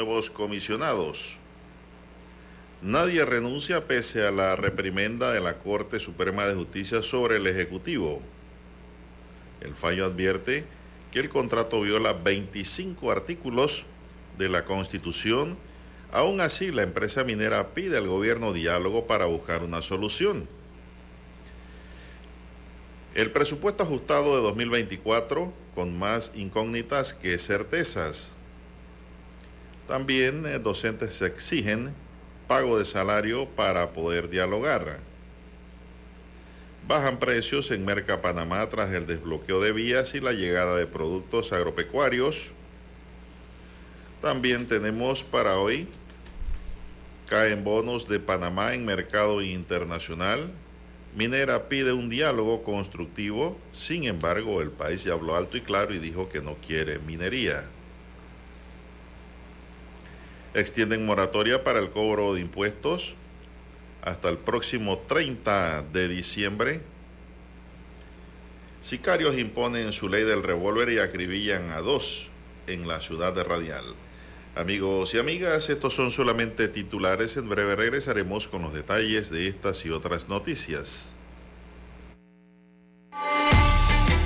[0.00, 1.36] Nuevos comisionados.
[2.80, 8.22] Nadie renuncia pese a la reprimenda de la Corte Suprema de Justicia sobre el Ejecutivo.
[9.60, 10.64] El fallo advierte
[11.12, 13.84] que el contrato viola 25 artículos
[14.38, 15.58] de la Constitución.
[16.12, 20.48] Aún así, la empresa minera pide al gobierno diálogo para buscar una solución.
[23.14, 28.32] El presupuesto ajustado de 2024 con más incógnitas que certezas.
[29.90, 31.92] También eh, docentes exigen
[32.46, 35.00] pago de salario para poder dialogar.
[36.86, 41.52] Bajan precios en Merca Panamá tras el desbloqueo de vías y la llegada de productos
[41.52, 42.52] agropecuarios.
[44.22, 45.88] También tenemos para hoy,
[47.28, 50.52] caen bonos de Panamá en mercado internacional.
[51.16, 55.98] Minera pide un diálogo constructivo, sin embargo el país ya habló alto y claro y
[55.98, 57.64] dijo que no quiere minería.
[60.54, 63.14] Extienden moratoria para el cobro de impuestos
[64.02, 66.80] hasta el próximo 30 de diciembre.
[68.80, 72.28] Sicarios imponen su ley del revólver y acribillan a dos
[72.66, 73.84] en la ciudad de Radial.
[74.56, 77.36] Amigos y amigas, estos son solamente titulares.
[77.36, 81.12] En breve regresaremos con los detalles de estas y otras noticias.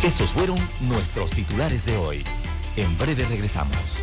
[0.03, 2.25] Estos fueron nuestros titulares de hoy.
[2.77, 4.03] En breve regresamos.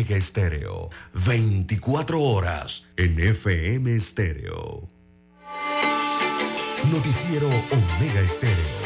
[0.00, 0.88] Omega Estéreo.
[1.12, 4.88] 24 horas en FM Estéreo.
[6.90, 8.79] Noticiero Omega Estéreo.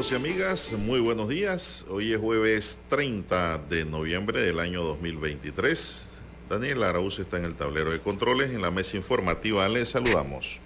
[0.00, 1.84] Amigos y amigas, muy buenos días.
[1.90, 6.08] Hoy es jueves 30 de noviembre del año 2023.
[6.48, 8.50] Daniel Arauz está en el tablero de controles.
[8.50, 10.58] En la mesa informativa les saludamos.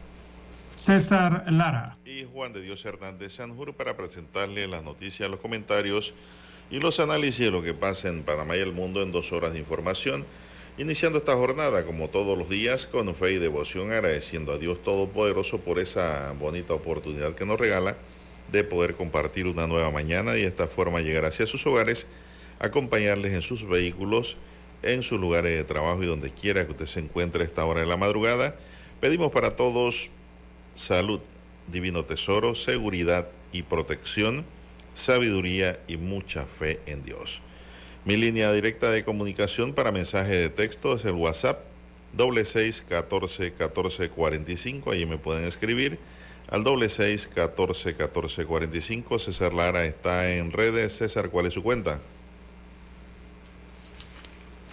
[0.77, 1.97] César Lara.
[2.05, 6.15] Y Juan de Dios Hernández Sanjur para presentarle las noticias, los comentarios
[6.71, 9.53] y los análisis de lo que pasa en Panamá y el mundo en dos horas
[9.53, 10.25] de información.
[10.79, 15.59] Iniciando esta jornada, como todos los días, con fe y devoción, agradeciendo a Dios Todopoderoso
[15.59, 17.97] por esa bonita oportunidad que nos regala
[18.53, 22.07] de poder compartir una nueva mañana y de esta forma llegar hacia sus hogares,
[22.59, 24.37] acompañarles en sus vehículos,
[24.83, 27.81] en sus lugares de trabajo y donde quiera que usted se encuentre a esta hora
[27.81, 28.55] de la madrugada.
[29.01, 30.11] Pedimos para todos
[30.75, 31.21] salud,
[31.67, 34.45] divino tesoro, seguridad y protección,
[34.95, 37.41] sabiduría y mucha fe en Dios.
[38.05, 41.61] Mi línea directa de comunicación para mensaje de texto es el WhatsApp
[42.13, 44.91] doble seis catorce catorce cuarenta y cinco.
[44.91, 45.99] Allí me pueden escribir
[46.51, 49.19] al doble seis catorce catorce cuarenta y cinco.
[49.19, 50.97] César Lara está en redes.
[50.97, 51.99] César, ¿cuál es su cuenta?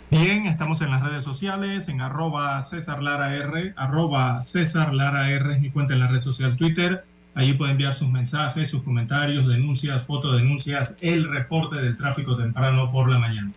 [0.09, 5.53] Bien, estamos en las redes sociales, en arroba César Lara R, arroba César Lara R
[5.53, 7.05] es mi cuenta en la red social Twitter.
[7.33, 13.09] Allí puede enviar sus mensajes, sus comentarios, denuncias, fotodenuncias, el reporte del tráfico temprano por
[13.09, 13.53] la mañana.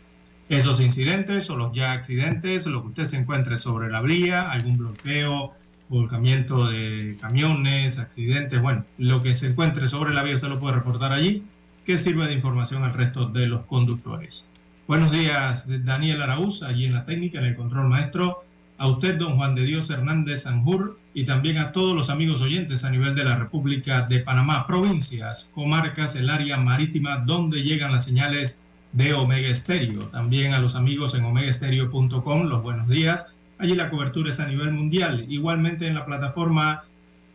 [0.48, 4.78] Esos incidentes o los ya accidentes, lo que usted se encuentre sobre la vía, algún
[4.78, 5.54] bloqueo,
[5.88, 10.76] volcamiento de camiones, accidentes, bueno, lo que se encuentre sobre la vía usted lo puede
[10.76, 11.44] reportar allí,
[11.84, 14.46] que sirve de información al resto de los conductores.
[14.86, 18.44] Buenos días, Daniel Araúz, allí en la técnica, en el control maestro.
[18.76, 22.84] A usted, don Juan de Dios Hernández Sanjur, y también a todos los amigos oyentes
[22.84, 28.04] a nivel de la República de Panamá, provincias, comarcas, el área marítima donde llegan las
[28.04, 30.02] señales de Omega Estéreo.
[30.06, 33.33] También a los amigos en omegaestereo.com, los buenos días.
[33.64, 35.24] Allí la cobertura es a nivel mundial.
[35.26, 36.84] Igualmente en la plataforma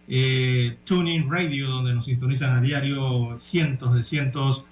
[0.08, 4.64] eh, Tuning Radio, donde nos sintonizan a diario cientos de cientos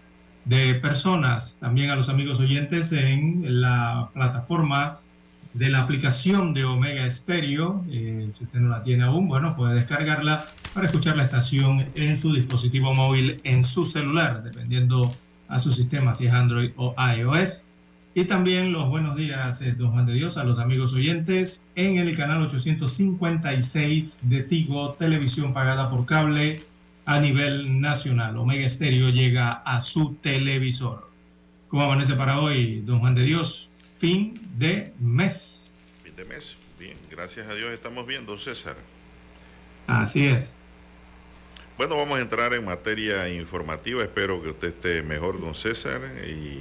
[0.45, 4.99] de personas, también a los amigos oyentes en la plataforma
[5.55, 7.83] de la aplicación de Omega Stereo.
[7.89, 10.45] Eh, si usted no la tiene aún, bueno, puede descargarla
[10.75, 15.11] para escuchar la estación en su dispositivo móvil, en su celular, dependiendo
[15.47, 17.65] a su sistema, si es Android o iOS.
[18.13, 21.97] Y también los buenos días, eh, don Juan de Dios, a los amigos oyentes en
[21.97, 26.63] el canal 856 de Tigo, televisión pagada por cable
[27.05, 28.35] a nivel nacional.
[28.37, 31.07] Omega Estéreo llega a su televisor.
[31.67, 33.69] ¿Cómo amanece para hoy, don Juan de Dios?
[33.99, 35.71] Fin de mes.
[36.03, 36.57] Fin de mes.
[36.79, 38.75] Bien, gracias a Dios estamos viendo, César.
[39.87, 40.57] Así es.
[41.77, 44.01] Bueno, vamos a entrar en materia informativa.
[44.01, 46.59] Espero que usted esté mejor, don César, y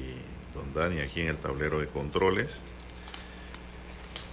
[0.76, 2.62] Dani aquí en el tablero de controles.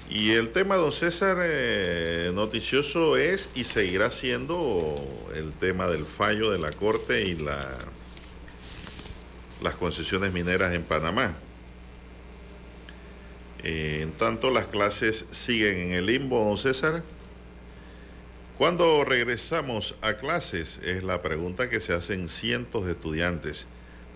[0.10, 4.96] Y el tema, don César, eh, noticioso es y seguirá siendo
[5.34, 7.68] el tema del fallo de la Corte y la,
[9.62, 11.34] las concesiones mineras en Panamá.
[13.64, 17.02] Eh, en tanto, las clases siguen en el limbo, don César.
[18.58, 20.80] ¿Cuándo regresamos a clases?
[20.84, 23.66] Es la pregunta que se hacen cientos de estudiantes,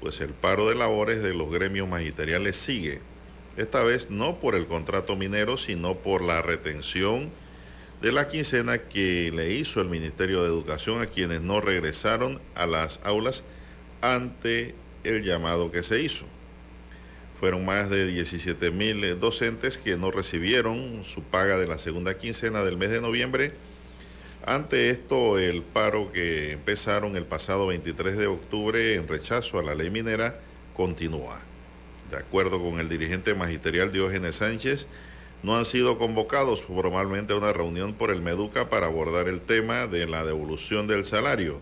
[0.01, 3.01] pues el paro de labores de los gremios magisteriales sigue
[3.57, 7.31] esta vez no por el contrato minero, sino por la retención
[8.01, 12.67] de la quincena que le hizo el Ministerio de Educación a quienes no regresaron a
[12.67, 13.43] las aulas
[14.01, 16.25] ante el llamado que se hizo.
[17.39, 22.63] Fueron más de 17 mil docentes que no recibieron su paga de la segunda quincena
[22.63, 23.53] del mes de noviembre.
[24.47, 29.75] Ante esto, el paro que empezaron el pasado 23 de octubre en rechazo a la
[29.75, 30.39] ley minera
[30.75, 31.41] continúa
[32.09, 34.87] de acuerdo con el dirigente magisterial Diógenes Sánchez,
[35.43, 39.87] no han sido convocados formalmente a una reunión por el Meduca para abordar el tema
[39.87, 41.59] de la devolución del salario.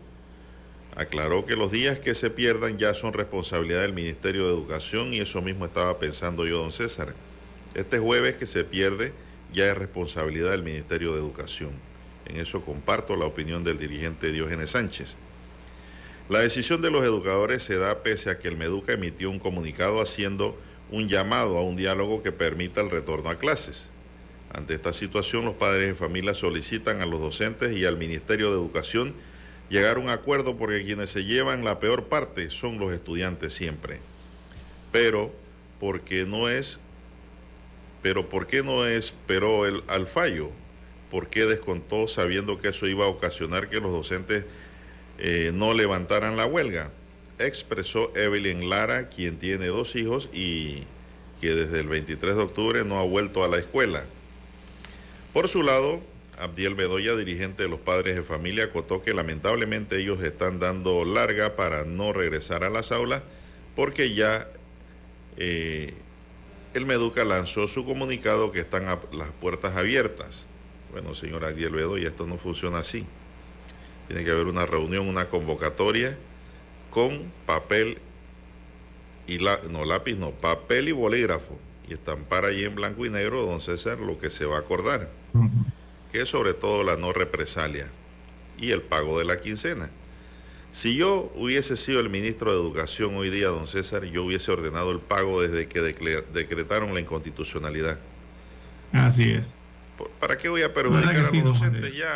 [0.95, 5.19] Aclaró que los días que se pierdan ya son responsabilidad del Ministerio de Educación y
[5.19, 7.13] eso mismo estaba pensando yo, don César.
[7.73, 9.11] Este jueves que se pierde
[9.53, 11.71] ya es responsabilidad del Ministerio de Educación.
[12.25, 15.15] En eso comparto la opinión del dirigente Diógenes Sánchez.
[16.27, 20.01] La decisión de los educadores se da pese a que el Meduca emitió un comunicado
[20.01, 23.89] haciendo un llamado a un diálogo que permita el retorno a clases.
[24.53, 28.55] Ante esta situación, los padres de familia solicitan a los docentes y al Ministerio de
[28.55, 29.13] Educación
[29.69, 33.99] llegar a un acuerdo porque quienes se llevan la peor parte son los estudiantes siempre.
[34.91, 35.31] Pero,
[35.79, 36.79] porque no es,
[38.01, 40.51] pero ¿por qué no esperó el, al fallo?
[41.15, 44.43] ¿Por qué descontó sabiendo que eso iba a ocasionar que los docentes
[45.17, 46.91] eh, no levantaran la huelga,
[47.39, 50.83] expresó Evelyn Lara, quien tiene dos hijos y
[51.39, 54.03] que desde el 23 de octubre no ha vuelto a la escuela.
[55.31, 56.01] Por su lado,
[56.37, 61.55] Abdiel Bedoya, dirigente de los padres de familia, acotó que lamentablemente ellos están dando larga
[61.55, 63.21] para no regresar a las aulas
[63.73, 64.49] porque ya
[65.37, 65.93] eh,
[66.73, 70.47] el Meduca lanzó su comunicado que están las puertas abiertas.
[70.95, 73.05] Bueno, señor Abdiel Bedoya, esto no funciona así.
[74.07, 76.15] Tiene que haber una reunión, una convocatoria
[76.89, 77.97] con papel
[79.27, 81.59] y la, no lápiz, no, papel y bolígrafo
[81.89, 85.09] y estampar ahí en blanco y negro, don César, lo que se va a acordar,
[86.13, 87.89] que es sobre todo la no represalia
[88.57, 89.89] y el pago de la quincena.
[90.71, 94.91] Si yo hubiese sido el ministro de Educación hoy día, don César, yo hubiese ordenado
[94.91, 97.99] el pago desde que decretaron la inconstitucionalidad.
[98.93, 99.53] Así es.
[100.19, 102.09] ¿Para qué voy a perjudicar a los docentes ya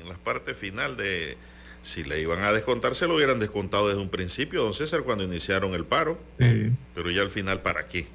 [0.00, 1.36] en la parte final de...
[1.82, 5.24] Si le iban a descontar, se lo hubieran descontado desde un principio, don César, cuando
[5.24, 6.18] iniciaron el paro.
[6.36, 8.06] Pero ya al final, ¿para qué?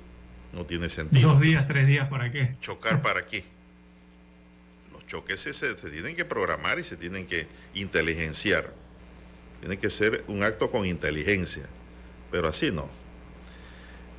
[0.52, 1.30] No tiene sentido.
[1.30, 2.56] Dos días, tres días, ¿para qué?
[2.62, 3.44] ¿Chocar para qué?
[4.92, 7.48] Los choques se, se tienen que programar y se tienen que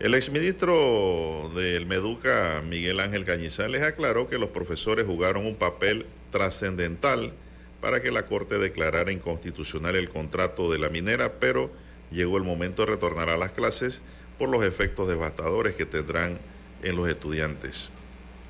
[0.01, 7.33] El exministro del Meduca, Miguel Ángel Cañizales, aclaró que los profesores jugaron un papel trascendental
[7.81, 11.71] para que la Corte declarara inconstitucional el contrato de la minera, pero
[12.11, 14.03] llegó el momento de retornar a las clases
[14.37, 16.39] por los efectos devastadores que tendrán
[16.83, 17.91] en los estudiantes.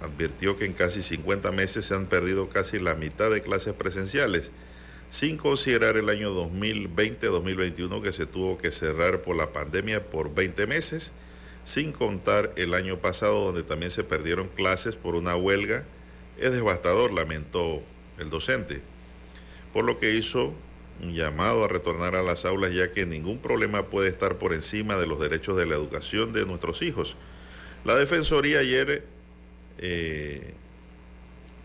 [0.00, 4.50] Advirtió que en casi 50 meses se han perdido casi la mitad de clases presenciales,
[5.10, 10.66] sin considerar el año 2020-2021 que se tuvo que cerrar por la pandemia por 20
[10.66, 11.12] meses,
[11.64, 15.84] sin contar el año pasado donde también se perdieron clases por una huelga.
[16.38, 17.82] Es devastador, lamentó
[18.18, 18.82] el docente,
[19.72, 20.54] por lo que hizo
[21.02, 24.96] un llamado a retornar a las aulas ya que ningún problema puede estar por encima
[24.96, 27.16] de los derechos de la educación de nuestros hijos.
[27.84, 29.04] La Defensoría ayer
[29.78, 30.54] eh,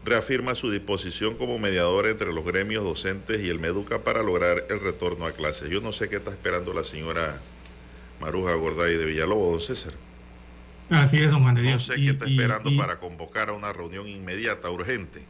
[0.03, 4.79] reafirma su disposición como mediadora entre los gremios docentes y el MEDUCA para lograr el
[4.79, 5.69] retorno a clases.
[5.69, 7.39] Yo no sé qué está esperando la señora
[8.21, 9.93] Maruja Gorday de Villalobos, don César.
[10.89, 11.85] Así es, don Juan de No Dios.
[11.85, 15.23] sé Y- qué está y- esperando y- para convocar a una reunión inmediata, urgente.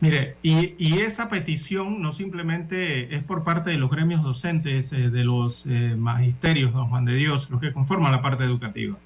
[0.00, 5.08] Mire, y, y esa petición no simplemente es por parte de los gremios docentes, eh,
[5.08, 8.96] de los eh, magisterios, don Juan de Dios, los que conforman la parte educativa,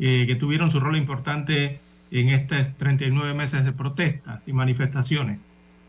[0.00, 1.78] eh, que tuvieron su rol importante
[2.10, 5.38] en estos 39 meses de protestas y manifestaciones.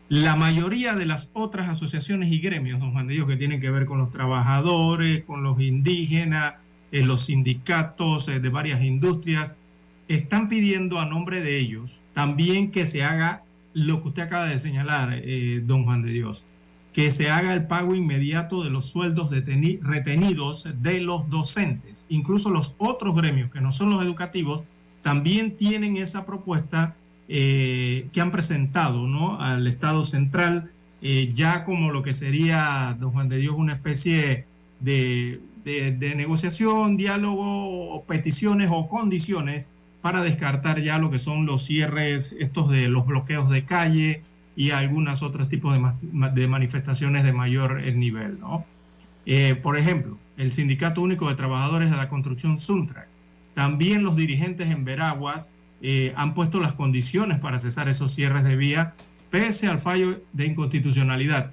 [0.08, 3.70] La mayoría de las otras asociaciones y gremios, don Juan de Dios, que tienen que
[3.70, 6.54] ver con los trabajadores, con los indígenas,
[6.92, 9.54] eh, los sindicatos eh, de varias industrias,
[10.08, 13.42] están pidiendo a nombre de ellos también que se haga
[13.72, 16.44] lo que usted acaba de señalar, eh, don Juan de Dios,
[16.92, 22.06] que se haga el pago inmediato de los sueldos retenidos de los docentes.
[22.08, 24.62] Incluso los otros gremios que no son los educativos
[25.02, 26.94] también tienen esa propuesta
[27.28, 29.40] eh, que han presentado ¿no?
[29.40, 30.70] al Estado central,
[31.02, 34.44] eh, ya como lo que sería, don Juan de Dios, una especie
[34.80, 39.68] de, de- de negociación, diálogo, peticiones o condiciones
[40.02, 44.22] para descartar ya lo que son los cierres, estos de los bloqueos de calle
[44.56, 48.64] y algunos otros tipos de, de manifestaciones de mayor eh, nivel, ¿no?
[49.62, 53.06] Por ejemplo, el Sindicato Único de Trabajadores de la Construcción Suntrack.
[53.54, 55.48] También los dirigentes en Veraguas
[55.82, 58.94] eh, han puesto las condiciones para cesar esos cierres de vía
[59.30, 61.50] pese al fallo de inconstitucionalidad.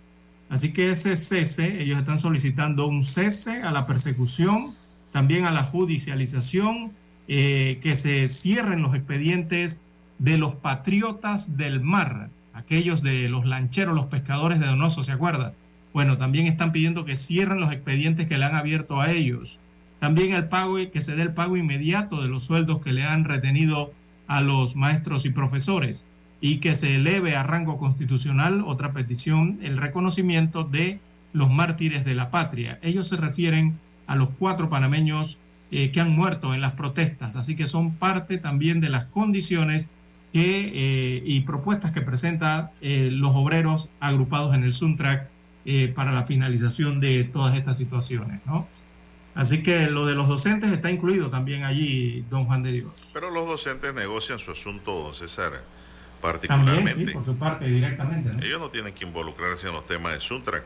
[0.50, 4.76] Así que ese cese, ellos están solicitando un cese a la persecución,
[5.12, 6.92] también a la judicialización,
[7.28, 9.82] eh, que se cierren los expedientes
[10.20, 15.54] de los patriotas del mar, aquellos de los lancheros, los pescadores de Donoso, ¿se acuerdan?
[15.94, 19.60] Bueno, también están pidiendo que cierren los expedientes que le han abierto a ellos.
[20.00, 23.24] También el pago, que se dé el pago inmediato de los sueldos que le han
[23.24, 23.92] retenido
[24.32, 26.06] a los maestros y profesores
[26.40, 31.02] y que se eleve a rango constitucional, otra petición, el reconocimiento de
[31.34, 32.80] los mártires de la patria.
[32.82, 35.38] Ellos se refieren a los cuatro panameños
[35.70, 39.90] eh, que han muerto en las protestas, así que son parte también de las condiciones
[40.32, 45.30] que, eh, y propuestas que presentan eh, los obreros agrupados en el Suntrack
[45.94, 48.68] para la finalización de todas estas situaciones, ¿no?
[49.34, 53.12] Así que lo de los docentes está incluido también allí, don Juan de Dios.
[53.14, 57.06] Pero los docentes negocian su asunto, don César, También, particularmente.
[57.06, 58.44] sí, por su parte, directamente, ¿no?
[58.44, 60.64] Ellos no tienen que involucrarse en los temas de Suntrack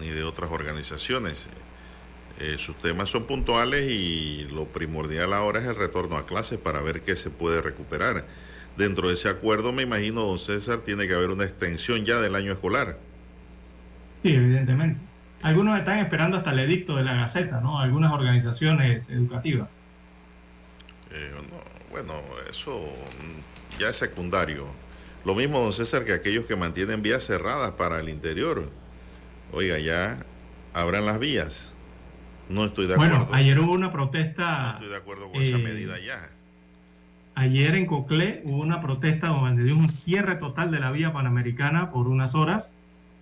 [0.00, 1.48] ni de otras organizaciones.
[2.40, 6.80] Eh, sus temas son puntuales y lo primordial ahora es el retorno a clases para
[6.80, 8.24] ver qué se puede recuperar.
[8.76, 12.36] Dentro de ese acuerdo, me imagino, don César, tiene que haber una extensión ya del
[12.36, 12.96] año escolar.
[14.22, 15.00] Sí, evidentemente.
[15.42, 17.78] Algunos están esperando hasta el edicto de la Gaceta, ¿no?
[17.80, 19.80] Algunas organizaciones educativas.
[21.12, 21.58] Eh, no,
[21.90, 22.12] bueno,
[22.50, 22.82] eso
[23.78, 24.66] ya es secundario.
[25.24, 28.68] Lo mismo, don César, que aquellos que mantienen vías cerradas para el interior.
[29.52, 30.18] Oiga, ya
[30.74, 31.72] abran las vías.
[32.48, 33.34] No estoy de Bueno, acuerdo.
[33.34, 34.72] ayer hubo una No protesta.
[34.74, 36.30] estoy de acuerdo con esa eh, medida ya.
[37.34, 41.90] Ayer en Coclé hubo una protesta donde dio un cierre total de la vía panamericana
[41.90, 42.72] por unas horas,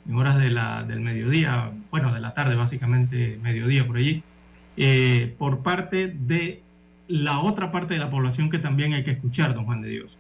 [0.09, 4.23] en horas de la, del mediodía, bueno, de la tarde básicamente, mediodía por allí,
[4.77, 6.63] eh, por parte de
[7.09, 10.19] la otra parte de la población que también hay que escuchar, don Juan de Dios,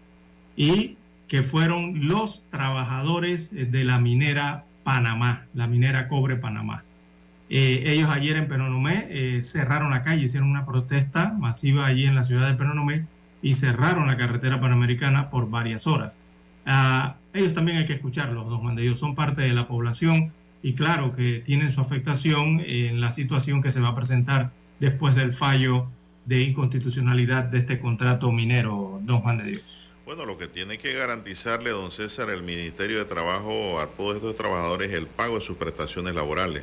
[0.57, 0.97] y
[1.28, 6.85] que fueron los trabajadores de la minera Panamá, la minera Cobre Panamá.
[7.49, 12.14] Eh, ellos ayer en Penonomé eh, cerraron la calle, hicieron una protesta masiva allí en
[12.14, 13.05] la ciudad de Penonomé
[13.43, 16.16] y cerraron la carretera panamericana por varias horas.
[16.64, 20.33] Ah, ellos también hay que escucharlos, don Juan de Dios, son parte de la población
[20.62, 24.50] y claro que tienen su afectación en la situación que se va a presentar
[24.81, 25.87] después del fallo
[26.25, 29.90] de inconstitucionalidad de este contrato minero, don Juan de Dios.
[30.05, 34.37] Bueno, lo que tiene que garantizarle, don César, el Ministerio de Trabajo a todos estos
[34.37, 36.62] trabajadores es el pago de sus prestaciones laborales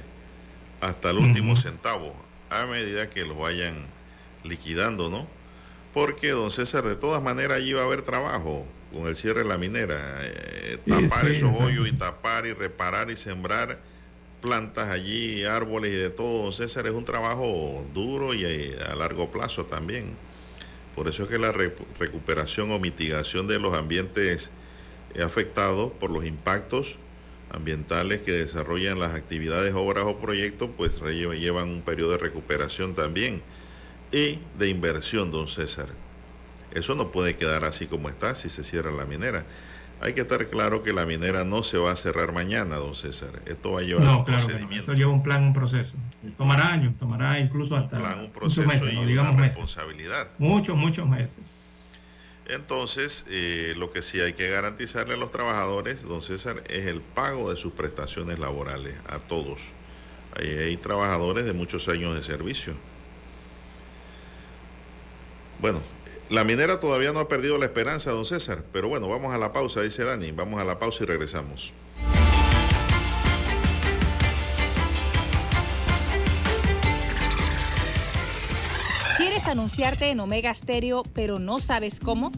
[0.80, 2.14] hasta el último centavo,
[2.50, 3.76] a medida que lo vayan
[4.44, 5.28] liquidando, ¿no?
[5.94, 9.50] Porque, don César, de todas maneras allí va a haber trabajo con el cierre de
[9.50, 10.00] la minera.
[10.22, 13.80] Eh, tapar esos hoyos y tapar y reparar y sembrar
[14.42, 18.96] plantas allí, árboles y de todo, don César, es un trabajo duro y eh, a
[18.96, 20.16] largo plazo también.
[20.96, 24.52] Por eso es que la recuperación o mitigación de los ambientes
[25.24, 26.98] afectados por los impactos
[27.54, 33.42] ambientales que desarrollan las actividades, obras o proyectos, pues llevan un periodo de recuperación también
[34.12, 35.88] y de inversión, don César.
[36.76, 39.46] Eso no puede quedar así como está si se cierra la minera.
[40.02, 43.30] Hay que estar claro que la minera no se va a cerrar mañana, don César.
[43.46, 44.92] Esto va a llevar un procedimiento.
[44.92, 45.96] Eso lleva un plan, un proceso.
[46.38, 50.28] Tomará años, tomará incluso hasta un plan, un proceso meses, y digamos una responsabilidad.
[50.40, 51.64] Muchos, muchos meses.
[52.48, 57.00] Entonces, eh, lo que sí hay que garantizarle a los trabajadores, don César, es el
[57.00, 59.62] pago de sus prestaciones laborales a todos.
[60.36, 62.74] hay trabajadores de muchos años de servicio.
[65.60, 65.82] Bueno,
[66.34, 69.54] la minera todavía no ha perdido la esperanza, don César, pero bueno, vamos a la
[69.54, 71.72] pausa, dice Dani, vamos a la pausa y regresamos.
[79.18, 82.32] ¿Quieres anunciarte en Omega Stereo, pero no sabes cómo?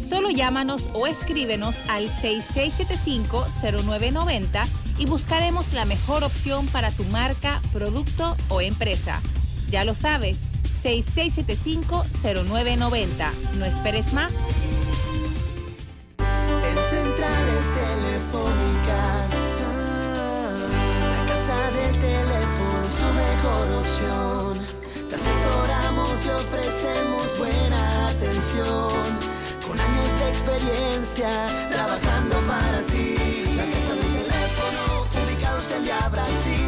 [0.00, 4.66] Solo llámanos o escríbenos al 6675-0990
[4.98, 9.22] y buscaremos la mejor opción para tu marca, producto o empresa.
[9.70, 10.40] Ya lo sabes
[10.88, 13.32] 6675-0990.
[13.58, 14.32] No esperes más.
[16.18, 19.30] En centrales telefónicas,
[21.12, 24.52] la casa del teléfono es tu mejor opción.
[25.10, 29.18] Te asesoramos y ofrecemos buena atención.
[29.66, 31.30] Con años de experiencia,
[31.70, 33.14] trabajando para ti.
[33.56, 34.82] La casa del teléfono,
[35.26, 36.67] ubicados en Via Brasil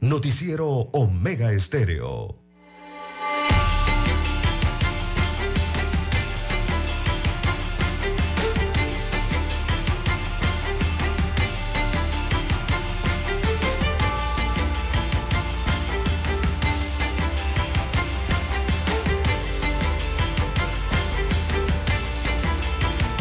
[0.00, 2.36] Noticiero Omega Estéreo.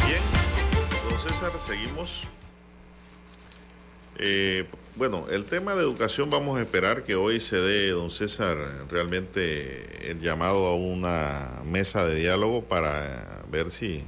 [0.05, 0.21] Bien,
[1.09, 2.27] don César, seguimos.
[4.17, 8.57] Eh, bueno, el tema de educación vamos a esperar que hoy se dé, don César,
[8.89, 14.03] realmente el llamado a una mesa de diálogo para ver si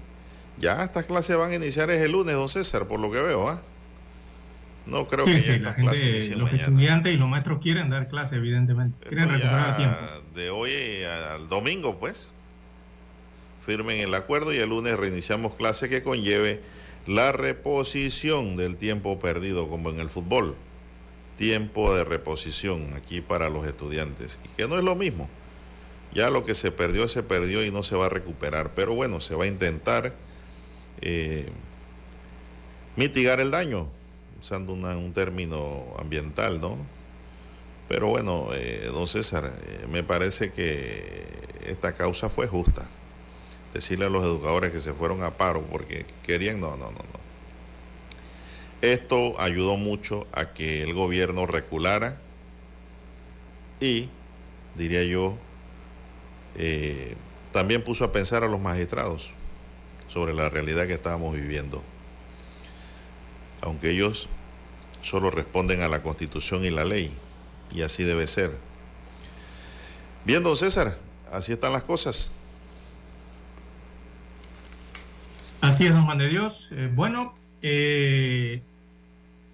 [0.58, 3.50] ya estas clases van a iniciar es el lunes, don César, por lo que veo,
[3.50, 3.62] ¿ah?
[4.86, 8.38] No creo que ya estas clases inicien Los estudiantes y los maestros quieren dar clases,
[8.38, 9.06] evidentemente.
[9.10, 9.98] Quieren recuperar tiempo.
[10.34, 10.72] De hoy
[11.04, 12.32] al domingo, pues,
[13.66, 16.62] firmen el acuerdo y el lunes reiniciamos clase que conlleve
[17.06, 20.56] la reposición del tiempo perdido, como en el fútbol
[21.38, 25.30] tiempo de reposición aquí para los estudiantes, que no es lo mismo.
[26.14, 29.22] Ya lo que se perdió, se perdió y no se va a recuperar, pero bueno,
[29.22, 30.14] se va a intentar
[31.02, 31.48] eh,
[32.96, 33.88] mitigar el daño,
[34.42, 36.78] usando un término ambiental, ¿no?
[37.88, 41.26] Pero bueno, eh, don César, eh, me parece que
[41.66, 42.88] esta causa fue justa.
[43.74, 47.27] Decirle a los educadores que se fueron a paro porque querían, no, no, no, no.
[48.94, 52.18] Esto ayudó mucho a que el gobierno reculara
[53.82, 54.08] y,
[54.76, 55.38] diría yo,
[56.56, 57.18] eh,
[57.52, 59.32] también puso a pensar a los magistrados
[60.08, 61.84] sobre la realidad que estábamos viviendo.
[63.62, 64.30] Aunque ellos
[65.02, 67.12] solo responden a la constitución y la ley,
[67.76, 68.52] y así debe ser.
[70.24, 70.98] Bien, don César,
[71.30, 72.32] así están las cosas.
[75.60, 76.70] Así es, don Juan de Dios.
[76.72, 78.62] Eh, bueno, eh,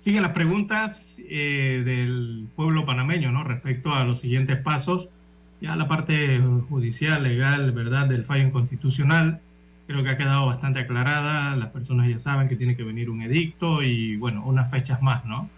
[0.04, 3.46] siguen las preguntas eh, del pueblo panameño, ¿no?
[3.46, 5.08] Respecto a los siguientes pasos.
[5.62, 8.08] Ya la parte judicial, legal, ¿verdad?
[8.08, 9.40] Del fallo inconstitucional.
[9.88, 11.56] creo que ha quedado bastante aclarada.
[11.56, 15.24] Las personas ya saben que tiene que venir un edicto y, bueno, unas fechas más,
[15.24, 15.50] ¿no?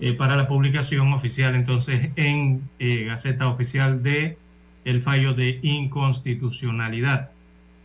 [0.00, 4.38] Eh, para la publicación oficial, entonces, en eh, Gaceta Oficial de
[4.86, 7.32] el fallo de inconstitucionalidad.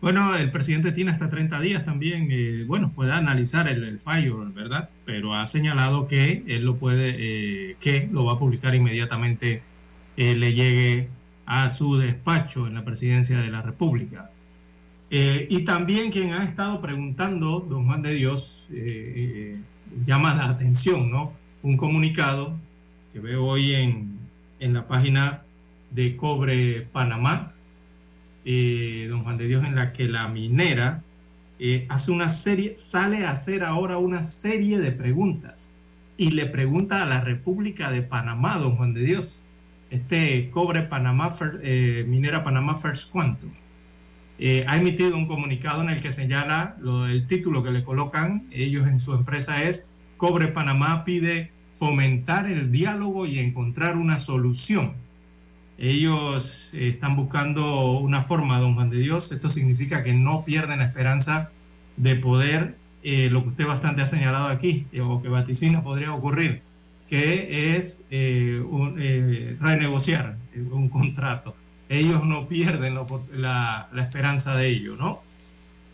[0.02, 4.90] Bueno, el presidente tiene hasta 30 días también, eh, bueno, puede analizar el, fallo, ¿verdad?
[5.06, 9.64] Pero ha señalado que él lo puede, que lo va a publicar inmediatamente
[10.18, 11.10] le llegue
[11.46, 14.30] a su despacho en la presidencia de la República.
[15.12, 19.14] Eh, y también quien ha estado preguntando, don Juan de Dios, eh,
[19.56, 19.58] eh,
[20.04, 21.34] llama la atención, ¿no?
[21.62, 22.56] Un comunicado
[23.14, 24.18] que veo hoy en,
[24.60, 25.44] en la página
[25.92, 27.54] de Cobre Panamá,
[28.46, 31.02] don Juan de Dios, en la que la minera
[31.90, 35.72] hace una serie, sale a hacer ahora una serie de preguntas
[36.18, 39.46] y le pregunta a la República de Panamá, don Juan de Dios,
[39.90, 41.36] este Cobre Panamá,
[42.06, 43.52] Minera Panamá First Quantum
[44.38, 46.76] eh, ha emitido un comunicado en el que señala
[47.10, 52.70] el título que le colocan ellos en su empresa es Cobre Panamá pide fomentar el
[52.72, 54.94] diálogo y encontrar una solución.
[55.78, 59.32] Ellos eh, están buscando una forma, don Juan de Dios.
[59.32, 61.52] Esto significa que no pierden la esperanza
[61.98, 66.62] de poder, eh, lo que usted bastante ha señalado aquí, o que vaticina podría ocurrir,
[67.08, 68.04] que es
[69.60, 70.38] renegociar
[70.72, 71.56] un contrato
[71.90, 72.98] ellos no pierden
[73.34, 75.22] la, esperanza de ello, ¿no?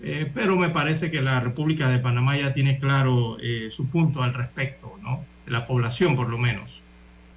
[0.01, 4.23] Eh, pero me parece que la República de Panamá ya tiene claro eh, su punto
[4.23, 5.23] al respecto, ¿no?
[5.45, 6.83] De la población, por lo menos.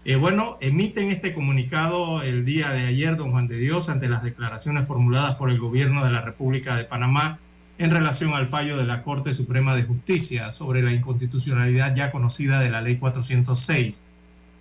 [0.06, 4.22] Eh, bueno, emiten este comunicado el día de ayer, don Juan de Dios, ante las
[4.22, 7.38] declaraciones formuladas por el gobierno de la República de Panamá
[7.78, 12.60] en relación al fallo de la Corte Suprema de Justicia sobre la inconstitucionalidad ya conocida
[12.60, 14.02] de la Ley 406.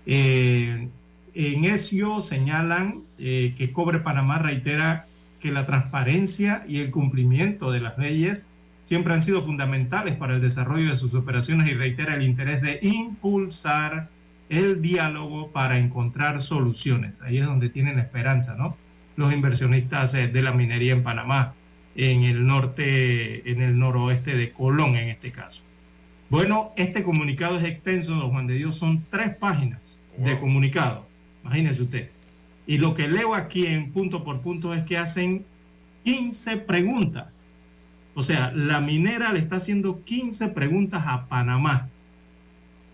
[0.05, 0.89] en
[1.35, 5.07] eso señalan eh, que Cobre Panamá reitera
[5.41, 8.47] que la transparencia y el cumplimiento de las leyes
[8.85, 12.79] siempre han sido fundamentales para el desarrollo de sus operaciones y reitera el interés de
[12.81, 14.09] impulsar
[14.53, 17.21] el diálogo para encontrar soluciones.
[17.21, 18.77] Ahí es donde tienen esperanza, ¿no?
[19.15, 21.53] Los inversionistas eh, de la minería en Panamá,
[21.95, 25.63] en el norte, en el noroeste de Colón en este caso.
[26.29, 31.05] Bueno, este comunicado es extenso, don Juan de Dios, son tres páginas de comunicado.
[31.43, 32.09] Imagínese usted.
[32.65, 35.45] Y lo que leo aquí en punto por punto es que hacen
[36.03, 37.45] 15 preguntas.
[38.15, 41.89] O sea, la minera le está haciendo 15 preguntas a Panamá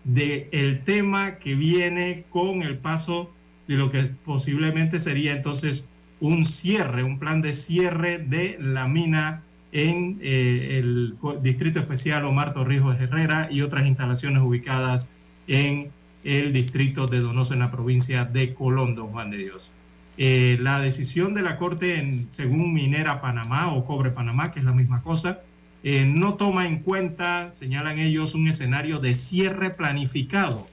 [0.04, 3.32] de el tema que viene con el paso
[3.68, 5.88] de lo que posiblemente sería entonces
[6.20, 12.52] un cierre, un plan de cierre de la mina en eh, el Distrito Especial Omar
[12.54, 15.10] Torrijos Herrera y otras instalaciones ubicadas
[15.46, 15.90] en
[16.24, 19.70] el distrito de Donoso en la provincia de Colón, don Juan de Dios.
[20.18, 24.64] Eh, la decisión de la Corte, en, según Minera Panamá o Cobre Panamá, que es
[24.64, 25.40] la misma cosa,
[25.82, 30.68] eh, no toma en cuenta, señalan ellos, un escenario de cierre planificado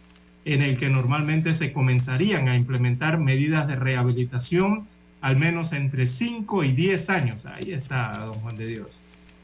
[0.45, 4.87] en el que normalmente se comenzarían a implementar medidas de rehabilitación
[5.21, 7.45] al menos entre 5 y 10 años.
[7.45, 8.99] Ahí está, don Juan de Dios.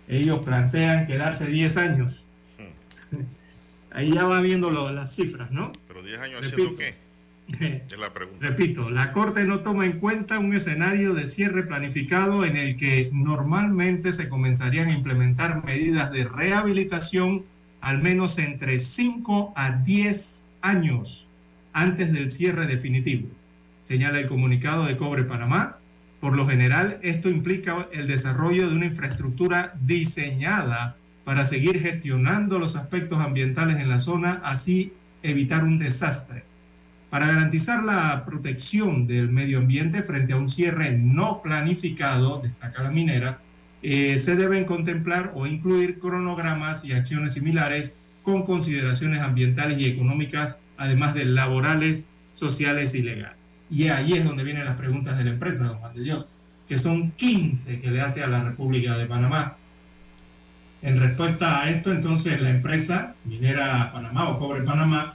[0.08, 2.28] Ellos plantean quedarse 10 años.
[3.12, 3.18] Hmm.
[3.92, 5.72] Ahí ya va viendo las cifras, ¿no?
[5.88, 6.96] Pero 10 años haciendo qué?
[8.00, 8.12] La.
[8.40, 13.10] Repito, la Corte no toma en cuenta un escenario de cierre planificado en el que
[13.14, 17.44] normalmente se comenzarían a implementar medidas de rehabilitación
[17.82, 21.28] al menos entre 5 a 10 años
[21.74, 23.28] antes del cierre definitivo,
[23.82, 25.78] señala el comunicado de Cobre Panamá.
[26.22, 32.78] Por lo general, esto implica el desarrollo de una infraestructura diseñada para seguir gestionando los
[32.78, 36.44] aspectos ambientales en la zona, así evitar un desastre.
[37.14, 42.90] Para garantizar la protección del medio ambiente frente a un cierre no planificado, destaca la
[42.90, 43.38] minera,
[43.84, 50.60] eh, se deben contemplar o incluir cronogramas y acciones similares con consideraciones ambientales y económicas,
[50.76, 53.64] además de laborales, sociales y legales.
[53.70, 56.30] Y ahí es donde vienen las preguntas de la empresa, don Juan de Dios,
[56.68, 59.58] que son 15 que le hace a la República de Panamá
[60.82, 65.14] en respuesta a esto, entonces la empresa Minera Panamá o Cobre Panamá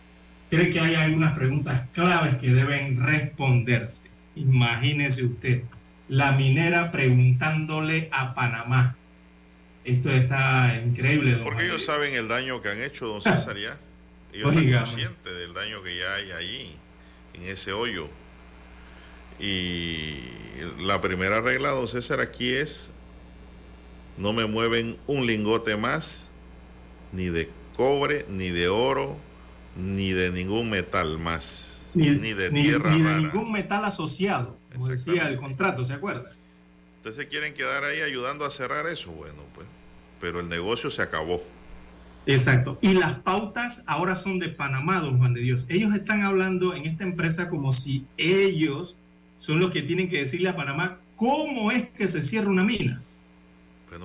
[0.51, 4.09] cree que hay algunas preguntas claves que deben responderse.
[4.37, 5.63] Imagínese usted,
[6.09, 8.97] la minera preguntándole a Panamá.
[9.85, 11.33] Esto está increíble.
[11.33, 13.79] Don Porque ellos saben el daño que han hecho, don César, ya.
[14.31, 16.77] Ellos son conscientes del daño que ya hay ahí,
[17.33, 18.11] en ese hoyo.
[19.41, 20.21] Y
[20.81, 22.91] la primera regla, don César, aquí es
[24.19, 26.31] no me mueven un lingote más,
[27.13, 29.17] ni de cobre, ni de oro,
[29.79, 35.29] ni de ningún metal más, ni, de tierra ni de ningún metal asociado, como decía
[35.29, 36.31] el contrato, ¿se acuerda?
[36.97, 39.67] Ustedes se quieren quedar ahí ayudando a cerrar eso, bueno, pues,
[40.21, 41.43] pero el negocio se acabó.
[42.27, 42.79] Exacto.
[42.83, 45.65] Y las pautas ahora son de Panamá, don Juan de Dios.
[45.71, 48.97] Ellos están hablando en esta empresa como si ellos
[49.39, 53.01] son los que tienen que decirle a Panamá cómo es que se cierra una mina.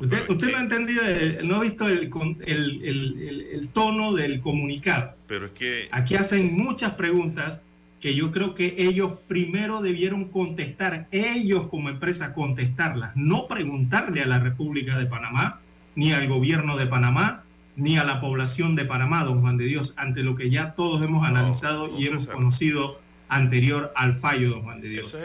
[0.01, 2.09] Usted, no ha entendido, eh, no ha visto el,
[2.45, 5.13] el, tono del comunicado.
[5.27, 5.87] Pero es que...
[5.91, 7.61] Aquí hacen muchas preguntas
[7.99, 14.25] que yo creo que ellos primero debieron contestar, ellos como empresa contestarlas, no preguntarle a
[14.25, 15.61] la República de Panamá,
[15.95, 17.43] ni al gobierno de Panamá,
[17.75, 21.03] ni a la población de Panamá, don Juan de Dios, ante lo que ya todos
[21.03, 25.15] hemos analizado y hemos conocido anterior al fallo, don Juan de Dios.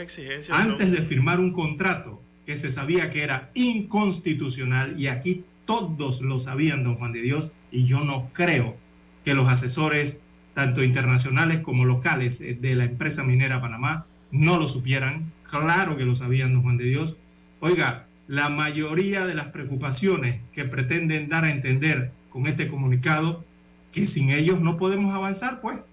[0.50, 6.38] Antes de firmar un contrato que se sabía que era inconstitucional, y aquí todos lo
[6.38, 8.74] sabían, don Juan de Dios, y yo no creo
[9.22, 10.22] que los asesores,
[10.54, 15.30] tanto internacionales como locales eh, de la empresa minera Panamá, no lo supieran.
[15.42, 17.16] Claro que lo sabían, don Juan de Dios.
[17.60, 23.44] Oiga, la mayoría de las preocupaciones que pretenden dar a entender con este comunicado,
[23.92, 25.90] que sin ellos no podemos avanzar, pues.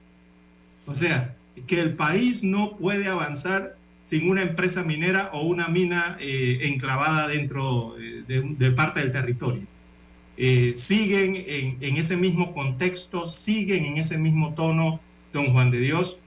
[0.85, 1.35] O sea,
[1.67, 7.27] que el país no puede avanzar sin una empresa minera o una mina eh, enclavada
[7.27, 9.63] dentro eh, de, parte del territorio.
[10.37, 14.99] Eh, siguen en, en, ese mismo contexto, siguen en ese mismo tono,
[15.33, 16.19] don Juan de Dios,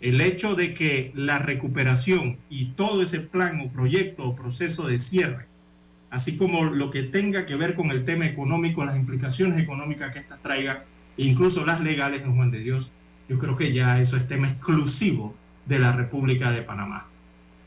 [0.00, 5.00] el hecho de que la recuperación y todo ese plan o proyecto o proceso de
[5.00, 5.46] cierre,
[6.10, 10.20] así como lo que tenga que ver con el tema económico, las implicaciones económicas que
[10.20, 10.84] esta traiga,
[11.16, 12.90] incluso las legales, don Juan de Dios,
[13.28, 15.34] yo creo que ya eso es tema exclusivo
[15.66, 17.08] de la República de Panamá,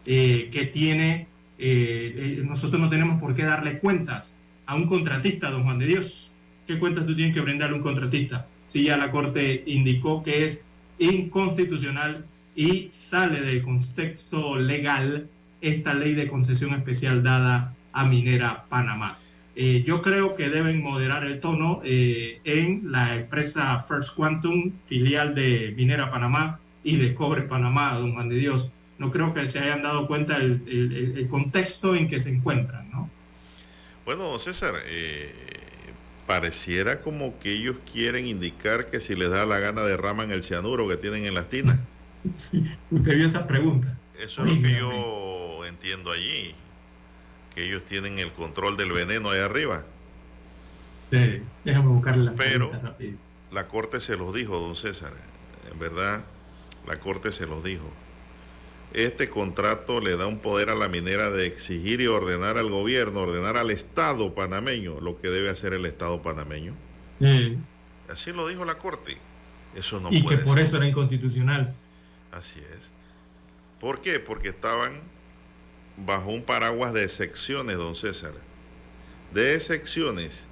[0.08, 1.28] eh, que tiene,
[1.60, 5.86] eh, eh, nosotros no tenemos por qué darle cuentas a un contratista, don Juan de
[5.88, 6.32] Dios.
[6.66, 8.48] ¿Qué cuentas tú tienes que brindarle a un contratista?
[8.68, 10.64] Si ya la Corte indicó que es
[10.98, 15.28] inconstitucional y sale del contexto legal
[15.62, 19.18] esta ley de concesión especial dada a Minera Panamá.
[19.60, 25.34] Eh, yo creo que deben moderar el tono eh, en la empresa First Quantum, filial
[25.34, 28.72] de Minera Panamá y de Cobre Panamá, don Juan de Dios.
[28.98, 30.64] No creo que se hayan dado cuenta el,
[31.18, 33.10] el, contexto en que se encuentran, ¿no?
[34.06, 35.32] Bueno, César, eh,
[36.26, 40.88] pareciera como que ellos quieren indicar que si les da la gana derraman el cianuro
[40.88, 41.78] que tienen en las tinas.
[42.36, 43.96] Sí, usted vio esa pregunta.
[44.20, 46.54] Eso es lo que yo entiendo allí
[47.56, 49.84] que ellos tienen el control del veneno ahí arriba.
[51.12, 52.72] Sí, déjame buscarle la Pero
[53.52, 55.14] la Corte se los dijo, don César.
[55.72, 56.24] En verdad,
[56.86, 57.90] la Corte se los dijo.
[58.94, 63.22] Este contrato le da un poder a la minera de exigir y ordenar al gobierno,
[63.22, 66.74] ordenar al Estado panameño lo que debe hacer el Estado panameño.
[68.10, 69.18] Así lo dijo la Corte.
[69.76, 71.74] Eso no y que por eso era inconstitucional.
[72.32, 72.92] Así es.
[73.80, 74.20] ¿Por qué?
[74.20, 74.94] Porque estaban
[75.98, 78.34] bajo un paraguas de excepciones, don César.
[79.34, 80.48] De excepciones,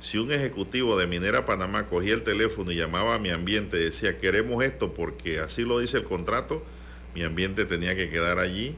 [0.00, 3.84] si un ejecutivo de Minera Panamá cogía el teléfono y llamaba a mi ambiente y
[3.84, 6.64] decía, queremos esto porque así lo dice el contrato,
[7.14, 8.74] mi ambiente tenía que quedar allí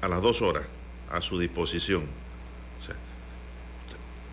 [0.00, 0.64] a las dos horas,
[1.10, 2.02] a su disposición.
[2.80, 2.96] O sea,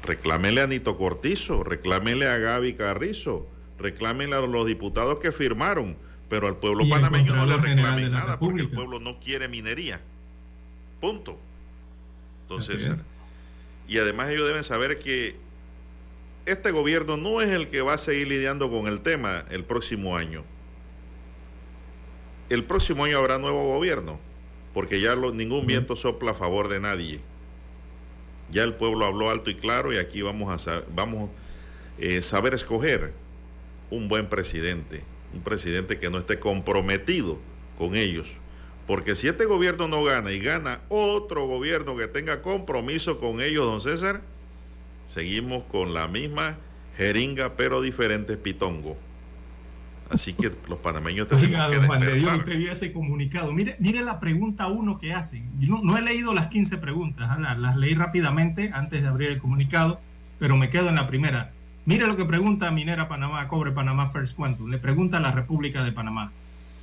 [0.03, 3.47] reclámenle a Nito Cortizo, reclámenle a Gaby Carrizo,
[3.79, 5.97] reclámenle a los diputados que firmaron,
[6.29, 10.01] pero al pueblo panameño no le reclamen nada porque el pueblo no quiere minería.
[10.99, 11.37] Punto.
[12.43, 13.05] Entonces,
[13.87, 15.35] y además ellos deben saber que
[16.45, 20.15] este gobierno no es el que va a seguir lidiando con el tema el próximo
[20.15, 20.43] año.
[22.49, 24.19] El próximo año habrá nuevo gobierno,
[24.73, 27.19] porque ya ningún viento sopla a favor de nadie.
[28.51, 31.31] Ya el pueblo habló alto y claro y aquí vamos a vamos
[31.97, 33.13] eh, saber escoger
[33.89, 35.03] un buen presidente,
[35.33, 37.39] un presidente que no esté comprometido
[37.77, 38.37] con ellos
[38.87, 43.65] porque si este gobierno no gana y gana otro gobierno que tenga compromiso con ellos,
[43.65, 44.21] don César,
[45.05, 46.57] seguimos con la misma
[46.97, 48.95] jeringa, pero diferente pitongo.
[50.09, 53.51] Así que los panameños tenemos Oiga, que Juan de Dios, usted vio ese comunicado.
[53.51, 55.49] Mire, mire la pregunta uno que hacen.
[55.59, 57.37] Yo no, he leído las 15 preguntas, ¿ah?
[57.39, 59.99] las, las, leí rápidamente antes de abrir el comunicado,
[60.37, 61.51] pero me quedo en la primera.
[61.85, 64.69] Mire lo que pregunta Minera Panamá, Cobre Panamá First Quantum.
[64.69, 66.31] Le pregunta a la República de Panamá.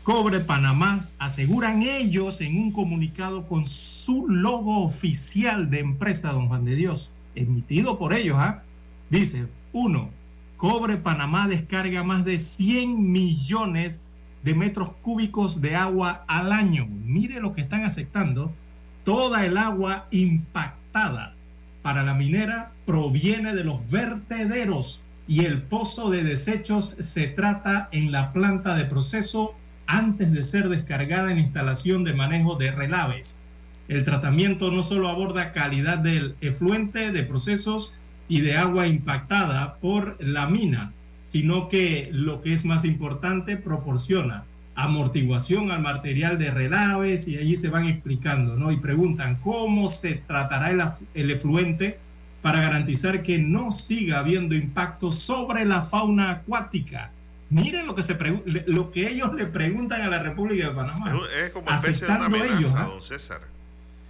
[0.02, 6.64] Cobre Panamá, aseguran ellos en un comunicado con su logo oficial de empresa, don Juan
[6.64, 8.64] de Dios, emitido por ellos, ¿ah?
[9.10, 10.10] dice, uno,
[10.62, 14.04] Cobre Panamá descarga más de 100 millones
[14.44, 16.86] de metros cúbicos de agua al año.
[16.86, 18.54] Mire lo que están aceptando.
[19.02, 21.34] Toda el agua impactada
[21.82, 28.12] para la minera proviene de los vertederos y el pozo de desechos se trata en
[28.12, 29.56] la planta de proceso
[29.88, 33.40] antes de ser descargada en instalación de manejo de relaves.
[33.88, 37.94] El tratamiento no solo aborda calidad del efluente, de procesos
[38.32, 40.94] y de agua impactada por la mina,
[41.26, 47.58] sino que lo que es más importante, proporciona amortiguación al material de relaves y allí
[47.58, 48.72] se van explicando, ¿no?
[48.72, 51.98] Y preguntan cómo se tratará el, el efluente
[52.40, 57.10] para garantizar que no siga habiendo impacto sobre la fauna acuática.
[57.50, 58.16] Miren lo que, se
[58.64, 61.14] lo que ellos le preguntan a la República de Panamá.
[61.38, 62.88] Es como especie de una amenaza, ellos, ¿ah?
[62.90, 63.42] don César.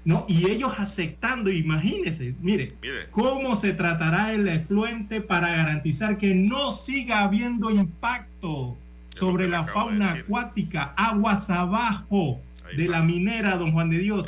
[0.04, 6.34] No, y ellos aceptando, imagínense, mire, mire, cómo se tratará el efluente para garantizar que
[6.34, 8.76] no siga habiendo impacto
[9.14, 12.40] sobre la fauna acuática, aguas abajo
[12.76, 14.26] de la minera, don Juan de Dios.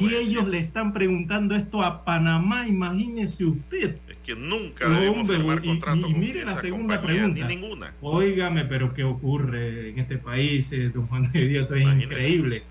[0.00, 3.96] y ellos le están preguntando esto a Panamá, imagínese usted.
[4.08, 7.46] Es que nunca debemos firmar contrato y, mire la segunda pregunta.
[7.46, 7.92] Ni ninguna.
[8.00, 11.62] Óigame, pero ¿qué ocurre en este país, eh, don Juan de Dios?
[11.64, 12.62] Esto es increíble.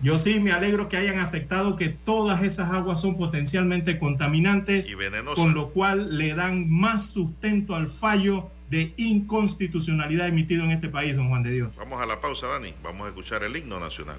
[0.00, 4.94] Yo sí me alegro que hayan aceptado que todas esas aguas son potencialmente contaminantes, y
[4.94, 5.34] venenosas.
[5.34, 11.16] con lo cual le dan más sustento al fallo de inconstitucionalidad emitido en este país,
[11.16, 11.76] don Juan de Dios.
[11.78, 12.74] Vamos a la pausa, Dani.
[12.82, 14.18] Vamos a escuchar el himno nacional.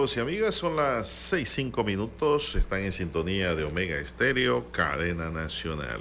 [0.00, 2.54] Amigos y amigas, son las 6, 5 minutos.
[2.54, 6.00] Están en sintonía de Omega Estéreo, cadena nacional.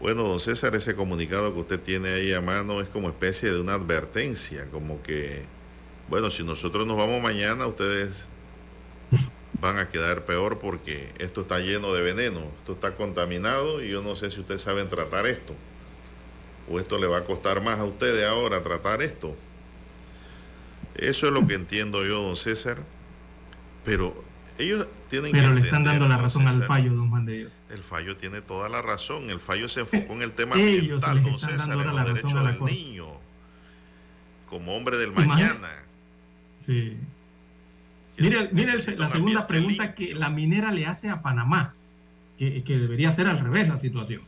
[0.00, 3.60] Bueno, don César, ese comunicado que usted tiene ahí a mano es como especie de
[3.60, 5.42] una advertencia, como que,
[6.08, 8.24] bueno, si nosotros nos vamos mañana, ustedes
[9.60, 14.00] van a quedar peor porque esto está lleno de veneno, esto está contaminado y yo
[14.00, 15.54] no sé si ustedes saben tratar esto.
[16.70, 19.36] O esto le va a costar más a ustedes ahora tratar esto.
[20.94, 22.78] Eso es lo que entiendo yo, don César.
[23.84, 24.24] Pero
[24.58, 27.62] ellos tienen Pero le están dando la razón al fallo, don Juan de Dios.
[27.70, 29.30] El fallo tiene toda la razón.
[29.30, 33.06] El fallo se enfocó en el tema ambiental, don César, en los derechos del niño.
[34.48, 35.68] Como hombre del mañana.
[36.58, 36.96] Sí.
[38.18, 41.74] Mire, mire la segunda pregunta que la minera le hace a Panamá,
[42.38, 44.20] que, que, debería ser al revés la situación,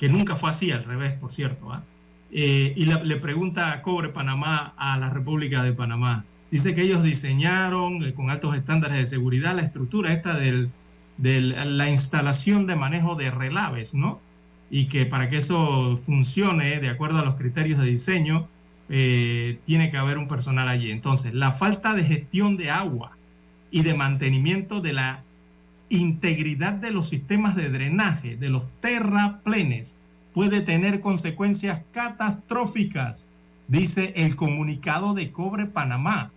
[0.00, 1.72] que nunca fue así al revés, por cierto.
[1.72, 1.84] ¿ah?
[2.32, 6.24] Eh, y le, pregunta a Cobre Panamá a la República de Panamá.
[6.50, 10.68] Dice que ellos diseñaron eh, con altos estándares de seguridad la estructura esta de
[11.18, 14.20] la instalación de manejo de relaves, ¿no?
[14.70, 18.48] Y que para que eso funcione de acuerdo a los criterios de diseño,
[18.92, 20.90] eh, tiene que haber un personal allí.
[20.90, 23.12] Entonces, la falta de gestión de agua
[23.70, 25.22] y de mantenimiento de la
[25.90, 29.94] integridad de los sistemas de drenaje, de los terraplenes,
[30.34, 33.28] puede tener consecuencias catastróficas,
[33.68, 36.32] dice el comunicado de Cobre Panamá.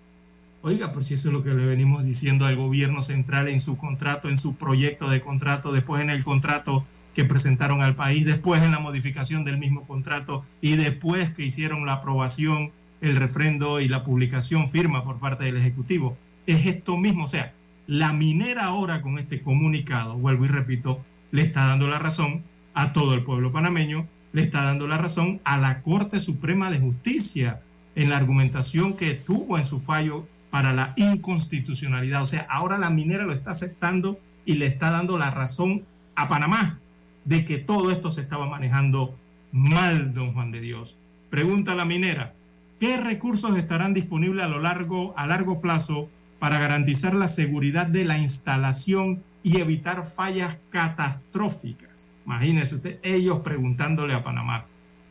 [0.65, 3.75] Oiga, pues si eso es lo que le venimos diciendo al gobierno central en su
[3.75, 8.63] contrato, en su proyecto de contrato, después en el contrato que presentaron al país, después
[8.63, 13.89] en la modificación del mismo contrato y después que hicieron la aprobación, el refrendo y
[13.89, 16.15] la publicación firma por parte del Ejecutivo.
[16.47, 17.51] Es esto mismo, o sea,
[17.85, 22.41] la minera ahora con este comunicado, vuelvo y repito, le está dando la razón
[22.73, 26.79] a todo el pueblo panameño, le está dando la razón a la Corte Suprema de
[26.79, 27.59] Justicia
[27.95, 32.21] en la argumentación que tuvo en su fallo para la inconstitucionalidad.
[32.21, 35.81] O sea, ahora la minera lo está aceptando y le está dando la razón
[36.13, 36.77] a Panamá
[37.25, 39.17] de que todo esto se estaba manejando
[39.51, 40.95] mal, don Juan de Dios.
[41.31, 42.35] Pregunta la minera,
[42.79, 48.05] ¿qué recursos estarán disponibles a lo largo a largo plazo para garantizar la seguridad de
[48.05, 52.09] la instalación y evitar fallas catastróficas?
[52.27, 54.65] Imagínese usted, ellos preguntándole a Panamá.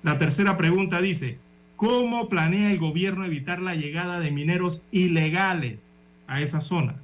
[0.05, 1.41] La tercera pregunta dice,
[1.83, 5.93] ¿cómo planea el gobierno evitar la llegada de mineros ilegales
[6.29, 6.95] a esa zona?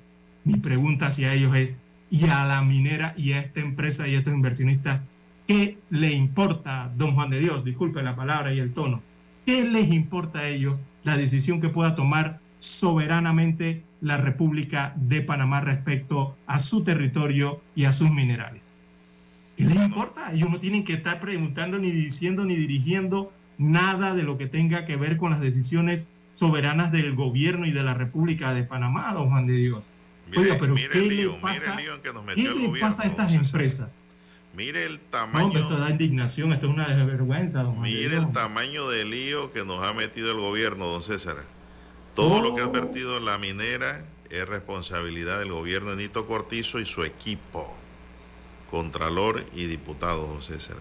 [0.45, 1.75] Mi pregunta hacia ellos es,
[2.13, 5.01] ¿y a la minera y a esta empresa y a estos inversionistas,
[5.49, 9.03] qué le importa, don Juan de Dios, disculpe la palabra y el tono,
[9.45, 15.61] qué les importa a ellos la decisión que pueda tomar soberanamente la República de Panamá
[15.61, 18.75] respecto a su territorio y a sus minerales?
[19.57, 20.33] ¿Qué les importa?
[20.33, 24.85] Ellos no tienen que estar preguntando, ni diciendo, ni dirigiendo nada de lo que tenga
[24.85, 29.29] que ver con las decisiones soberanas del gobierno y de la República de Panamá, don
[29.29, 29.91] Juan de Dios.
[30.37, 31.77] Oiga, pero ¿qué le pasa,
[32.35, 34.03] ¿qué le pasa a estas empresas?
[34.55, 35.53] Mire el tamaño.
[35.53, 39.53] No, esto da indignación, esto es una desvergüenza, don Juan Mire el tamaño del lío
[39.53, 41.37] que nos ha metido el gobierno, don César.
[42.15, 46.87] Todo lo que ha advertido la minera es responsabilidad del gobierno de Nito Cortizo y
[46.87, 47.73] su equipo.
[48.71, 50.77] Contralor y diputado, don César.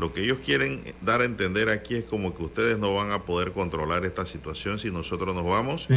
[0.00, 3.24] Lo que ellos quieren dar a entender aquí es como que ustedes no van a
[3.26, 5.88] poder controlar esta situación si nosotros nos vamos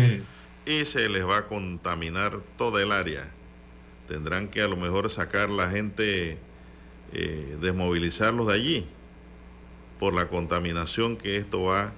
[0.66, 3.32] y se les va a contaminar toda el área.
[4.10, 6.38] Tendrán que a lo mejor sacar la gente,
[7.14, 8.86] eh, desmovilizarlos de allí
[10.02, 11.94] por la contaminación que esto va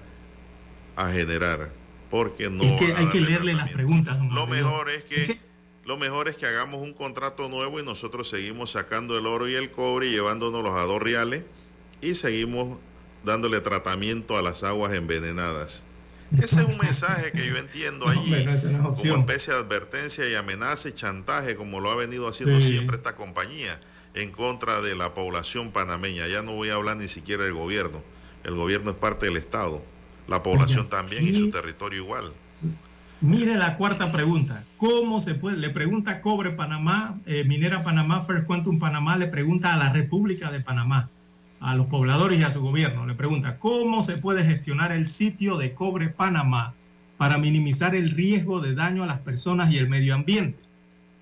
[0.95, 1.71] a generar.
[2.11, 2.61] Porque no.
[2.97, 4.23] hay que leerle las preguntas.
[4.29, 5.39] Lo mejor es que
[5.85, 9.55] lo mejor es que hagamos un contrato nuevo y nosotros seguimos sacando el oro y
[9.55, 11.41] el cobre y llevándonos a dos reales
[12.05, 12.77] y seguimos
[13.23, 15.83] dándole tratamiento a las aguas envenenadas.
[16.37, 18.45] Ese es un mensaje que yo entiendo allí
[18.95, 23.15] como especie de advertencia y amenaza y chantaje, como lo ha venido haciendo siempre esta
[23.15, 23.79] compañía
[24.13, 26.27] en contra de la población panameña.
[26.27, 28.01] Ya no voy a hablar ni siquiera del gobierno.
[28.43, 29.83] El gobierno es parte del Estado.
[30.27, 32.31] La población también y su territorio igual.
[33.21, 34.63] Mire la cuarta pregunta.
[34.77, 35.57] ¿Cómo se puede?
[35.57, 40.51] Le pregunta Cobre Panamá, eh, Minera Panamá, First Quantum Panamá, le pregunta a la República
[40.51, 41.09] de Panamá,
[41.65, 43.07] a los pobladores y a su gobierno.
[43.07, 46.75] Le pregunta, ¿cómo se puede gestionar el sitio de Cobre Panamá
[47.17, 50.59] para minimizar el riesgo de daño a las personas y el medio ambiente?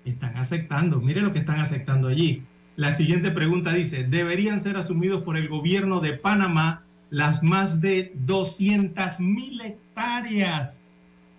[0.04, 2.42] Están aceptando, mire lo que están aceptando allí.
[2.76, 8.12] La siguiente pregunta dice, ¿deberían ser asumidos por el gobierno de Panamá las más de
[8.14, 10.90] 200 mil hectáreas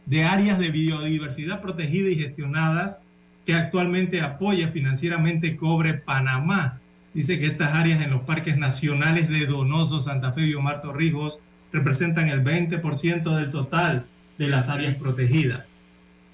[0.07, 3.01] de áreas de biodiversidad protegida y gestionadas
[3.45, 6.79] que actualmente apoya financieramente Cobre Panamá.
[7.15, 11.39] Dice que estas áreas en los parques nacionales de Donoso, Santa Fe y Omar Torrijos
[11.71, 14.05] representan el 20% del total
[14.37, 15.71] de las áreas protegidas.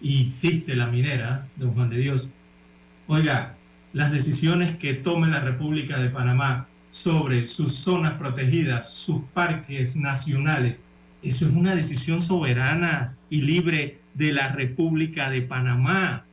[0.03, 2.29] y existe la minera, don Juan de Dios,
[3.05, 3.53] oiga,
[3.93, 10.81] las decisiones que tome la República de Panamá sobre sus zonas protegidas, sus parques nacionales,
[11.21, 16.25] eso es una decisión soberana y libre de la República de Panamá.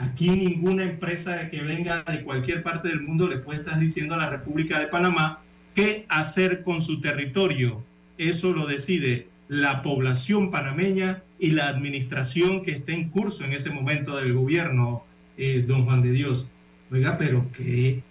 [0.00, 4.18] Aquí ninguna empresa que venga de cualquier parte del mundo le puede estar diciendo a
[4.18, 5.40] la República de Panamá
[5.74, 7.84] qué hacer con su territorio.
[8.16, 13.70] Eso lo decide la población panameña y la administración que esté en curso en ese
[13.70, 15.04] momento del gobierno,
[15.36, 16.46] eh, don Juan de Dios.
[16.90, 18.02] Oiga, pero qué,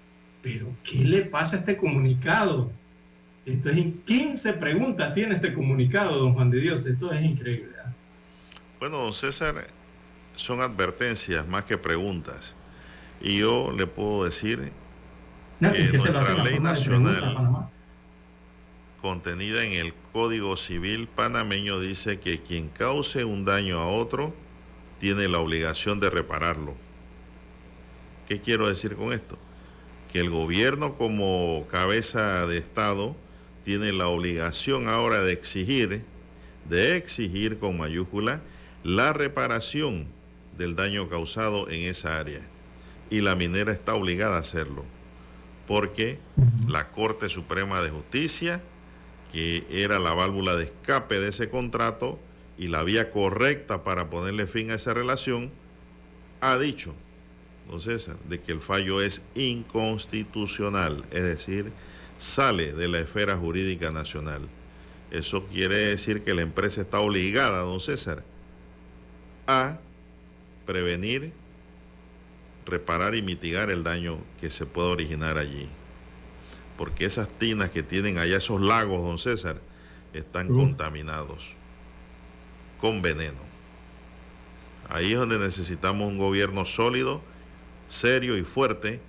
[0.43, 2.71] pero ¿qué le pasa a este comunicado?
[3.47, 6.85] Esto es 15 preguntas tiene este comunicado, don Juan de Dios.
[6.85, 7.73] Esto es increíble.
[7.83, 7.91] ¿ah?
[8.79, 9.65] Bueno, César,
[10.39, 12.55] son advertencias más que preguntas.
[13.21, 14.71] Y yo le puedo decir
[15.59, 17.69] No, que es nuestra ley nacional
[19.01, 24.33] contenida en el Código Civil panameño dice que quien cause un daño a otro
[24.99, 26.75] tiene la obligación de repararlo.
[28.27, 29.37] ¿Qué quiero decir con esto?
[30.11, 33.15] Que el gobierno como cabeza de Estado
[33.63, 36.03] tiene la obligación ahora de exigir,
[36.67, 38.41] de exigir con mayúscula,
[38.83, 40.07] la reparación
[40.59, 42.41] del daño causado en esa área.
[43.09, 44.85] Y la minera está obligada a hacerlo,
[45.67, 46.19] porque
[46.67, 48.61] la Corte Suprema de Justicia,
[49.31, 52.19] que era la válvula de escape de ese contrato
[52.57, 55.49] y la vía correcta para ponerle fin a esa relación,
[56.41, 56.93] ha dicho,
[57.69, 61.71] don César, de que el fallo es inconstitucional, es decir,
[62.17, 64.41] sale de la esfera jurídica nacional.
[65.09, 68.23] Eso quiere decir que la empresa está obligada, don César,
[69.47, 69.79] a
[70.69, 71.31] prevenir,
[72.67, 75.67] reparar y mitigar el daño que se pueda originar allí.
[76.77, 79.59] Porque esas tinas que tienen allá, esos lagos, don César,
[80.13, 80.57] están Uh.
[80.57, 81.53] contaminados
[82.79, 83.39] con veneno.
[84.89, 87.23] Ahí es donde necesitamos un gobierno sólido,
[87.87, 88.99] serio y fuerte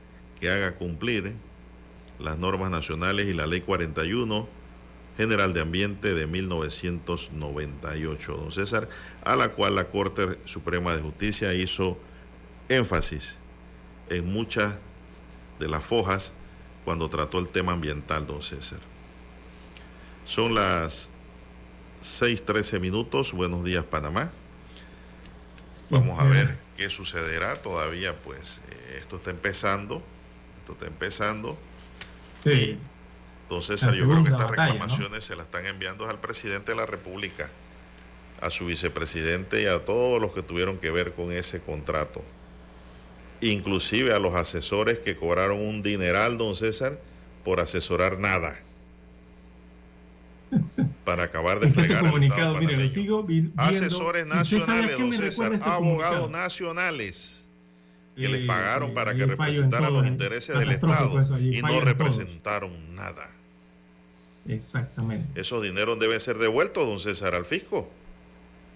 [0.40, 1.34] que haga cumplir
[2.18, 4.48] las normas nacionales y la ley 41
[5.20, 8.88] General de Ambiente de 1998, don César,
[9.22, 11.98] a la cual la Corte Suprema de Justicia hizo
[12.70, 13.36] énfasis
[14.08, 14.76] en muchas
[15.58, 16.32] de las fojas
[16.86, 18.78] cuando trató el tema ambiental, don César.
[20.24, 21.10] Son las
[22.00, 23.34] 6:13 minutos.
[23.34, 24.30] Buenos días, Panamá.
[25.90, 27.60] Vamos a ver qué sucederá.
[27.60, 30.02] Todavía, pues, eh, esto está empezando.
[30.60, 31.58] Esto está empezando.
[32.42, 32.78] Sí.
[33.51, 36.86] Entonces, La yo creo que estas reclamaciones se las están enviando al presidente de la
[36.86, 37.51] República,
[38.40, 42.22] a su vicepresidente y a todos los que tuvieron que ver con ese contrato.
[43.40, 46.96] Inclusive a los asesores que cobraron un dineral, don César,
[47.44, 48.57] por asesorar nada.
[51.05, 53.26] Para acabar de fregar el comunicado, mire, sigo.
[53.57, 57.48] Asesores ¿Usted sabe a nacionales, don César, este abogados nacionales
[58.14, 61.36] que les Eh, pagaron eh, para que representaran todo, los eh, intereses del Estado eso
[61.36, 63.39] y no representaron nada.
[64.49, 65.41] Exactamente.
[65.41, 67.88] Esos dineros deben ser devueltos, don César, al fisco.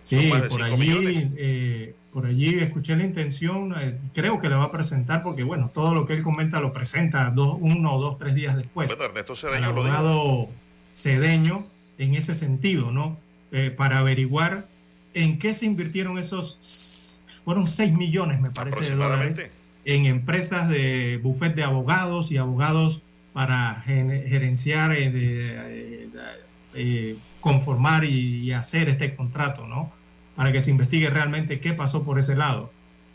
[0.09, 1.29] Son Sí, más de por 5 allí, millones.
[1.37, 5.71] eh, por allí escuché la intención, eh, creo que la va a presentar porque, bueno,
[5.75, 8.87] todo lo que él comenta lo presenta dos, uno, dos, tres días después.
[8.89, 9.95] Bueno, Ernesto Cedeño lo dijo.
[9.97, 10.49] abogado
[10.95, 11.67] Cedeño
[11.99, 13.19] en ese sentido, ¿no?
[13.51, 14.67] Eh, para averiguar
[15.15, 19.51] en qué se invirtieron esos, fueron 6 millones, me parece, de dólares
[19.87, 23.03] en empresas de bufet de abogados y abogados
[23.35, 26.09] para gerenciar, eh,
[26.75, 29.93] eh, conformar y, y hacer este contrato, ¿no?
[30.37, 32.73] Para que se investigue realmente qué pasó por ese lado.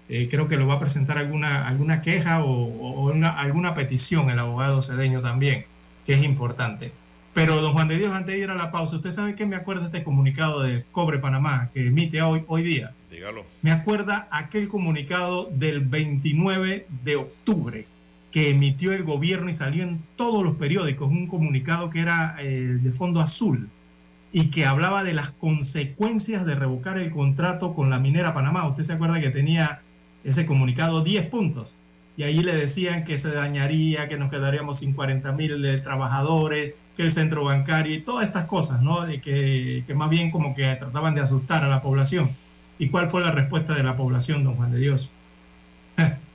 [0.08, 4.30] Eh, creo que lo va a presentar alguna, alguna queja o, o una- alguna petición
[4.30, 5.66] el abogado cedeño también,
[6.06, 6.92] que es importante.
[7.34, 9.56] Pero, don Juan de Dios, antes de ir a la pausa, ¿usted sabe qué me
[9.56, 12.92] acuerda este comunicado de Cobre Panamá que emite hoy, hoy día?
[13.12, 13.46] Dígalo.
[13.62, 17.86] Me acuerda aquel comunicado del 29 de octubre
[18.32, 22.78] que emitió el gobierno y salió en todos los periódicos, un comunicado que era eh,
[22.82, 23.70] de fondo azul
[24.32, 28.68] y que hablaba de las consecuencias de revocar el contrato con la minera Panamá.
[28.68, 29.82] Usted se acuerda que tenía
[30.24, 31.78] ese comunicado 10 puntos
[32.16, 37.04] y ahí le decían que se dañaría, que nos quedaríamos sin 40 mil trabajadores, que
[37.04, 39.06] el centro bancario y todas estas cosas, ¿no?
[39.06, 42.30] De que, que más bien como que trataban de asustar a la población.
[42.78, 45.10] ¿Y cuál fue la respuesta de la población, don Juan de Dios?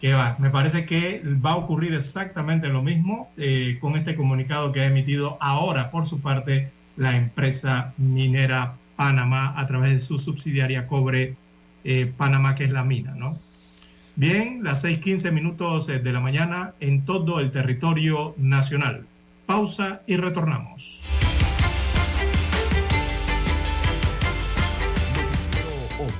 [0.00, 4.72] que va, me parece que va a ocurrir exactamente lo mismo eh, con este comunicado
[4.72, 10.18] que ha emitido ahora por su parte la empresa minera Panamá a través de su
[10.18, 11.36] subsidiaria Cobre
[11.84, 13.38] eh, Panamá, que es la mina, ¿no?
[14.16, 19.06] Bien, las 6:15 minutos eh, de la mañana en todo el territorio nacional.
[19.44, 21.02] Pausa y retornamos.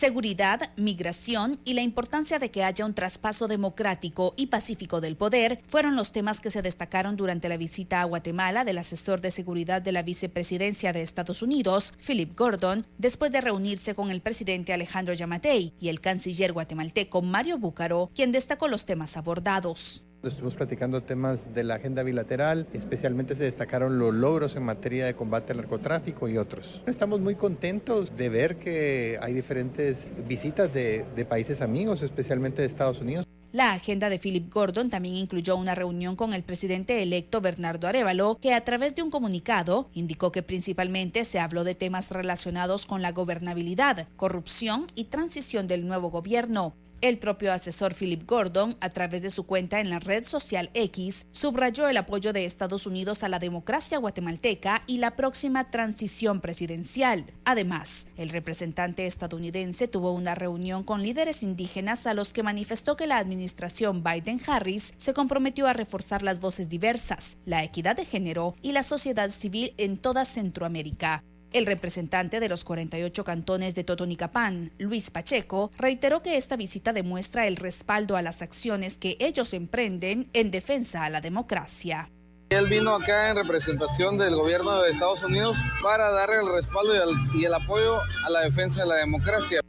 [0.00, 5.58] Seguridad, migración y la importancia de que haya un traspaso democrático y pacífico del poder
[5.66, 9.82] fueron los temas que se destacaron durante la visita a Guatemala del asesor de seguridad
[9.82, 15.12] de la vicepresidencia de Estados Unidos, Philip Gordon, después de reunirse con el presidente Alejandro
[15.12, 20.06] Yamatei y el canciller guatemalteco Mario Búcaro, quien destacó los temas abordados.
[20.22, 25.14] Estuvimos platicando temas de la agenda bilateral, especialmente se destacaron los logros en materia de
[25.14, 26.82] combate al narcotráfico y otros.
[26.86, 33.00] Estamos muy contentos de ver que hay diferentes visitas de, países amigos, especialmente de Estados
[33.00, 33.24] Unidos.
[33.52, 38.38] La agenda de Philip Gordon también incluyó una reunión con el presidente electo Bernardo Arevalo,
[38.40, 43.00] que a través de un comunicado indicó que principalmente se habló de temas relacionados con
[43.00, 46.74] la gobernabilidad, corrupción y transición del nuevo gobierno.
[47.00, 51.24] El propio asesor Philip Gordon, a través de su cuenta en la red social X,
[51.30, 57.24] subrayó el apoyo de Estados Unidos a la democracia guatemalteca y la próxima transición presidencial.
[57.46, 63.06] Además, el representante estadounidense tuvo una reunión con líderes indígenas a los que manifestó que
[63.06, 68.72] la administración Biden-Harris se comprometió a reforzar las voces diversas, la equidad de género y
[68.72, 71.24] la sociedad civil en toda Centroamérica.
[71.52, 77.48] El representante de los 48 cantones de Totonicapán, Luis Pacheco, reiteró que esta visita demuestra
[77.48, 82.08] el respaldo a las acciones que ellos emprenden en defensa a la democracia.
[82.50, 86.94] Él vino acá en representación del gobierno de Estados Unidos para darle el respaldo
[87.34, 89.60] y el apoyo a la defensa de la democracia.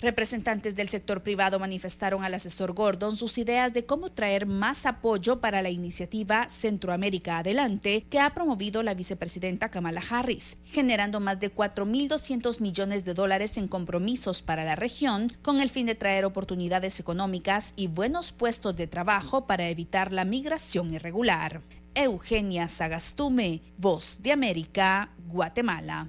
[0.00, 5.40] Representantes del sector privado manifestaron al asesor Gordon sus ideas de cómo traer más apoyo
[5.40, 11.54] para la iniciativa Centroamérica Adelante que ha promovido la vicepresidenta Kamala Harris, generando más de
[11.54, 16.98] 4.200 millones de dólares en compromisos para la región con el fin de traer oportunidades
[16.98, 21.60] económicas y buenos puestos de trabajo para evitar la migración irregular.
[21.94, 26.08] Eugenia Sagastume, Voz de América, Guatemala.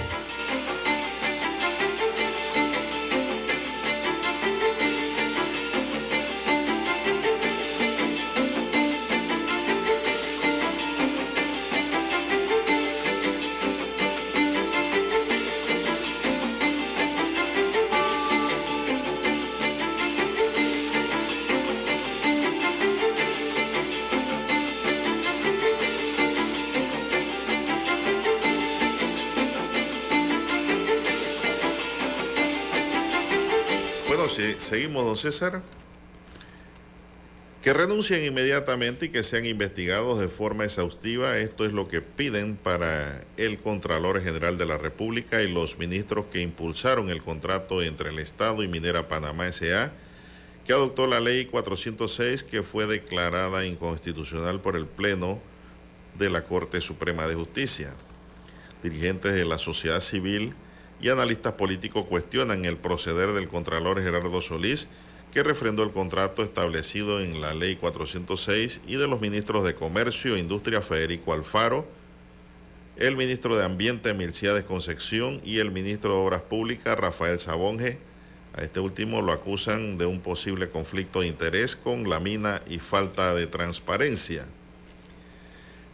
[35.21, 35.61] César.
[37.61, 41.37] Que renuncien inmediatamente y que sean investigados de forma exhaustiva.
[41.37, 46.25] Esto es lo que piden para el Contralor General de la República y los ministros
[46.31, 49.91] que impulsaron el contrato entre el Estado y Minera Panamá S.A.,
[50.65, 55.39] que adoptó la ley 406 que fue declarada inconstitucional por el Pleno
[56.17, 57.93] de la Corte Suprema de Justicia.
[58.81, 60.53] Dirigentes de la sociedad civil
[60.99, 64.87] y analistas políticos cuestionan el proceder del Contralor Gerardo Solís,
[65.31, 70.35] que refrendó el contrato establecido en la Ley 406, y de los ministros de Comercio
[70.35, 71.87] e Industria Federico Alfaro,
[72.97, 77.97] el ministro de Ambiente Milciades Concepción y el ministro de Obras Públicas Rafael Sabonge,
[78.53, 82.79] A este último lo acusan de un posible conflicto de interés con la mina y
[82.79, 84.45] falta de transparencia.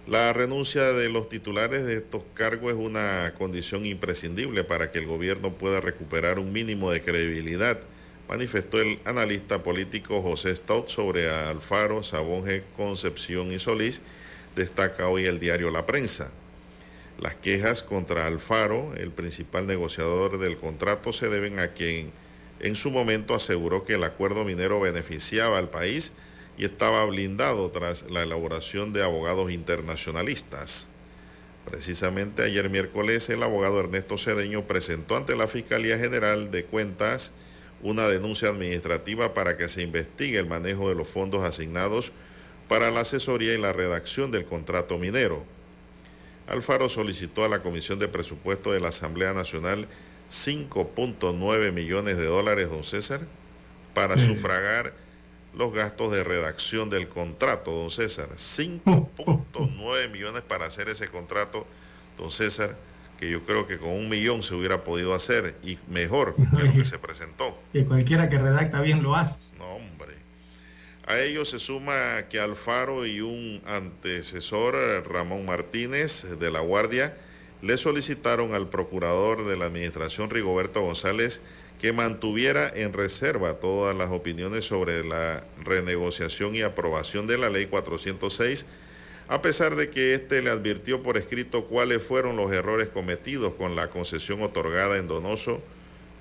[0.08, 5.06] La renuncia de los titulares de estos cargos es una condición imprescindible para que el
[5.06, 7.80] gobierno pueda recuperar un mínimo de credibilidad,
[8.28, 14.02] manifestó el analista político José Stout sobre Alfaro, Sabonge, Concepción y Solís,
[14.56, 16.32] destaca hoy el diario La Prensa.
[17.20, 22.12] Las quejas contra Alfaro, el principal negociador del contrato, se deben a quien
[22.60, 26.14] en su momento aseguró que el acuerdo minero beneficiaba al país
[26.58, 30.90] y estaba blindado tras la elaboración de abogados internacionalistas.
[31.70, 37.32] Precisamente ayer miércoles el abogado Ernesto Cedeño presentó ante la Fiscalía General de Cuentas
[37.82, 42.12] una denuncia administrativa para que se investigue el manejo de los fondos asignados
[42.68, 45.44] para la asesoría y la redacción del contrato minero.
[46.48, 49.88] Alfaro solicitó a la Comisión de Presupuesto de la Asamblea Nacional
[50.32, 53.22] 5.9 millones de dólares, don César,
[53.94, 54.94] para sufragar
[55.56, 58.30] los gastos de redacción del contrato, don César.
[58.36, 61.66] 5.9 millones para hacer ese contrato,
[62.18, 62.76] don César,
[63.20, 66.72] que yo creo que con un millón se hubiera podido hacer y mejor que lo
[66.72, 67.58] que se presentó.
[67.74, 69.42] Que cualquiera que redacta bien lo hace.
[69.58, 70.16] No, hombre.
[71.06, 71.94] A ello se suma
[72.30, 74.76] que Alfaro y un antecesor,
[75.10, 77.16] Ramón Martínez, de La Guardia,
[77.62, 81.42] le solicitaron al procurador de la Administración, Rigoberto González,
[81.82, 87.68] que mantuviera en reserva todas las opiniones sobre la renegociación y aprobación de la ley
[87.68, 88.66] 406,
[89.30, 93.76] a pesar de que éste le advirtió por escrito cuáles fueron los errores cometidos con
[93.76, 95.62] la concesión otorgada en Donoso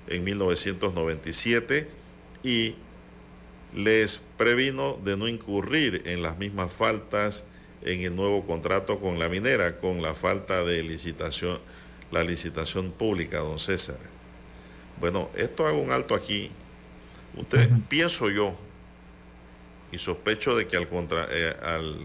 [0.07, 1.87] en 1997
[2.43, 2.75] y
[3.73, 7.45] les previno de no incurrir en las mismas faltas
[7.83, 11.59] en el nuevo contrato con la minera, con la falta de licitación,
[12.11, 13.99] la licitación pública, don César.
[14.99, 16.49] Bueno, esto hago un alto aquí.
[17.35, 18.57] Usted, pienso yo,
[19.91, 21.97] y sospecho de que al, contra, eh, al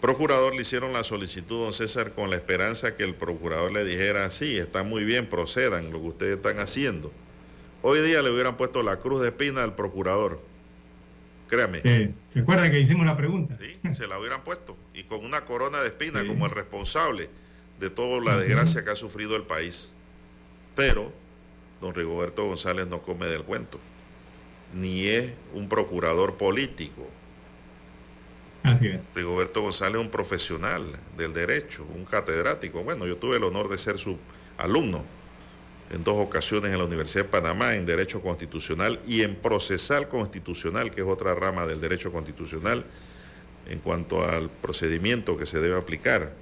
[0.00, 4.30] procurador le hicieron la solicitud, don César, con la esperanza que el procurador le dijera,
[4.30, 7.12] sí, está muy bien, procedan lo que ustedes están haciendo.
[7.82, 10.40] Hoy día le hubieran puesto la cruz de espina al procurador.
[11.48, 11.82] Créame.
[12.30, 13.56] ¿Se acuerda que hicimos la pregunta?
[13.60, 14.76] Sí, se la hubieran puesto.
[14.94, 17.28] Y con una corona de espina como el responsable
[17.78, 19.92] de toda la desgracia que ha sufrido el país.
[20.74, 21.12] Pero
[21.80, 23.78] don Rigoberto González no come del cuento,
[24.74, 27.06] ni es un procurador político.
[28.66, 29.06] Es.
[29.14, 30.84] Rigoberto González un profesional
[31.16, 32.82] del derecho, un catedrático.
[32.82, 34.18] Bueno, yo tuve el honor de ser su
[34.58, 35.04] alumno
[35.90, 40.90] en dos ocasiones en la Universidad de Panamá en Derecho Constitucional y en Procesal Constitucional,
[40.90, 42.84] que es otra rama del Derecho Constitucional
[43.68, 46.32] en cuanto al procedimiento que se debe aplicar.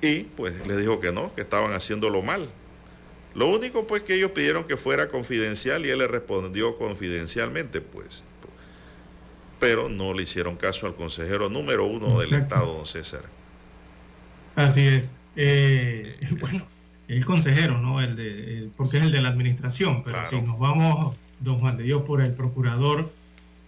[0.00, 2.48] Y pues le dijo que no, que estaban haciéndolo mal,
[3.34, 8.24] lo único pues que ellos pidieron que fuera confidencial y él le respondió confidencialmente pues.
[9.62, 13.22] Pero no le hicieron caso al consejero número uno del Estado, don César.
[14.56, 15.16] Así es.
[15.36, 16.66] Eh, bueno,
[17.06, 18.00] el consejero, ¿no?
[18.00, 21.84] El de, porque es el de la administración, pero si nos vamos, don Juan de
[21.84, 23.12] Dios, por el procurador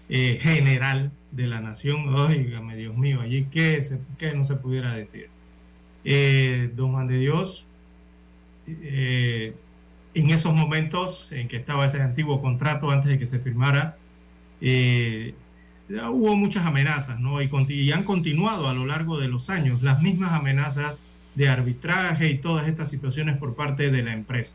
[0.08, 3.80] eh, general de la nación, oígame, Dios mío, allí qué,
[4.18, 5.28] qué no se pudiera decir.
[6.04, 7.66] Eh, don Juan de Dios
[8.66, 9.54] eh,
[10.14, 13.96] en esos momentos en que estaba ese antiguo contrato antes de que se firmara,
[14.60, 15.34] eh,
[16.10, 17.40] hubo muchas amenazas, ¿no?
[17.42, 20.98] Y, y, han continuado a lo largo de los años las mismas amenazas
[21.34, 24.54] de arbitraje y todas estas situaciones por parte de la empresa,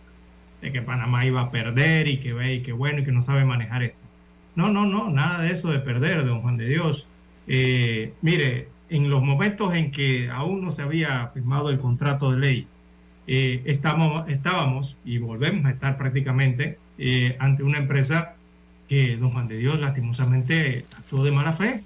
[0.62, 3.22] de que Panamá iba a perder y que ve y que bueno y que no
[3.22, 4.00] sabe manejar esto.
[4.56, 7.08] No, no, no, nada de eso de perder, don Juan de Dios.
[7.48, 12.40] Eh, mire, en los momentos en que aún no se había firmado el contrato de
[12.40, 12.68] ley,
[13.28, 18.36] eh, estamos, estábamos y volvemos a estar prácticamente eh, ante una empresa
[18.90, 21.84] que don Juan de Dios lastimosamente actuó de mala fe,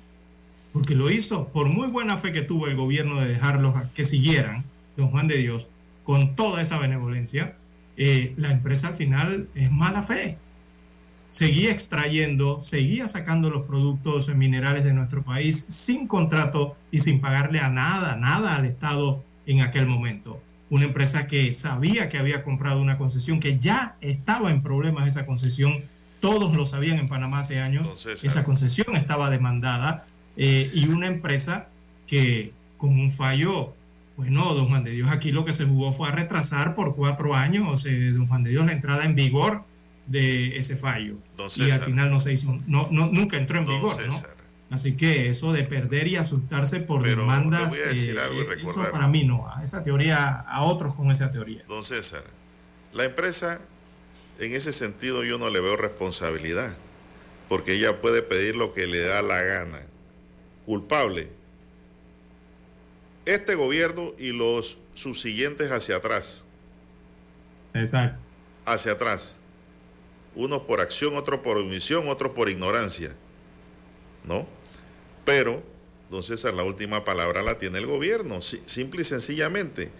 [0.72, 4.64] porque lo hizo por muy buena fe que tuvo el gobierno de dejarlos que siguieran,
[4.98, 5.68] don Juan de Dios,
[6.04, 7.56] con toda esa benevolencia,
[7.98, 10.38] eh, la empresa al final es mala fe.
[11.30, 17.60] Seguía extrayendo, seguía sacando los productos minerales de nuestro país sin contrato y sin pagarle
[17.60, 20.40] a nada, nada al Estado en aquel momento
[20.74, 25.28] una empresa que sabía que había comprado una concesión, que ya estaba en problemas esa
[25.28, 25.84] concesión,
[26.24, 30.06] todos lo sabían en Panamá hace años, esa concesión estaba demandada,
[30.38, 31.68] eh, y una empresa
[32.08, 33.74] que con un fallo,
[34.16, 37.36] bueno, don Juan de Dios aquí lo que se jugó fue a retrasar por cuatro
[37.36, 39.66] años, o sea, don Juan de Dios la entrada en vigor
[40.08, 41.18] de ese fallo.
[41.58, 44.16] y al final no se hizo, no, no, nunca entró en vigor, ¿no?
[44.70, 48.92] Así que eso de perder y asustarse por demandas, voy a decir algo y eso
[48.94, 51.66] para mí no, a esa teoría, a otros con esa teoría.
[51.68, 52.24] Don César,
[52.94, 53.60] la empresa
[54.40, 56.76] En ese sentido yo no le veo responsabilidad,
[57.50, 59.82] porque ella puede pedir lo que le da la gana.
[60.66, 61.30] Culpable.
[63.26, 66.44] Este gobierno y los subsiguientes hacia atrás.
[67.74, 68.20] Exacto.
[68.66, 69.38] Hacia atrás.
[70.36, 73.14] Unos por acción, otros por omisión, otros por ignorancia.
[74.24, 74.48] ¿No?
[75.26, 75.62] Pero,
[76.10, 79.92] don César, la última palabra la tiene el gobierno, simple y sencillamente.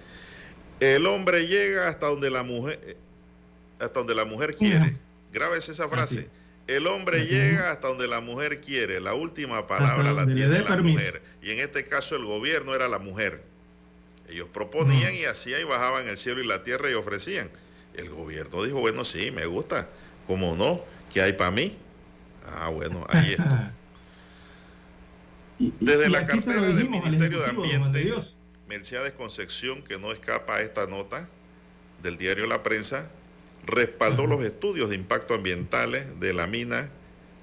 [0.80, 2.98] El hombre llega hasta donde la mujer,
[3.86, 4.96] hasta donde la mujer quiere.
[5.32, 6.30] Grábese esa frase.
[6.68, 9.02] El hombre llega hasta donde la mujer quiere.
[9.02, 11.22] La última palabra la tiene la mujer.
[11.42, 13.44] Y en este caso el gobierno era la mujer.
[14.30, 17.50] Ellos proponían y hacían y bajaban el cielo y la tierra y ofrecían.
[17.94, 19.90] El gobierno dijo, bueno, sí, me gusta.
[20.26, 20.82] ¿Cómo no?
[21.14, 21.78] ¿Qué hay para mí?
[22.46, 23.74] Ah, bueno, ahí está.
[25.80, 28.14] Desde la cartera del Ministerio de Ambiente,
[28.68, 31.28] Mercedes Concepción, que no escapa a esta nota
[32.02, 33.10] del diario La Prensa,
[33.66, 36.90] respaldó los estudios de impacto ambientales de la mina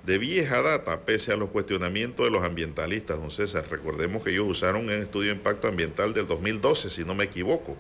[0.05, 3.65] de vieja data, pese a los cuestionamientos de los ambientalistas, don César.
[3.71, 7.77] Recordemos que ellos usaron un estudio de impacto ambiental del 2012, si no me equivoco.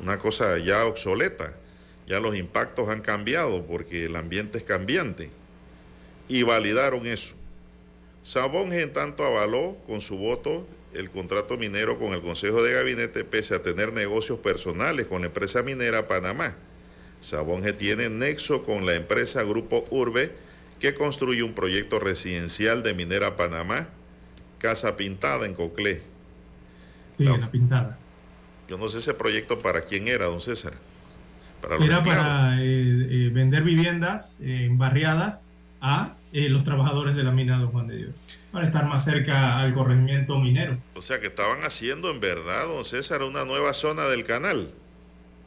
[0.00, 1.54] Una cosa ya obsoleta.
[2.06, 5.30] Ya los impactos han cambiado porque el ambiente es cambiante.
[6.28, 7.34] Y validaron eso.
[8.22, 13.24] Sabonge en tanto avaló con su voto el contrato minero con el Consejo de Gabinete
[13.24, 16.56] pese a tener negocios personales con la empresa minera Panamá.
[17.20, 20.32] Sabonge tiene nexo con la empresa Grupo Urbe
[20.80, 23.88] que construye un proyecto residencial de Minera Panamá,
[24.58, 26.02] Casa Pintada en Coclé.
[27.18, 27.98] Sí, la, Pintada.
[28.68, 30.72] Yo no sé ese proyecto para quién era, don César.
[31.80, 35.42] era para eh, eh, vender viviendas eh, barriadas
[35.82, 39.74] a los trabajadores de la mina de Juan de Dios, para estar más cerca al
[39.74, 40.78] corregimiento minero.
[40.94, 44.70] O sea que estaban haciendo en verdad, don César, una nueva zona del canal.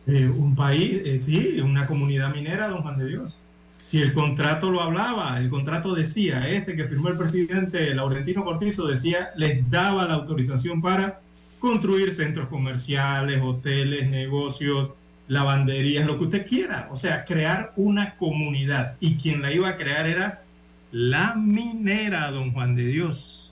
[0.06, 3.40] Un país, sí, una comunidad minera, don Juan de Dios.
[3.86, 8.88] Si el contrato lo hablaba, el contrato decía, ese que firmó el presidente Laurentino Cortizo
[8.88, 11.20] decía, les daba la autorización para
[11.60, 14.92] construir centros comerciales, hoteles, negocios,
[15.28, 16.88] lavanderías, lo que usted quiera.
[16.92, 18.96] O sea, crear una comunidad.
[19.00, 20.44] Y quien la iba a crear era
[20.92, 23.43] la minera, don Juan de Dios.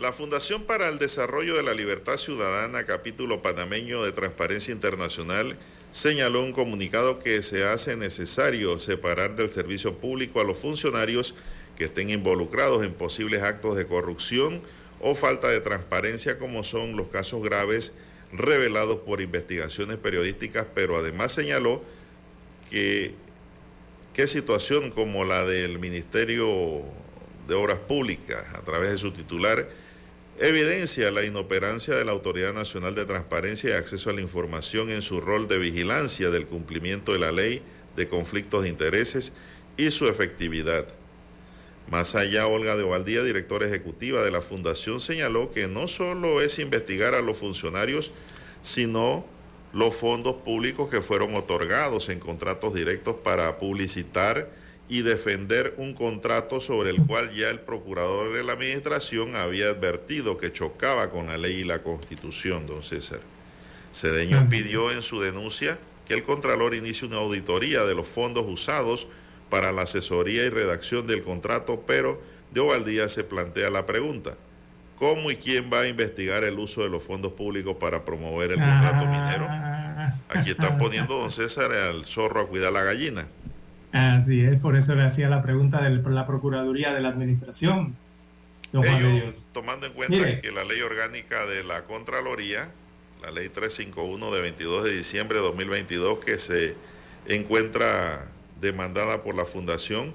[0.00, 5.58] La Fundación para el Desarrollo de la Libertad Ciudadana, capítulo panameño de Transparencia Internacional,
[5.92, 11.34] señaló un comunicado que se hace necesario separar del servicio público a los funcionarios
[11.76, 14.62] que estén involucrados en posibles actos de corrupción
[15.00, 17.94] o falta de transparencia como son los casos graves
[18.32, 21.84] revelados por investigaciones periodísticas, pero además señaló
[22.70, 23.14] que
[24.14, 26.84] qué situación como la del Ministerio
[27.46, 29.68] de Obras Públicas a través de su titular
[30.40, 35.02] evidencia la inoperancia de la Autoridad Nacional de Transparencia y Acceso a la Información en
[35.02, 37.62] su rol de vigilancia del cumplimiento de la ley
[37.94, 39.34] de conflictos de intereses
[39.76, 40.86] y su efectividad.
[41.90, 46.58] Más allá, Olga de Ovaldía, directora ejecutiva de la Fundación, señaló que no solo es
[46.58, 48.12] investigar a los funcionarios,
[48.62, 49.26] sino
[49.72, 54.48] los fondos públicos que fueron otorgados en contratos directos para publicitar
[54.90, 60.36] y defender un contrato sobre el cual ya el procurador de la administración había advertido
[60.36, 63.20] que chocaba con la ley y la constitución, don César.
[63.94, 69.06] Cedeño pidió en su denuncia que el Contralor inicie una auditoría de los fondos usados
[69.48, 72.20] para la asesoría y redacción del contrato, pero
[72.50, 74.34] de Ovaldía se plantea la pregunta,
[74.98, 78.58] ¿cómo y quién va a investigar el uso de los fondos públicos para promover el
[78.58, 79.48] contrato minero?
[80.30, 83.28] Aquí están poniendo, don César, al zorro a cuidar la gallina.
[83.92, 87.96] Así es, por eso le hacía la pregunta de la Procuraduría de la Administración.
[89.52, 92.70] tomando en cuenta que la ley orgánica de la Contraloría,
[93.22, 96.76] la ley 351 de 22 de diciembre de 2022, que se
[97.26, 98.28] encuentra
[98.60, 100.14] demandada por la Fundación,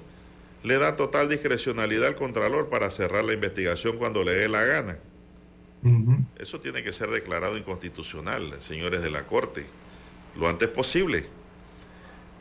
[0.62, 4.98] le da total discrecionalidad al Contralor para cerrar la investigación cuando le dé la gana.
[6.38, 9.66] Eso tiene que ser declarado inconstitucional, señores de la Corte,
[10.36, 11.24] lo antes posible.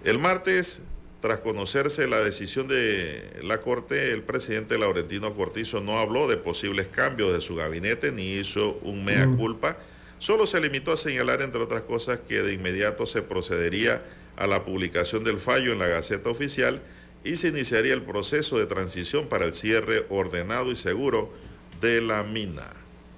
[0.04, 0.84] El martes
[1.26, 6.88] tras conocerse la decisión de la Corte, el presidente Laurentino Cortizo no habló de posibles
[6.88, 9.76] cambios de su gabinete ni hizo un mea culpa,
[10.20, 14.04] solo se limitó a señalar, entre otras cosas, que de inmediato se procedería
[14.38, 16.80] a la publicación del fallo en la Gaceta Oficial
[17.24, 21.34] y se iniciaría el proceso de transición para el cierre ordenado y seguro
[21.82, 22.72] de la mina.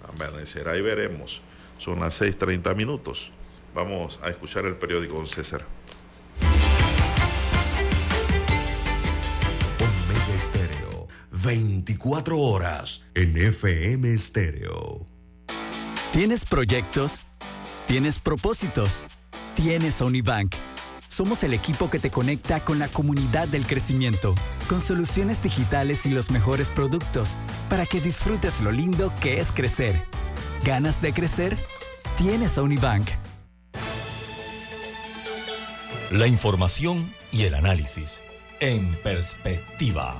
[0.07, 1.41] Amanecerá y veremos.
[1.77, 3.33] Son las 6.30 minutos.
[3.75, 5.76] Vamos a escuchar el periódico César.
[11.47, 15.07] 24 horas en FM Estéreo.
[16.11, 17.21] ¿Tienes proyectos?
[17.85, 19.01] ¿Tienes propósitos?
[19.55, 20.55] ¿Tienes a Unibank?
[21.07, 24.35] Somos el equipo que te conecta con la comunidad del crecimiento,
[24.67, 27.37] con soluciones digitales y los mejores productos,
[27.69, 30.05] para que disfrutes lo lindo que es crecer.
[30.65, 31.55] ¿Ganas de crecer?
[32.17, 33.07] Tienes a Unibank.
[36.11, 38.21] La información y el análisis.
[38.59, 40.19] En perspectiva.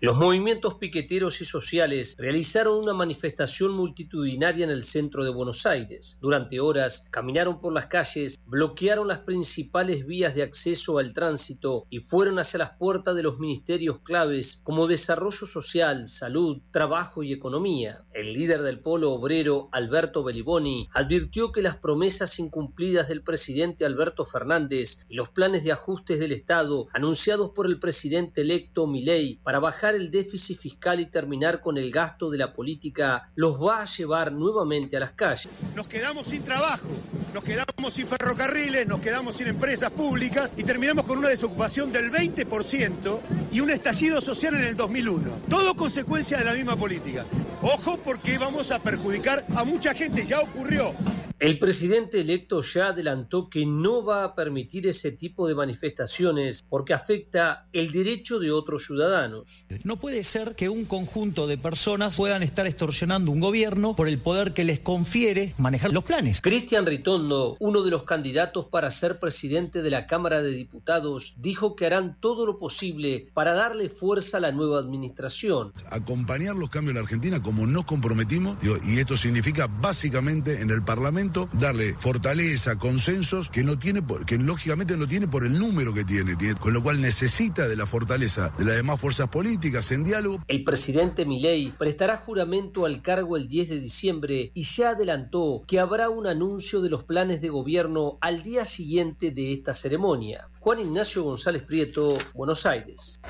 [0.00, 6.18] Los movimientos piqueteros y sociales realizaron una manifestación multitudinaria en el centro de Buenos Aires.
[6.20, 11.98] Durante horas caminaron por las calles, bloquearon las principales vías de acceso al tránsito y
[11.98, 18.04] fueron hacia las puertas de los ministerios claves como Desarrollo Social, Salud, Trabajo y Economía.
[18.12, 24.24] El líder del polo obrero, Alberto Beliboni, advirtió que las promesas incumplidas del presidente Alberto
[24.24, 29.58] Fernández y los planes de ajustes del Estado anunciados por el presidente electo Milei para
[29.58, 33.84] bajar el déficit fiscal y terminar con el gasto de la política los va a
[33.84, 35.48] llevar nuevamente a las calles.
[35.74, 36.88] Nos quedamos sin trabajo,
[37.34, 42.10] nos quedamos sin ferrocarriles, nos quedamos sin empresas públicas y terminamos con una desocupación del
[42.10, 43.20] 20%
[43.52, 45.42] y un estallido social en el 2001.
[45.48, 47.24] Todo consecuencia de la misma política.
[47.62, 50.94] Ojo porque vamos a perjudicar a mucha gente, ya ocurrió.
[51.40, 56.94] El presidente electo ya adelantó que no va a permitir ese tipo de manifestaciones porque
[56.94, 59.68] afecta el derecho de otros ciudadanos.
[59.84, 64.18] No puede ser que un conjunto de personas puedan estar extorsionando un gobierno por el
[64.18, 66.40] poder que les confiere manejar los planes.
[66.40, 71.76] Cristian Ritondo, uno de los candidatos para ser presidente de la Cámara de Diputados, dijo
[71.76, 75.72] que harán todo lo posible para darle fuerza a la nueva administración.
[75.90, 80.70] Acompañar los cambios en la Argentina como nos comprometimos, digo, y esto significa básicamente en
[80.70, 85.58] el Parlamento darle fortaleza, consensos que no tiene, por, que lógicamente no tiene por el
[85.58, 89.28] número que tiene, tiene, con lo cual necesita de la fortaleza de las demás fuerzas
[89.28, 90.42] políticas en diálogo.
[90.48, 95.78] El presidente Milei prestará juramento al cargo el 10 de diciembre y ya adelantó que
[95.78, 100.48] habrá un anuncio de los planes de gobierno al día siguiente de esta ceremonia.
[100.60, 103.20] Juan Ignacio González Prieto, Buenos Aires.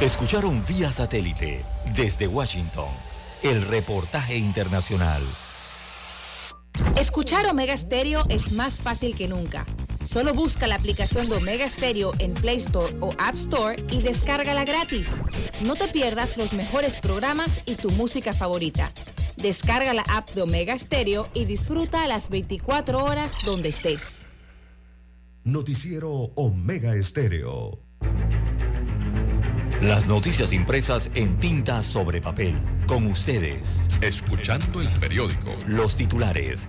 [0.00, 1.62] Escucharon vía satélite
[1.94, 2.88] desde Washington
[3.42, 5.22] el reportaje internacional.
[6.96, 9.66] Escuchar Omega Stereo es más fácil que nunca.
[10.12, 14.64] Solo busca la aplicación de Omega Stereo en Play Store o App Store y descárgala
[14.64, 15.06] gratis.
[15.64, 18.90] No te pierdas los mejores programas y tu música favorita.
[19.36, 24.26] Descarga la app de Omega Stereo y disfruta las 24 horas donde estés.
[25.44, 27.78] Noticiero Omega Estéreo.
[29.80, 32.60] Las noticias impresas en tinta sobre papel.
[32.88, 33.82] Con ustedes.
[34.00, 35.54] Escuchando el periódico.
[35.68, 36.68] Los titulares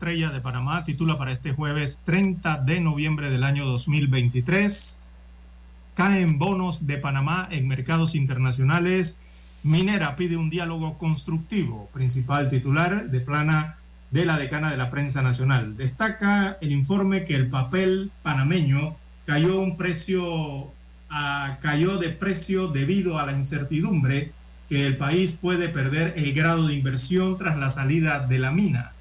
[0.00, 5.12] Estrella de Panamá titula para este jueves 30 de noviembre del año 2023.
[5.94, 9.18] Caen bonos de Panamá en mercados internacionales.
[9.62, 11.90] Minera pide un diálogo constructivo.
[11.92, 13.76] Principal titular de plana
[14.10, 15.76] de la decana de la prensa nacional.
[15.76, 18.96] Destaca el informe que el papel panameño
[19.26, 20.72] cayó un precio,
[21.60, 24.32] cayó de precio debido a la incertidumbre
[24.66, 28.94] que el país puede perder el grado de inversión tras la salida de la mina.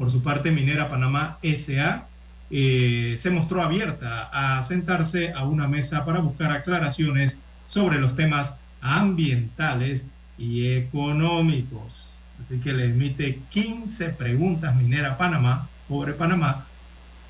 [0.00, 2.06] Por su parte, Minera Panamá SA
[2.50, 8.56] eh, se mostró abierta a sentarse a una mesa para buscar aclaraciones sobre los temas
[8.80, 10.06] ambientales
[10.38, 12.24] y económicos.
[12.40, 16.64] Así que le emite 15 preguntas Minera Panamá, pobre Panamá,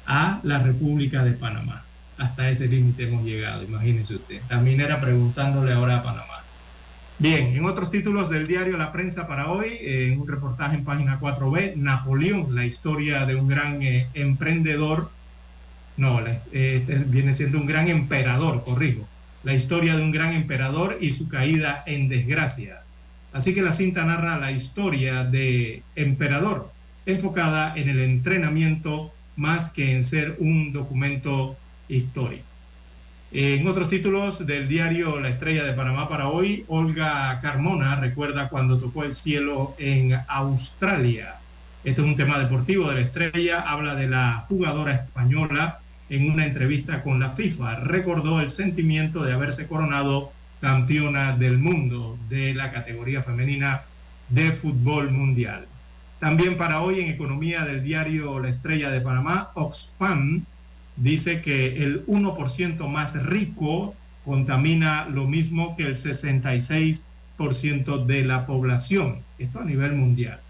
[0.07, 1.83] a la República de Panamá.
[2.19, 4.41] Hasta ese límite hemos llegado, imagínense usted.
[4.49, 6.30] La minera preguntándole ahora a Panamá.
[7.21, 11.21] Bien, en otros títulos del diario La Prensa para hoy, en un reportaje en página
[11.21, 15.11] 4B, Napoleón, la historia de un gran eh, emprendedor.
[15.99, 19.07] No, este viene siendo un gran emperador, corrijo.
[19.45, 22.85] La historia de un gran emperador y su caída en desgracia.
[23.35, 26.73] Así que la cinta narra la historia de emperador,
[27.05, 32.50] enfocada en el entrenamiento más que en ser un documento histórico.
[33.33, 38.81] En otros títulos del diario La Estrella de Panamá para hoy, Olga Carmona recuerda cuando
[38.81, 41.37] tocó el cielo en Australia.
[41.85, 45.79] Este es un tema deportivo de la estrella, habla de la jugadora española
[46.09, 47.77] en una entrevista con la FIFA.
[47.77, 53.83] Recordó el sentimiento de haberse coronado campeona del mundo de la categoría femenina
[54.29, 55.67] de fútbol mundial.
[56.19, 60.45] También para hoy en economía del diario La Estrella de Panamá, Oxfam
[60.97, 69.21] dice que el 1% más rico contamina lo mismo que el 66% de la población.
[69.39, 70.41] Esto a nivel mundial.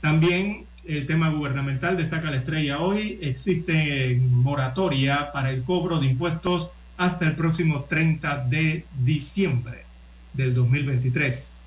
[0.00, 3.18] También el tema gubernamental destaca la estrella hoy.
[3.22, 9.84] Existe moratoria para el cobro de impuestos hasta el próximo 30 de diciembre
[10.32, 11.64] del 2023.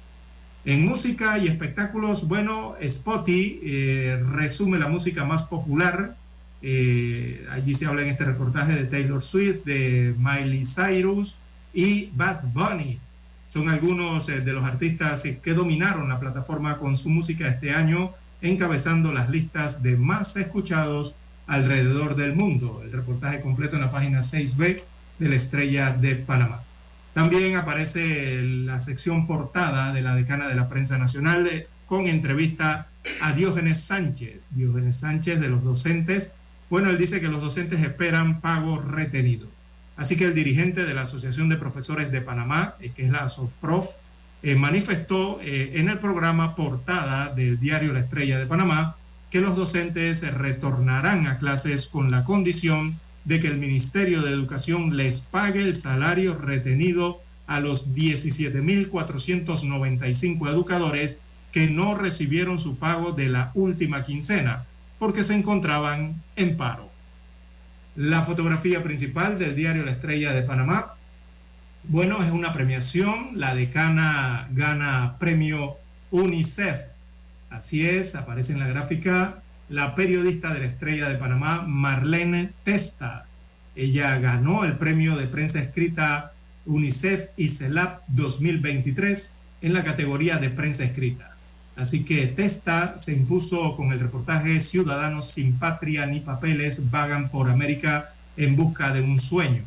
[0.66, 6.16] En música y espectáculos, bueno, Spotty eh, resume la música más popular
[6.68, 11.38] eh, allí se habla en este reportaje de Taylor Swift, de Miley Cyrus
[11.76, 13.00] y Bad Bunny.
[13.48, 18.14] Son algunos eh, de los artistas que dominaron la plataforma con su música este año,
[18.42, 21.14] encabezando las listas de más escuchados
[21.46, 22.82] alrededor del mundo.
[22.84, 24.82] El reportaje completo en la página 6B
[25.20, 26.64] de la Estrella de Panamá.
[27.14, 32.88] También aparece la sección portada de la decana de la prensa nacional eh, con entrevista
[33.22, 36.34] a Diógenes Sánchez, Diógenes Sánchez de los docentes
[36.70, 39.48] bueno, él dice que los docentes esperan pago retenido.
[39.98, 43.30] Así que el dirigente de la Asociación de Profesores de Panamá, eh, que es la
[43.30, 43.88] SOPROF,
[44.44, 48.98] eh, manifestó eh, en el programa portada del diario La Estrella de Panamá
[49.30, 54.96] que los docentes retornarán a clases con la condición de que el Ministerio de Educación
[54.96, 61.20] les pague el salario retenido a los 17.495 educadores
[61.52, 64.66] que no recibieron su pago de la última quincena
[65.00, 66.90] porque se encontraban en paro.
[67.96, 70.96] La fotografía principal del diario La Estrella de Panamá,
[71.84, 75.78] bueno, es una premiación, la decana gana premio
[76.12, 76.82] UNICEF.
[77.50, 83.26] Así es, aparece en la gráfica la periodista de la Estrella de Panamá, Marlene Testa.
[83.76, 86.34] Ella ganó el premio de prensa escrita
[86.66, 91.35] UNICEF y CELAP 2023 en la categoría de prensa escrita.
[91.76, 97.50] Así que Testa se impuso con el reportaje Ciudadanos sin patria ni papeles vagan por
[97.50, 99.64] América en busca de un sueño.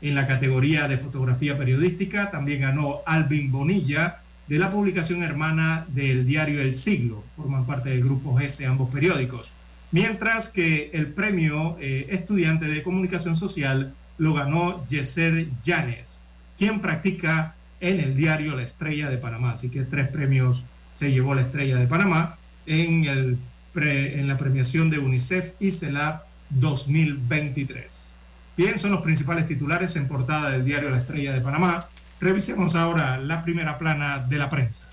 [0.00, 6.24] En la categoría de fotografía periodística también ganó Alvin Bonilla de la publicación hermana del
[6.24, 7.24] diario El Siglo.
[7.36, 9.52] Forman parte del grupo GS ambos periódicos.
[9.90, 16.20] Mientras que el premio eh, estudiante de comunicación social lo ganó Yeser Llanes,
[16.56, 19.52] quien practica en el diario La Estrella de Panamá.
[19.52, 20.64] Así que tres premios
[20.98, 22.36] se llevó la estrella de Panamá
[22.66, 23.38] en, el
[23.76, 28.14] en la premiación de UNICEF y CELAP 2023.
[28.56, 31.86] Bien, son los principales titulares en portada del diario La Estrella de Panamá.
[32.20, 34.88] Revisemos ahora la primera plana de la prensa.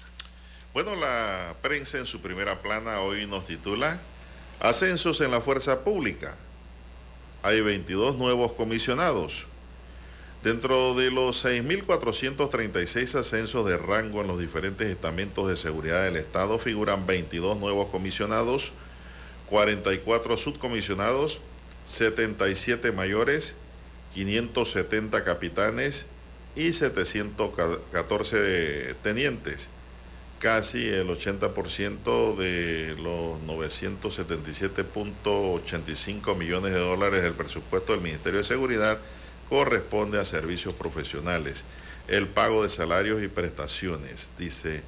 [0.76, 4.00] Bueno, la prensa en su primera plana hoy nos titula
[4.60, 6.36] Ascensos en la fuerza pública.
[7.42, 9.48] Hay 22 nuevos comisionados.
[10.46, 16.60] Dentro de los 6.436 ascensos de rango en los diferentes estamentos de seguridad del Estado
[16.60, 18.72] figuran 22 nuevos comisionados,
[19.50, 21.40] 44 subcomisionados,
[21.88, 23.56] 77 mayores,
[24.14, 26.06] 570 capitanes
[26.56, 29.72] y 714 tenientes.
[30.38, 39.00] Casi el 80% de los 977.85 millones de dólares del presupuesto del Ministerio de Seguridad
[39.50, 41.66] corresponde a servicios profesionales,
[42.08, 44.84] el pago de salarios y prestaciones, dice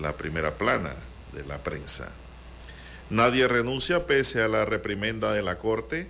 [0.00, 0.94] la primera plana
[1.32, 2.10] de la prensa.
[3.10, 6.08] Nadie renuncia pese a la reprimenda de la Corte.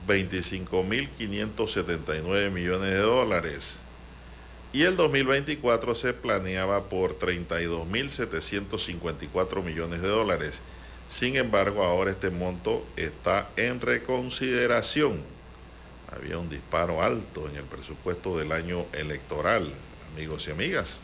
[0.08, 3.78] 25.579 millones de dólares.
[4.72, 10.62] Y el 2024 se planeaba por 32.754 millones de dólares.
[11.08, 15.31] Sin embargo, ahora este monto está en reconsideración.
[16.16, 19.70] Había un disparo alto en el presupuesto del año electoral,
[20.14, 21.00] amigos y amigas.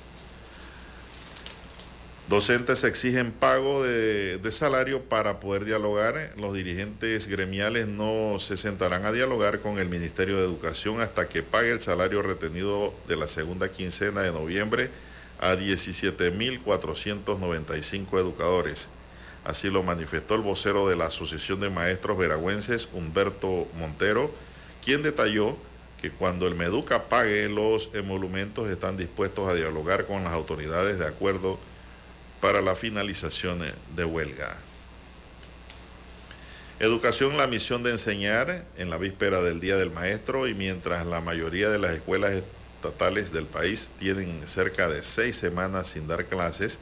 [2.28, 6.35] Docentes exigen pago de, salario para poder dialogar.
[6.36, 11.43] Los dirigentes gremiales no se sentarán a dialogar con el Ministerio de Educación hasta que
[11.43, 14.90] pague el salario retenido de la segunda quincena de noviembre
[15.40, 18.90] a 17.495 educadores.
[19.44, 24.30] Así lo manifestó el vocero de la Asociación de Maestros Veragüenses, Humberto Montero,
[24.89, 25.55] quien detalló
[26.01, 31.06] que cuando el Meduca pague los emolumentos están dispuestos a dialogar con las autoridades de
[31.06, 31.59] acuerdo
[32.40, 33.60] para la finalización
[33.94, 34.56] de huelga.
[36.81, 41.20] Educación, la misión de enseñar en la víspera del Día del Maestro y mientras la
[41.20, 42.43] mayoría de las escuelas
[42.77, 46.78] estatales del país tienen cerca de seis semanas sin dar clases,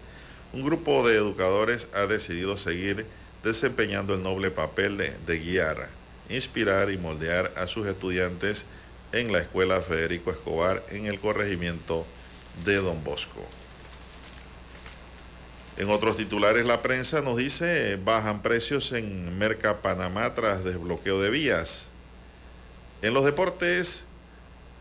[0.53, 3.05] un grupo de educadores ha decidido seguir
[3.43, 5.89] desempeñando el noble papel de, de guiar,
[6.29, 8.67] inspirar y moldear a sus estudiantes
[9.13, 12.07] en la Escuela Federico Escobar en el corregimiento
[12.65, 13.45] de Don Bosco.
[15.77, 21.29] En otros titulares, la prensa nos dice, bajan precios en Merca Panamá tras desbloqueo de
[21.29, 21.91] vías.
[23.03, 24.07] En los deportes,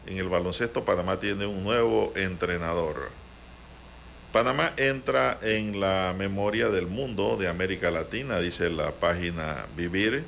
[0.07, 3.09] en el baloncesto, Panamá tiene un nuevo entrenador.
[4.31, 10.23] Panamá entra en la memoria del mundo de América Latina, dice la página Vivir.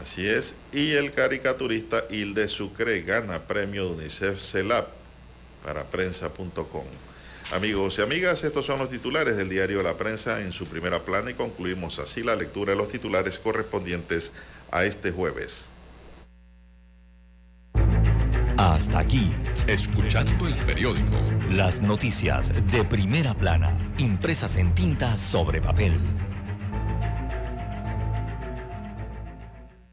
[0.00, 0.56] Así es.
[0.72, 4.88] Y el caricaturista Hilde Sucre gana premio de UNICEF CELAP
[5.64, 6.84] para prensa.com.
[7.52, 11.30] Amigos y amigas, estos son los titulares del diario La Prensa en su primera plana
[11.30, 14.34] y concluimos así la lectura de los titulares correspondientes
[14.70, 15.72] a este jueves.
[18.58, 19.30] Hasta aquí,
[19.66, 21.16] escuchando el periódico.
[21.48, 25.94] Las noticias de primera plana, impresas en tinta sobre papel.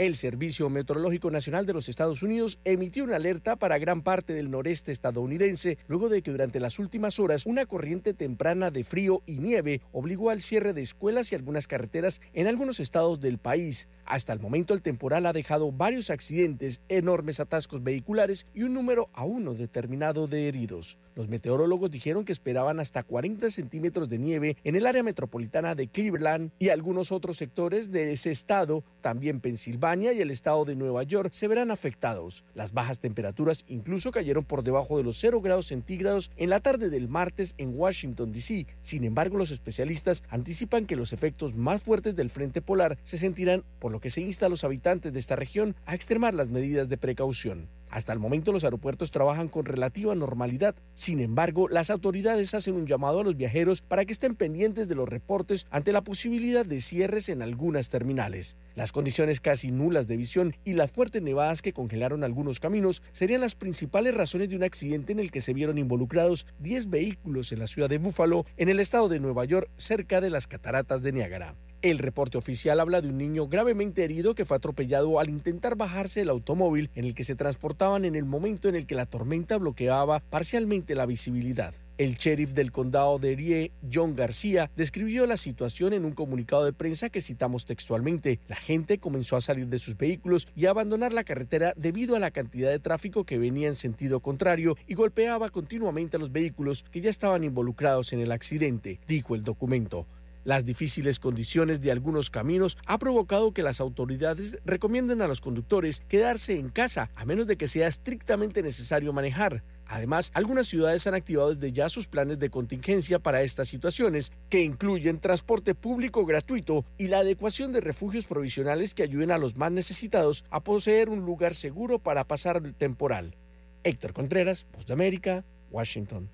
[0.00, 4.50] El Servicio Meteorológico Nacional de los Estados Unidos emitió una alerta para gran parte del
[4.50, 9.40] noreste estadounidense luego de que durante las últimas horas una corriente temprana de frío y
[9.40, 13.90] nieve obligó al cierre de escuelas y algunas carreteras en algunos estados del país.
[14.10, 19.08] Hasta el momento el temporal ha dejado varios accidentes, enormes atascos vehiculares y un número
[19.12, 20.98] aún no determinado de heridos.
[21.14, 25.86] Los meteorólogos dijeron que esperaban hasta 40 centímetros de nieve en el área metropolitana de
[25.86, 31.04] Cleveland y algunos otros sectores de ese estado, también Pensilvania y el estado de Nueva
[31.04, 32.44] York, se verán afectados.
[32.54, 36.90] Las bajas temperaturas incluso cayeron por debajo de los 0 grados centígrados en la tarde
[36.90, 38.66] del martes en Washington, D.C.
[38.80, 43.62] Sin embargo, los especialistas anticipan que los efectos más fuertes del frente polar se sentirán,
[43.78, 46.88] por lo que se insta a los habitantes de esta región a extremar las medidas
[46.88, 47.68] de precaución.
[47.90, 50.76] Hasta el momento los aeropuertos trabajan con relativa normalidad.
[50.94, 54.94] Sin embargo, las autoridades hacen un llamado a los viajeros para que estén pendientes de
[54.94, 58.56] los reportes ante la posibilidad de cierres en algunas terminales.
[58.76, 63.40] Las condiciones casi nulas de visión y las fuertes nevadas que congelaron algunos caminos serían
[63.40, 67.58] las principales razones de un accidente en el que se vieron involucrados 10 vehículos en
[67.58, 71.12] la ciudad de Buffalo, en el estado de Nueva York, cerca de las cataratas de
[71.12, 71.56] Niágara.
[71.82, 76.20] El reporte oficial habla de un niño gravemente herido que fue atropellado al intentar bajarse
[76.20, 79.56] del automóvil en el que se transportaban en el momento en el que la tormenta
[79.56, 81.72] bloqueaba parcialmente la visibilidad.
[81.96, 86.74] El sheriff del condado de Erie, John García, describió la situación en un comunicado de
[86.74, 88.40] prensa que citamos textualmente.
[88.46, 92.20] La gente comenzó a salir de sus vehículos y a abandonar la carretera debido a
[92.20, 96.84] la cantidad de tráfico que venía en sentido contrario y golpeaba continuamente a los vehículos
[96.90, 100.06] que ya estaban involucrados en el accidente, dijo el documento.
[100.44, 106.00] Las difíciles condiciones de algunos caminos ha provocado que las autoridades recomienden a los conductores
[106.08, 109.62] quedarse en casa a menos de que sea estrictamente necesario manejar.
[109.86, 114.62] Además, algunas ciudades han activado desde ya sus planes de contingencia para estas situaciones, que
[114.62, 119.72] incluyen transporte público gratuito y la adecuación de refugios provisionales que ayuden a los más
[119.72, 123.36] necesitados a poseer un lugar seguro para pasar el temporal.
[123.82, 126.30] Héctor Contreras, Voz de América, Washington.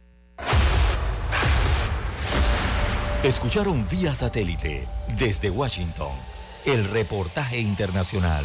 [3.27, 4.86] Escucharon vía satélite
[5.19, 6.12] desde Washington
[6.65, 8.44] el reportaje internacional.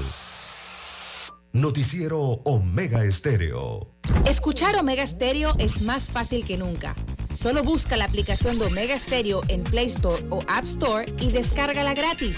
[1.53, 3.91] Noticiero Omega Estéreo.
[4.25, 6.95] Escuchar Omega Stereo es más fácil que nunca.
[7.39, 11.93] Solo busca la aplicación de Omega Stereo en Play Store o App Store y descárgala
[11.93, 12.37] gratis.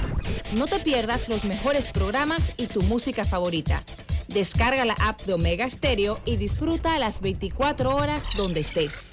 [0.54, 3.82] No te pierdas los mejores programas y tu música favorita.
[4.28, 9.13] Descarga la app de Omega Stereo y disfruta las 24 horas donde estés.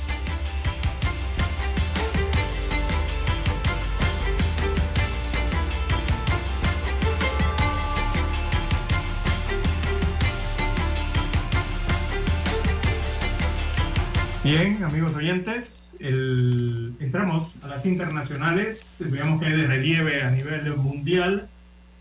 [14.43, 20.75] Bien, amigos oyentes, el- entramos a las internacionales, veamos que hay de relieve a nivel
[20.77, 21.47] mundial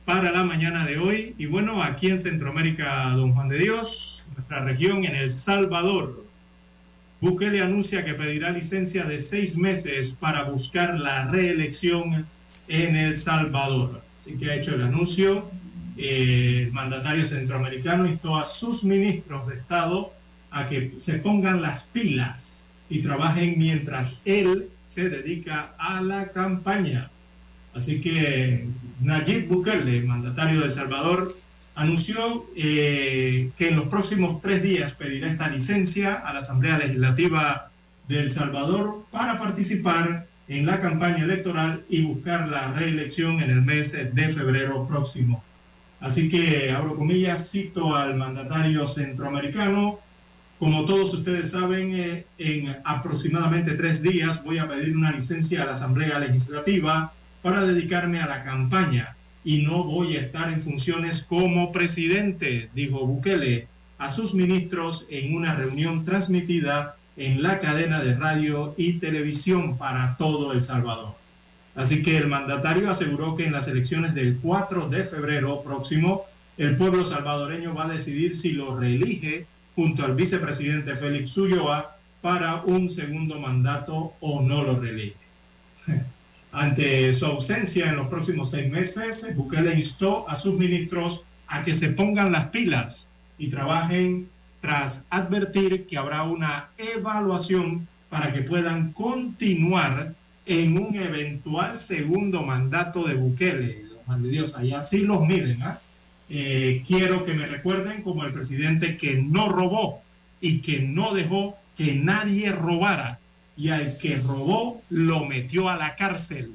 [0.06, 1.34] para la mañana de hoy.
[1.36, 6.24] Y bueno, aquí en Centroamérica, don Juan de Dios, nuestra región, en El Salvador,
[7.20, 12.24] Bukele anuncia que pedirá licencia de seis meses para buscar la reelección
[12.68, 14.00] en El Salvador.
[14.18, 15.50] Así que ha hecho el anuncio.
[15.98, 20.14] Eh, el mandatario centroamericano instó a sus ministros de Estado
[20.50, 27.10] a que se pongan las pilas y trabajen mientras él se dedica a la campaña.
[27.74, 28.66] Así que
[29.00, 31.36] Nayib Bukele, mandatario de El Salvador,
[31.76, 37.70] anunció eh, que en los próximos tres días pedirá esta licencia a la Asamblea Legislativa
[38.08, 43.62] de El Salvador para participar en la campaña electoral y buscar la reelección en el
[43.62, 45.44] mes de febrero próximo.
[46.00, 50.00] Así que, abro comillas, cito al mandatario centroamericano,
[50.60, 55.64] como todos ustedes saben, eh, en aproximadamente tres días voy a pedir una licencia a
[55.64, 61.22] la Asamblea Legislativa para dedicarme a la campaña y no voy a estar en funciones
[61.22, 68.14] como presidente, dijo Bukele a sus ministros en una reunión transmitida en la cadena de
[68.16, 71.14] radio y televisión para todo El Salvador.
[71.74, 76.26] Así que el mandatario aseguró que en las elecciones del 4 de febrero próximo,
[76.58, 82.62] el pueblo salvadoreño va a decidir si lo reelige junto al vicepresidente Félix Ulloa para
[82.62, 85.16] un segundo mandato o no lo reelige.
[86.52, 91.74] Ante su ausencia en los próximos seis meses, Bukele instó a sus ministros a que
[91.74, 94.28] se pongan las pilas y trabajen
[94.60, 100.14] tras advertir que habrá una evaluación para que puedan continuar
[100.44, 103.90] en un eventual segundo mandato de Bukele.
[104.08, 105.62] De Dios, allá sí los miden.
[105.62, 105.78] ¿ah?
[105.78, 105.89] Eh,
[106.86, 110.00] quiero que me recuerden como el presidente que no robó
[110.40, 113.18] y que no dejó que nadie robara
[113.56, 116.52] y al que robó lo metió a la cárcel,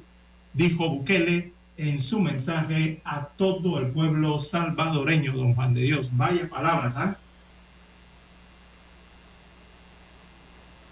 [0.54, 6.08] dijo Bukele en su mensaje a todo el pueblo salvadoreño, don Juan de Dios.
[6.12, 7.16] Vaya palabras, ¿ah?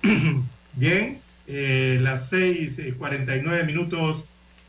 [0.74, 4.27] Bien, eh, las 6:49 minutos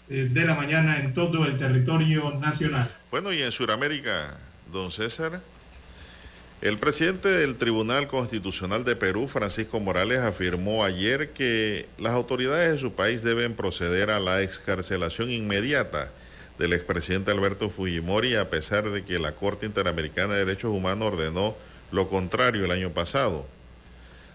[0.09, 2.89] eh, de la mañana en todo el territorio nacional.
[3.15, 4.37] Bueno, y en Sudamérica,
[4.73, 5.39] don César,
[6.61, 12.77] el presidente del Tribunal Constitucional de Perú, Francisco Morales, afirmó ayer que las autoridades de
[12.77, 16.11] su país deben proceder a la excarcelación inmediata
[16.59, 21.55] del expresidente Alberto Fujimori, a pesar de que la Corte Interamericana de Derechos Humanos ordenó
[21.93, 23.47] lo contrario el año pasado.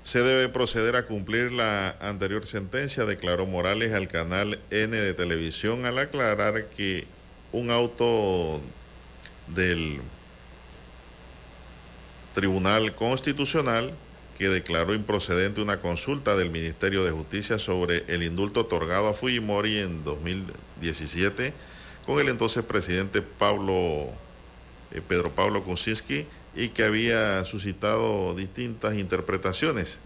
[0.05, 5.85] Se debe proceder a cumplir la anterior sentencia, declaró Morales al canal N de televisión
[5.85, 7.05] al aclarar que
[7.52, 8.60] un auto
[9.48, 10.01] del
[12.35, 13.93] Tribunal Constitucional
[14.39, 19.78] que declaró improcedente una consulta del Ministerio de Justicia sobre el indulto otorgado a Fujimori
[19.78, 21.52] en 2017
[22.06, 24.09] con el entonces presidente Pablo
[24.93, 29.98] eh, Pedro Pablo Kuczynski y que había suscitado distintas interpretaciones.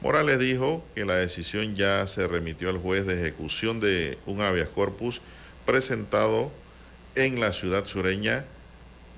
[0.00, 4.68] Morales dijo que la decisión ya se remitió al juez de ejecución de un habeas
[4.68, 5.20] corpus
[5.66, 6.50] presentado
[7.14, 8.44] en la ciudad sureña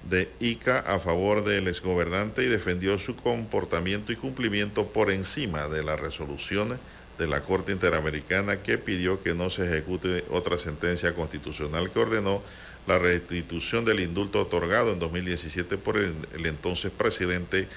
[0.09, 5.85] de Ica a favor del exgobernante y defendió su comportamiento y cumplimiento por encima de
[5.85, 6.78] la resolución
[7.19, 12.43] de la Corte Interamericana que pidió que no se ejecute otra sentencia constitucional que ordenó
[12.86, 17.69] la restitución del indulto otorgado en 2017 por el, el entonces presidente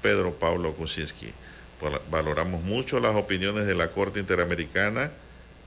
[0.00, 1.32] Pedro Pablo Kuczynski.
[2.10, 5.10] Valoramos mucho las opiniones de la Corte Interamericana,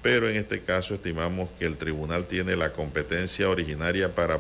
[0.08, 4.40] pero en este caso estimamos que el tribunal tiene la competencia originaria para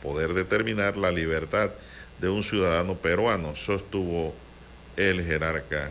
[0.00, 1.70] poder determinar la libertad
[2.18, 4.34] de un ciudadano peruano, sostuvo
[4.96, 5.90] el jerarca.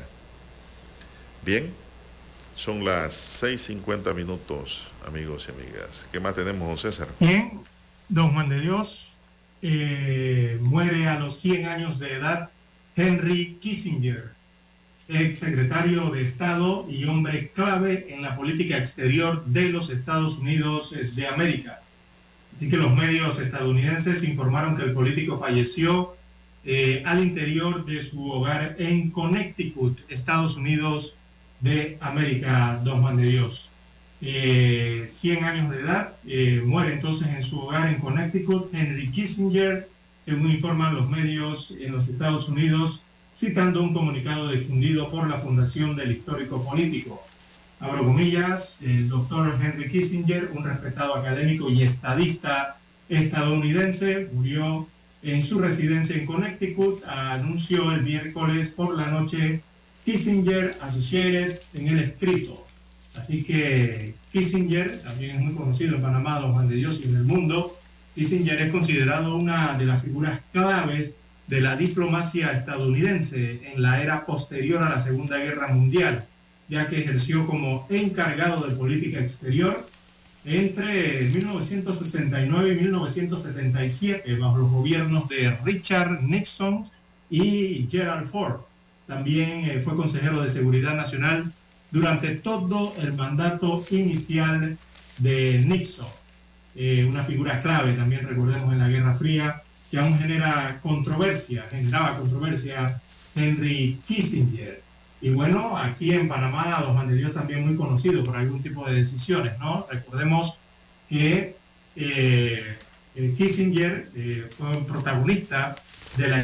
[1.46, 1.72] Bien,
[2.56, 6.08] son las 6.50 minutos, amigos y amigas.
[6.12, 7.08] ¿Qué más tenemos, don César?
[7.20, 7.62] Bien,
[8.10, 9.18] don Juan de Dios
[9.62, 12.50] eh, muere a los 100 años de edad
[12.96, 14.32] Henry Kissinger,
[15.12, 20.94] ex secretario de Estado y hombre clave en la política exterior de los Estados Unidos
[21.16, 21.82] de América.
[22.54, 26.16] Así que los medios estadounidenses informaron que el político falleció
[26.64, 31.16] eh, al interior de su hogar en Connecticut, Estados Unidos
[31.60, 33.72] de América, don Juan de Dios.
[34.22, 39.90] Eh, 100 años de edad, eh, muere entonces en su hogar en Connecticut Henry Kissinger,
[40.24, 43.02] según informan los medios en los Estados Unidos,
[43.36, 47.24] citando un comunicado difundido por la Fundación del Histórico Político.
[47.80, 52.78] Abro comillas, el doctor Henry Kissinger, un respetado académico y estadista
[53.10, 54.88] estadounidense, murió
[55.24, 59.62] en su residencia en Connecticut, anunció el miércoles por la noche
[60.06, 62.66] Kissinger Associated en el escrito.
[63.16, 67.18] Así que Kissinger, también es muy conocido en Panamá, don Juan de Dios y en
[67.18, 67.78] el mundo,
[68.16, 71.16] Kissinger es considerado una de las figuras claves
[71.52, 76.24] de la diplomacia estadounidense en la era posterior a la Segunda Guerra Mundial,
[76.70, 79.86] ya que ejerció como encargado de política exterior
[80.46, 86.86] entre 1969 y 1977 bajo los gobiernos de Richard Nixon
[87.30, 88.62] y Gerald Ford.
[89.06, 91.52] También eh, fue consejero de Seguridad Nacional
[91.92, 94.78] durante todo el mandato inicial
[95.18, 96.08] de Nixon.
[96.78, 99.62] Eh, una figura clave también, recordemos, en la Guerra Fría,
[99.92, 103.00] que aún genera controversia, generaba controversia
[103.36, 104.82] Henry Kissinger.
[105.20, 108.88] Y bueno, aquí en Panamá, Don Juan de Dios también muy conocido por algún tipo
[108.88, 109.86] de decisiones, ¿no?
[109.92, 110.58] Recordemos
[111.10, 111.56] que
[111.98, 112.78] eh,
[113.16, 115.76] eh, Kissinger eh, fue un protagonista
[116.16, 116.42] de la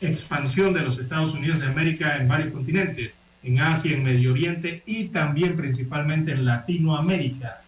[0.00, 4.82] expansión de los Estados Unidos de América en varios continentes, en Asia, en Medio Oriente
[4.86, 7.62] y también principalmente en Latinoamérica.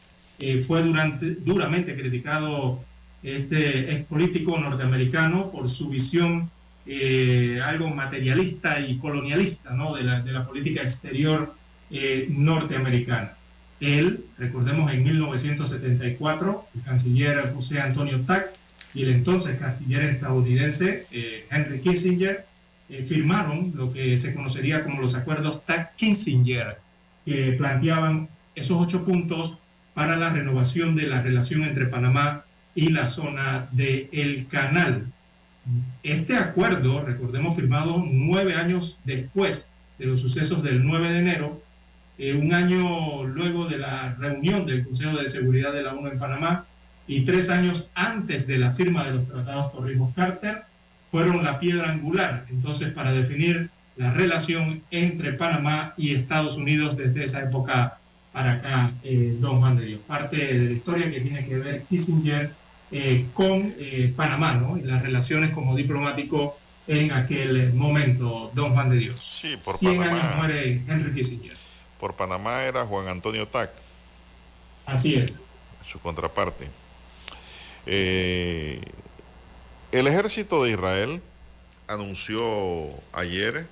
[0.66, 2.84] fue durante, duramente criticado
[3.22, 6.50] este ex político norteamericano por su visión
[6.90, 9.94] eh, algo materialista y colonialista ¿no?
[9.94, 11.54] de, la, de la política exterior
[11.90, 13.34] eh, norteamericana.
[13.80, 18.48] Él, recordemos, en 1974, el canciller José Antonio Tack
[18.94, 22.46] y el entonces canciller estadounidense eh, Henry Kissinger
[23.06, 26.76] firmaron lo que se conocería como los acuerdos Tack-Kissinger,
[27.26, 29.58] que planteaban esos ocho puntos
[29.92, 32.46] para la renovación de la relación entre Panamá
[32.78, 35.04] y la zona del el canal.
[36.04, 41.60] Este acuerdo, recordemos, firmado nueve años después de los sucesos del 9 de enero,
[42.18, 46.20] eh, un año luego de la reunión del Consejo de Seguridad de la ONU en
[46.20, 46.66] Panamá
[47.08, 50.62] y tres años antes de la firma de los tratados Torrijos-Carter,
[51.10, 57.24] fueron la piedra angular, entonces, para definir la relación entre Panamá y Estados Unidos desde
[57.24, 57.98] esa época
[58.32, 60.00] para acá, eh, don Juan de Dios.
[60.06, 62.52] Parte de la historia que tiene que ver Kissinger
[62.90, 64.78] eh, con eh, Panamá, ¿no?
[64.78, 69.20] Y las relaciones como diplomático en aquel momento, don Juan de Dios.
[69.20, 70.20] Sí, por 100 Panamá.
[70.20, 71.56] años muere Henry Kissinger.
[72.00, 73.70] Por Panamá era Juan Antonio Tac,
[74.86, 75.38] Así es.
[75.86, 76.68] su contraparte.
[77.86, 78.80] Eh,
[79.92, 81.20] el ejército de Israel
[81.88, 82.42] anunció
[83.12, 83.66] ayer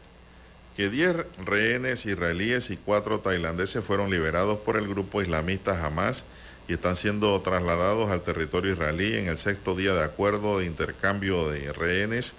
[0.77, 6.27] que 10 rehenes israelíes y 4 tailandeses fueron liberados por el grupo islamista Hamas
[6.69, 11.49] y están siendo trasladados al territorio israelí en el sexto día de acuerdo de intercambio
[11.49, 12.35] de rehenes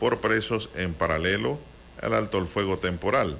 [0.00, 1.58] por presos en paralelo
[2.02, 3.36] al alto el fuego temporal.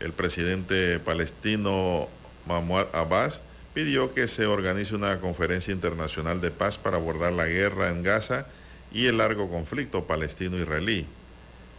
[0.00, 2.08] El presidente palestino
[2.46, 3.42] Mahmoud Abbas
[3.74, 8.46] pidió que se organice una conferencia internacional de paz para abordar la guerra en Gaza
[8.92, 11.06] y el largo conflicto palestino-israelí.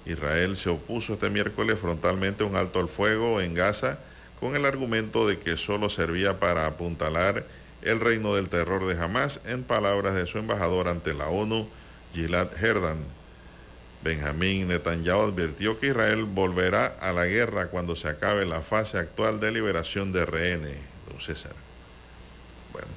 [0.05, 3.99] Israel se opuso este miércoles frontalmente a un alto al fuego en Gaza
[4.43, 7.45] con el argumento de que solo servía para apuntalar
[7.81, 11.65] el reino del terror de Hamas, en palabras de su embajador ante la ONU,
[12.13, 12.97] Gilad Herdan.
[14.03, 19.39] Benjamín Netanyahu advirtió que Israel volverá a la guerra cuando se acabe la fase actual
[19.39, 20.77] de liberación de rehenes.
[21.09, 21.53] Don César.
[22.73, 22.89] Bueno,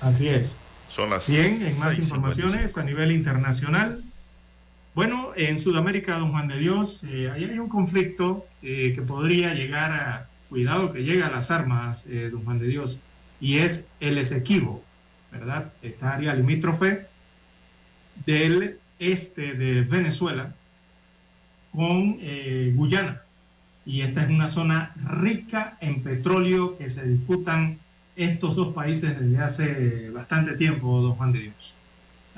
[0.00, 0.58] Así es.
[0.88, 2.02] son las Bien, en más 6:55.
[2.04, 4.00] informaciones a nivel internacional.
[4.92, 9.54] Bueno, en Sudamérica, don Juan de Dios, eh, ahí hay un conflicto eh, que podría
[9.54, 12.98] llegar a, cuidado que llega a las armas, eh, don Juan de Dios,
[13.40, 14.82] y es el Esequibo,
[15.30, 15.72] ¿verdad?
[15.82, 17.06] Esta área limítrofe
[18.26, 20.52] del este de Venezuela
[21.72, 22.18] con
[22.74, 23.22] Guyana.
[23.86, 27.78] Y esta es una zona rica en petróleo que se disputan
[28.16, 31.74] estos dos países desde hace bastante tiempo, don Juan de Dios.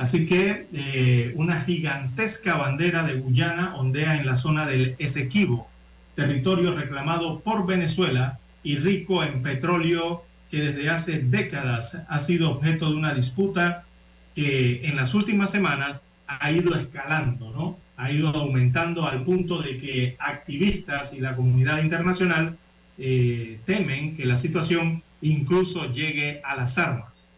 [0.02, 5.70] Así que eh, una gigantesca bandera de Guyana ondea en la zona del Esequibo,
[6.16, 12.90] territorio reclamado por Venezuela y rico en petróleo que desde hace décadas ha sido objeto
[12.90, 13.84] de una disputa
[14.34, 17.78] que en las últimas semanas ha ido escalando, ¿no?
[17.96, 22.58] Ha ido aumentando al punto de que activistas y la comunidad internacional
[22.98, 27.28] eh, temen que la situación incluso llegue a las armas.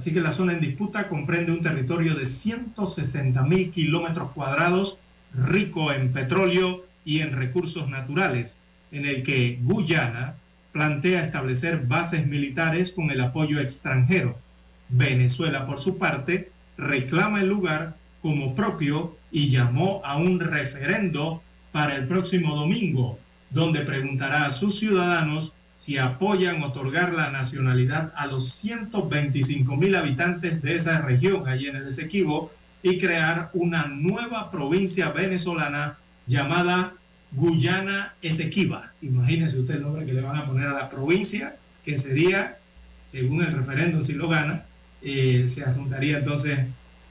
[0.00, 4.98] Así que la zona en disputa comprende un territorio de 160 mil kilómetros cuadrados,
[5.34, 8.60] rico en petróleo y en recursos naturales,
[8.92, 10.36] en el que Guyana
[10.72, 14.38] plantea establecer bases militares con el apoyo extranjero.
[14.88, 21.94] Venezuela, por su parte, reclama el lugar como propio y llamó a un referendo para
[21.94, 23.18] el próximo domingo,
[23.50, 30.60] donde preguntará a sus ciudadanos si apoyan otorgar la nacionalidad a los 125 mil habitantes
[30.60, 32.52] de esa región allí en el Esequibo
[32.82, 35.96] y crear una nueva provincia venezolana
[36.26, 36.92] llamada
[37.32, 38.92] Guyana Esequiba.
[39.00, 42.58] Imagínense usted el nombre que le van a poner a la provincia, que sería,
[43.06, 44.66] según el referéndum, si lo gana,
[45.00, 46.58] eh, se adjuntaría entonces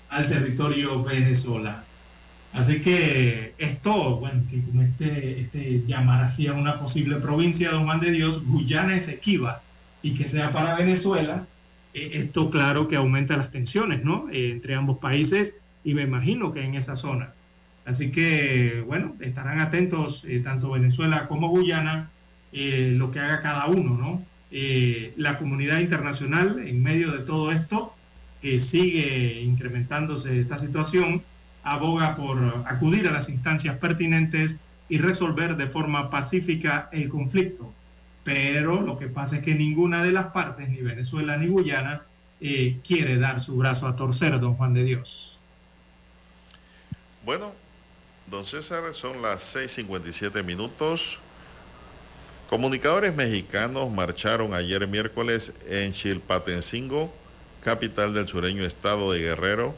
[0.10, 1.89] al territorio venezolano.
[2.54, 7.86] Así que esto, bueno, que con este, este llamar así a una posible provincia, don
[7.86, 9.62] Juan de Dios, Guyana Esequiba,
[10.02, 11.46] y que sea para Venezuela,
[11.94, 14.30] eh, esto claro que aumenta las tensiones, ¿no?
[14.32, 17.34] Eh, entre ambos países y me imagino que en esa zona.
[17.86, 22.12] Así que, bueno, estarán atentos eh, tanto Venezuela como Guyana,
[22.52, 24.24] eh, lo que haga cada uno, ¿no?
[24.52, 27.96] Eh, la comunidad internacional, en medio de todo esto,
[28.42, 31.24] que sigue incrementándose esta situación,
[31.64, 37.74] aboga por acudir a las instancias pertinentes y resolver de forma pacífica el conflicto.
[38.24, 42.04] Pero lo que pasa es que ninguna de las partes, ni Venezuela ni Guyana,
[42.40, 45.40] quiere dar su brazo a torcer, don Juan de Dios.
[47.26, 47.54] Bueno,
[48.28, 51.18] Don César, son las 6.57 minutos.
[52.48, 57.12] Comunicadores mexicanos marcharon ayer miércoles en Chilpatencingo,
[57.64, 59.76] capital del sureño estado de Guerrero,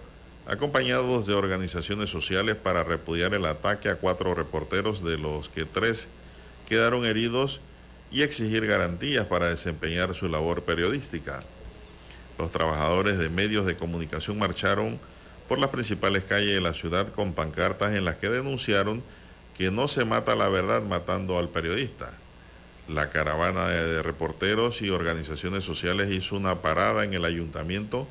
[0.52, 6.10] acompañados de organizaciones sociales para repudiar el ataque a cuatro reporteros, de los que tres
[6.68, 7.62] quedaron heridos,
[8.12, 11.40] y exigir garantías para desempeñar su labor periodística.
[12.38, 15.00] Los trabajadores de medios de comunicación marcharon
[15.48, 19.02] por las principales calles de la ciudad con pancartas en las que denunciaron
[19.58, 22.12] que no se mata la verdad matando al periodista.
[22.90, 28.06] La caravana de reporteros y organizaciones sociales hizo una parada en el ayuntamiento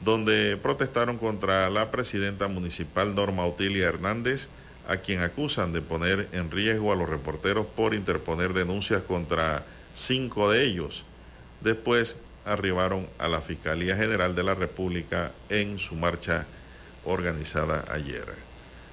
[0.00, 4.48] donde protestaron contra la presidenta municipal Norma Otilia Hernández,
[4.88, 9.64] a quien acusan de poner en riesgo a los reporteros por interponer denuncias contra
[9.94, 11.04] cinco de ellos.
[11.62, 16.46] Después arribaron a la Fiscalía General de la República en su marcha
[17.04, 18.26] organizada ayer.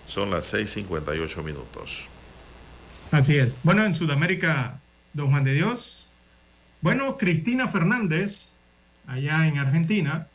[0.08, 2.08] Son las 6.58 minutos.
[3.12, 3.58] Así es.
[3.64, 4.80] Bueno, en Sudamérica,
[5.14, 6.08] don Juan de Dios.
[6.82, 8.58] Bueno, Cristina Fernández,
[9.06, 10.28] allá en Argentina,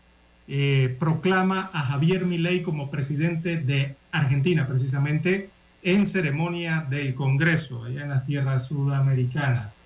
[0.48, 5.50] eh, proclama a Javier Milei como presidente de Argentina, precisamente
[5.82, 9.80] en ceremonia del Congreso, allá en las tierras sudamericanas.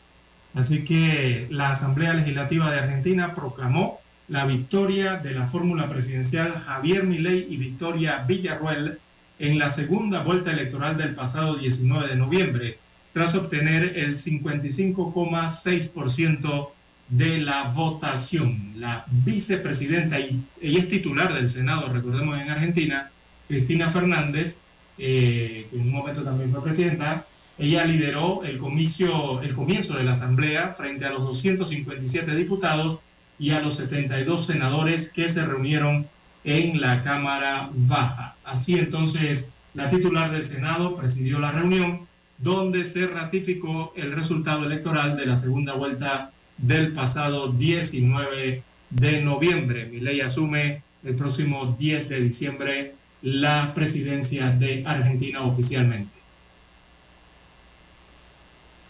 [0.54, 7.04] Así que la Asamblea Legislativa de Argentina proclamó la victoria de la fórmula presidencial Javier
[7.04, 8.98] Milei y Victoria Villarruel
[9.38, 12.78] en la segunda vuelta electoral del pasado 19 de noviembre,
[13.12, 16.70] tras obtener el 55,6%
[17.10, 18.72] de la votación.
[18.76, 23.10] La vicepresidenta, y ella es titular del Senado, recordemos en Argentina,
[23.48, 24.58] Cristina Fernández,
[24.96, 27.26] eh, que en un momento también fue presidenta,
[27.58, 33.00] ella lideró el, comicio, el comienzo de la Asamblea frente a los 257 diputados
[33.38, 36.06] y a los 72 senadores que se reunieron
[36.44, 38.36] en la Cámara Baja.
[38.44, 42.06] Así entonces, la titular del Senado presidió la reunión
[42.38, 46.30] donde se ratificó el resultado electoral de la segunda vuelta
[46.60, 49.86] del pasado 19 de noviembre.
[49.86, 56.20] Mi ley asume el próximo 10 de diciembre la presidencia de Argentina oficialmente.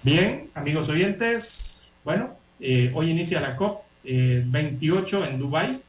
[0.02, 5.80] Bien, amigos oyentes, bueno, eh, hoy inicia la COP 28 en Dubái,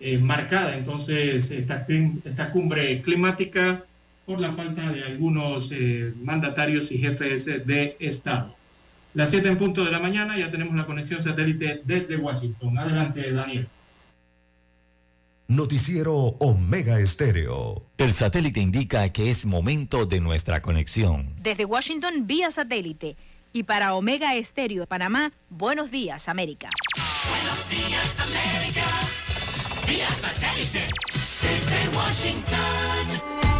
[0.00, 1.86] eh, marcada entonces esta,
[2.24, 3.84] esta, cumbre climática
[4.26, 8.54] por la falta de algunos eh, mandatarios y jefes de Estado.
[9.14, 12.76] Las 7 en punto de la mañana ya tenemos la conexión satélite desde Washington.
[12.76, 13.68] Adelante, Daniel.
[15.46, 17.86] Noticiero Omega Estéreo.
[17.96, 21.32] El satélite indica que es momento de nuestra conexión.
[21.40, 23.16] Desde Washington, vía satélite.
[23.52, 26.70] Y para Omega Estéreo de Panamá, buenos días, América.
[27.28, 28.84] Buenos días, América.
[29.86, 30.86] Vía satélite.
[31.40, 33.53] Desde Washington.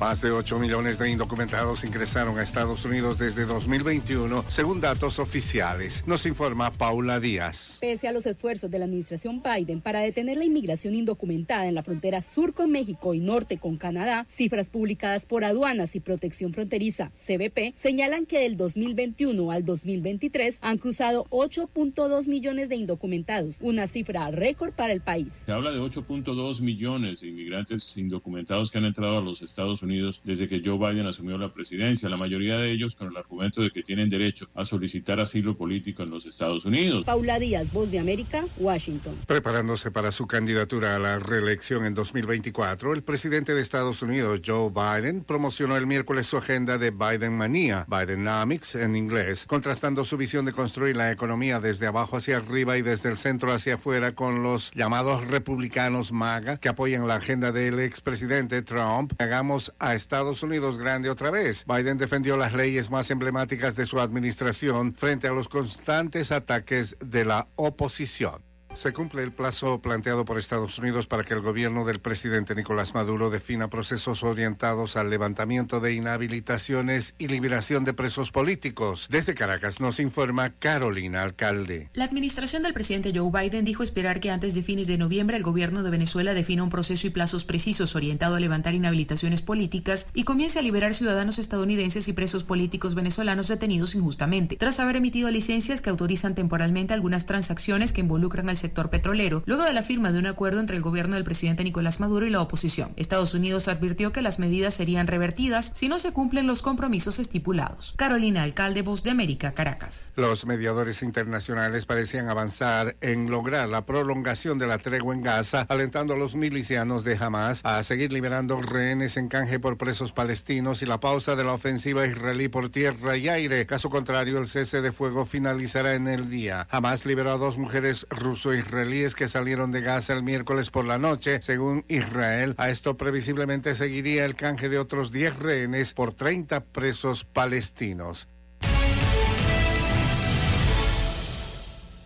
[0.00, 6.04] Más de 8 millones de indocumentados ingresaron a Estados Unidos desde 2021, según datos oficiales.
[6.06, 7.78] Nos informa Paula Díaz.
[7.80, 11.82] Pese a los esfuerzos de la administración Biden para detener la inmigración indocumentada en la
[11.82, 17.10] frontera sur con México y norte con Canadá, cifras publicadas por Aduanas y Protección Fronteriza,
[17.16, 24.30] CBP, señalan que del 2021 al 2023 han cruzado 8.2 millones de indocumentados, una cifra
[24.30, 25.40] récord para el país.
[25.46, 30.20] Se habla de 8.2 millones de inmigrantes indocumentados que han entrado a los Estados Unidos
[30.24, 33.70] desde que Joe Biden asumió la presidencia, la mayoría de ellos con el argumento de
[33.70, 37.04] que tienen derecho a solicitar asilo político en los Estados Unidos.
[37.04, 39.14] Paula Díaz, Voz de América, Washington.
[39.26, 44.70] Preparándose para su candidatura a la reelección en 2024, el presidente de Estados Unidos, Joe
[44.70, 50.44] Biden, promocionó el miércoles su agenda de Biden Manía, Bidenomics en inglés, contrastando su visión
[50.44, 54.42] de construir la economía desde abajo hacia arriba y desde el centro hacia afuera con
[54.42, 59.12] los llamados republicanos MAGA que apoyan la agenda del expresidente Trump.
[59.18, 61.64] Hagamos a Estados Unidos grande otra vez.
[61.66, 67.24] Biden defendió las leyes más emblemáticas de su administración frente a los constantes ataques de
[67.24, 68.45] la oposición.
[68.76, 72.92] Se cumple el plazo planteado por Estados Unidos para que el gobierno del presidente Nicolás
[72.92, 79.06] Maduro defina procesos orientados al levantamiento de inhabilitaciones y liberación de presos políticos.
[79.08, 81.88] Desde Caracas nos informa Carolina Alcalde.
[81.94, 85.42] La administración del presidente Joe Biden dijo esperar que antes de fines de noviembre el
[85.42, 90.24] gobierno de Venezuela defina un proceso y plazos precisos orientado a levantar inhabilitaciones políticas y
[90.24, 95.80] comience a liberar ciudadanos estadounidenses y presos políticos venezolanos detenidos injustamente, tras haber emitido licencias
[95.80, 100.18] que autorizan temporalmente algunas transacciones que involucran al sector petrolero, luego de la firma de
[100.18, 102.90] un acuerdo entre el gobierno del presidente Nicolás Maduro y la oposición.
[102.96, 107.94] Estados Unidos advirtió que las medidas serían revertidas si no se cumplen los compromisos estipulados.
[107.96, 110.02] Carolina Alcalde, Voz de América, Caracas.
[110.16, 116.14] Los mediadores internacionales parecían avanzar en lograr la prolongación de la tregua en Gaza, alentando
[116.14, 120.86] a los milicianos de Hamas a seguir liberando rehenes en canje por presos palestinos y
[120.86, 123.64] la pausa de la ofensiva israelí por tierra y aire.
[123.66, 126.66] Caso contrario, el cese de fuego finalizará en el día.
[126.70, 130.98] Hamas liberó a dos mujeres ruso israelíes que salieron de Gaza el miércoles por la
[130.98, 132.54] noche, según Israel.
[132.58, 138.28] A esto previsiblemente seguiría el canje de otros 10 rehenes por 30 presos palestinos.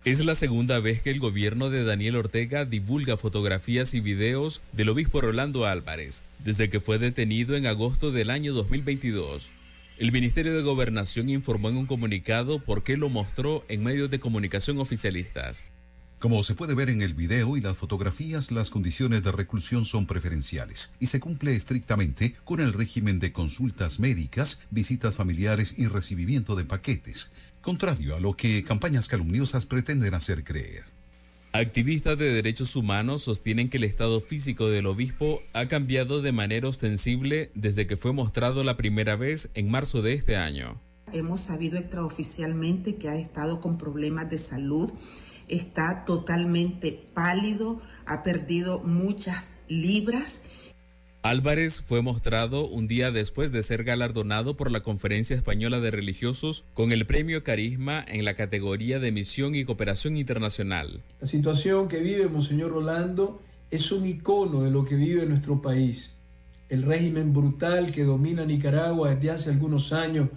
[0.02, 4.88] Es la segunda vez que el gobierno de Daniel Ortega divulga fotografías y videos del
[4.88, 9.50] obispo Rolando Álvarez, desde que fue detenido en agosto del año 2022.
[9.98, 14.18] El Ministerio de Gobernación informó en un comunicado por qué lo mostró en medios de
[14.18, 15.64] comunicación oficialistas.
[16.20, 20.04] Como se puede ver en el video y las fotografías, las condiciones de reclusión son
[20.04, 26.56] preferenciales y se cumple estrictamente con el régimen de consultas médicas, visitas familiares y recibimiento
[26.56, 27.30] de paquetes,
[27.62, 30.84] contrario a lo que campañas calumniosas pretenden hacer creer.
[31.52, 36.68] Activistas de derechos humanos sostienen que el estado físico del obispo ha cambiado de manera
[36.68, 40.82] ostensible desde que fue mostrado la primera vez en marzo de este año.
[41.14, 44.92] Hemos sabido extraoficialmente que ha estado con problemas de salud
[45.50, 50.42] está totalmente pálido, ha perdido muchas libras.
[51.22, 56.64] Álvarez fue mostrado un día después de ser galardonado por la Conferencia Española de Religiosos
[56.72, 61.02] con el premio Carisma en la categoría de Misión y Cooperación Internacional.
[61.20, 66.16] La situación que vive Monseñor Rolando es un icono de lo que vive nuestro país.
[66.70, 70.28] El régimen brutal que domina Nicaragua desde hace algunos años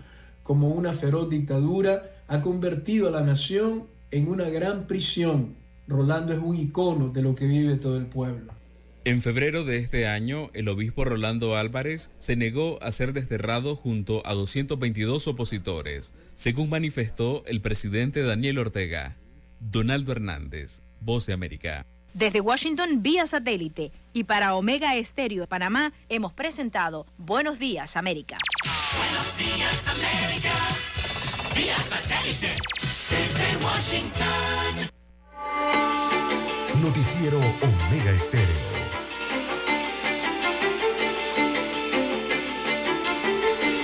[0.44, 5.56] como una feroz dictadura ha convertido a la nación en una gran prisión.
[5.88, 8.54] Rolando es un icono de lo que vive todo el pueblo.
[9.06, 14.26] En febrero de este año, el obispo Rolando Álvarez se negó a ser desterrado junto
[14.26, 19.18] a 222 opositores, según manifestó el presidente Daniel Ortega.
[19.60, 21.86] Donaldo Hernández, Voz de América.
[22.14, 23.92] Desde Washington, vía satélite.
[24.14, 28.38] Y para Omega Estéreo de Panamá, hemos presentado Buenos Días, América.
[28.96, 30.54] Buenos días, América.
[31.56, 32.54] Vía satélite.
[33.14, 34.90] Desde Washington.
[36.82, 38.48] Noticiero Omega Estéreo.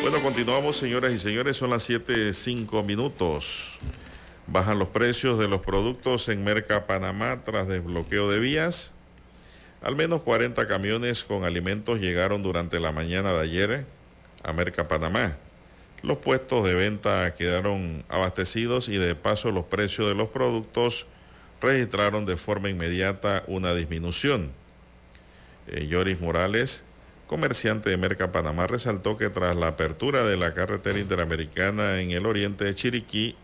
[0.01, 1.57] Bueno, continuamos, señoras y señores.
[1.57, 3.77] Son las 7, 5 minutos.
[4.47, 8.93] Bajan los precios de los productos en Merca Panamá tras desbloqueo de vías.
[9.83, 13.85] Al menos 40 camiones con alimentos llegaron durante la mañana de ayer
[14.43, 15.37] a Merca Panamá.
[16.01, 21.07] Los puestos de venta quedaron abastecidos y de paso los precios de los productos
[21.61, 24.51] registraron de forma inmediata una disminución.
[25.67, 26.85] Eh, Yoris Morales,
[27.27, 32.25] comerciante de Merca Panamá, resaltó que tras la apertura de la carretera interamericana en el
[32.25, 33.35] oriente de Chiriquí,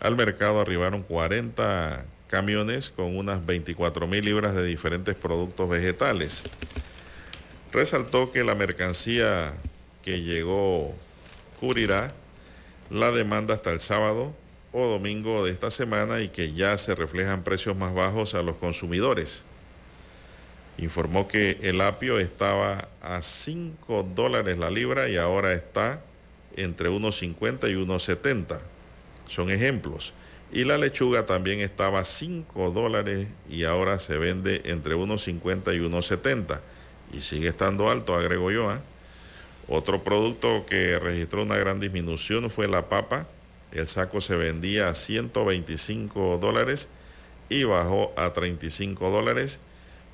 [0.00, 6.42] al mercado arribaron 40 camiones con unas 24 mil libras de diferentes productos vegetales.
[7.72, 9.54] Resaltó que la mercancía
[10.02, 10.94] que llegó
[11.60, 12.12] cubrirá
[12.90, 14.34] la demanda hasta el sábado
[14.72, 18.56] o domingo de esta semana y que ya se reflejan precios más bajos a los
[18.56, 19.44] consumidores.
[20.78, 26.00] Informó que el apio estaba a 5 dólares la libra y ahora está
[26.56, 28.58] entre 1,50 y 1,70
[29.28, 30.12] son ejemplos.
[30.52, 35.80] Y la lechuga también estaba a 5 dólares y ahora se vende entre 1,50 y
[35.80, 36.60] 1,70.
[37.12, 38.70] Y sigue estando alto, agrego yo.
[38.70, 38.80] ¿ah?
[39.68, 43.26] Otro producto que registró una gran disminución fue la papa.
[43.72, 46.88] El saco se vendía a 125 dólares
[47.48, 49.60] y bajó a 35 dólares,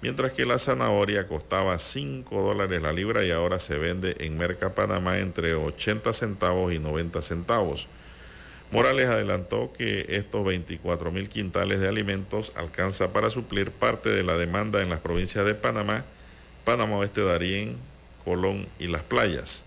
[0.02, 4.74] mientras que la zanahoria costaba 5 dólares la libra y ahora se vende en Merca
[4.74, 7.88] Panamá entre 80 centavos y 90 centavos.
[8.70, 14.36] Morales adelantó que estos 24 mil quintales de alimentos alcanza para suplir parte de la
[14.36, 16.04] demanda en las provincias de Panamá,
[16.64, 17.76] Panamá Oeste, Darién,
[18.24, 19.64] Colón y las playas.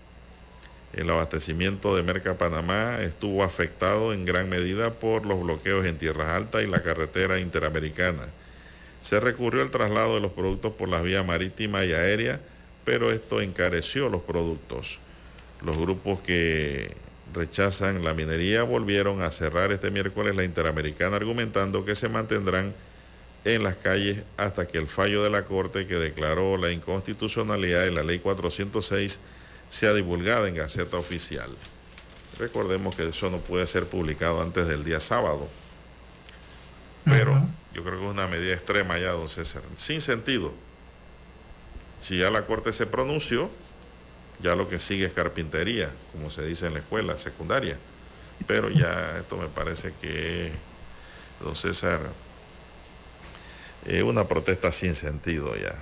[0.92, 6.28] El abastecimiento de Merca Panamá estuvo afectado en gran medida por los bloqueos en Tierras
[6.28, 8.22] Altas y la carretera interamericana.
[9.00, 12.40] Se recurrió al traslado de los productos por las vías marítima y aérea,
[12.84, 14.98] pero esto encareció los productos.
[15.62, 16.94] Los grupos que
[17.34, 22.72] rechazan la minería volvieron a cerrar este miércoles la Interamericana argumentando que se mantendrán
[23.44, 27.90] en las calles hasta que el fallo de la Corte que declaró la inconstitucionalidad de
[27.90, 29.20] la Ley 406
[29.68, 31.50] sea divulgada en Gaceta Oficial.
[32.38, 35.48] Recordemos que eso no puede ser publicado antes del día sábado,
[37.04, 37.34] pero
[37.74, 40.52] yo creo que es una medida extrema ya, don César, sin sentido.
[42.00, 43.50] Si ya la Corte se pronunció,
[44.42, 47.78] ya lo que sigue es carpintería, como se dice en la escuela secundaria.
[48.46, 50.52] Pero ya esto me parece que,
[51.40, 52.00] don César,
[53.86, 55.74] es una protesta sin sentido ya.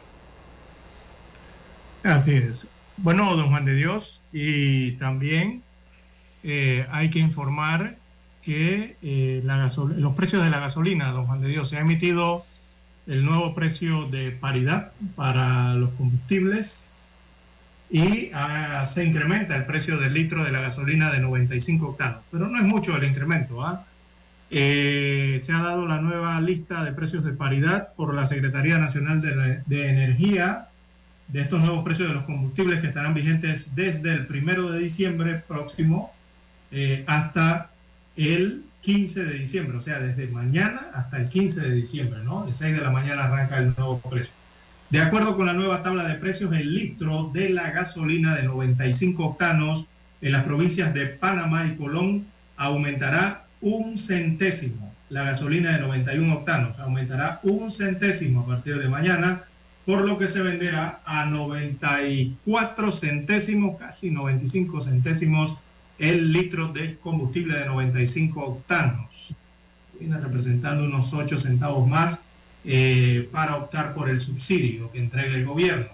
[2.15, 2.67] Así es.
[2.97, 5.63] Bueno, don Juan de Dios, y también
[6.43, 7.97] eh, hay que informar
[8.43, 12.45] que eh, los precios de la gasolina, don Juan de Dios, se ha emitido
[13.07, 17.19] el nuevo precio de paridad para los combustibles
[17.91, 22.19] y ah, se incrementa el precio del litro de la gasolina de 95 octanos.
[22.31, 23.65] Pero no es mucho el incremento.
[23.65, 23.85] ¿ah?
[24.55, 29.23] Eh, se ha dado la nueva lista de precios de paridad por la Secretaría Nacional
[29.23, 30.69] de, Energía
[31.29, 35.43] de estos nuevos precios de los combustibles que estarán vigentes desde el primero de diciembre
[35.49, 36.13] próximo
[36.71, 37.71] eh, hasta
[38.15, 42.45] el 15 de diciembre, o sea, desde mañana hasta el 15 de diciembre, ¿no?
[42.45, 44.35] De 6 de la mañana arranca el nuevo precio.
[44.91, 49.25] De acuerdo con la nueva tabla de precios, el litro de la gasolina de 95
[49.25, 49.87] octanos
[50.21, 52.27] en las provincias de Panamá y Colón
[52.59, 54.93] aumentará un centésimo.
[55.09, 59.45] La gasolina de 91 octanos aumentará un centésimo a partir de mañana,
[59.87, 65.57] por lo que se venderá a 94 centésimos, casi 95 centésimos,
[65.99, 69.35] el litro de combustible de 95 octanos.
[69.99, 72.21] Viene representando unos 8 centavos más
[72.65, 75.87] eh, para optar por el subsidio que entrega el gobierno.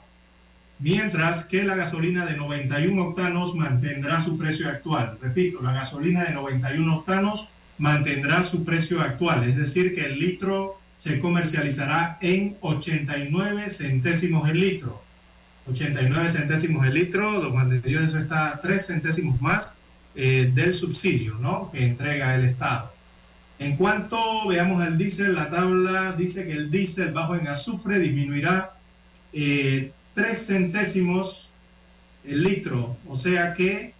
[0.78, 5.18] Mientras que la gasolina de 91 octanos mantendrá su precio actual.
[5.20, 7.48] Repito, la gasolina de 91 octanos
[7.78, 14.60] mantendrá su precio actual, es decir, que el litro se comercializará en 89 centésimos el
[14.60, 15.02] litro.
[15.70, 19.74] 89 centésimos el litro, don Juan eso está 3 centésimos más
[20.14, 21.70] eh, del subsidio ¿no?
[21.70, 22.92] que entrega el Estado.
[23.60, 24.18] En cuanto
[24.48, 28.70] veamos el diésel, la tabla dice que el diésel bajo en azufre disminuirá
[29.32, 31.50] eh, 3 centésimos
[32.24, 33.94] el litro, o sea que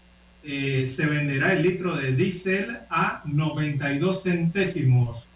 [0.51, 5.29] eh, se venderá el litro de diésel a 92 centésimos,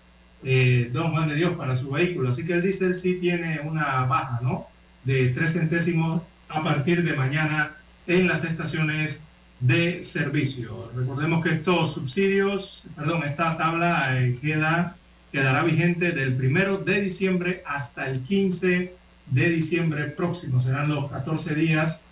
[0.42, 2.30] eh, don Juan de Dios, para su vehículo.
[2.30, 4.68] Así que el diésel sí tiene una baja, ¿no?
[5.04, 7.72] De 3 centésimos a partir de mañana
[8.06, 9.24] en las estaciones
[9.60, 10.90] de servicio.
[10.96, 14.96] Recordemos que estos subsidios, perdón, esta tabla eh, queda,
[15.30, 18.94] quedará vigente del primero de diciembre hasta el 15
[19.26, 20.58] de diciembre próximo.
[20.58, 22.06] Serán los 14 días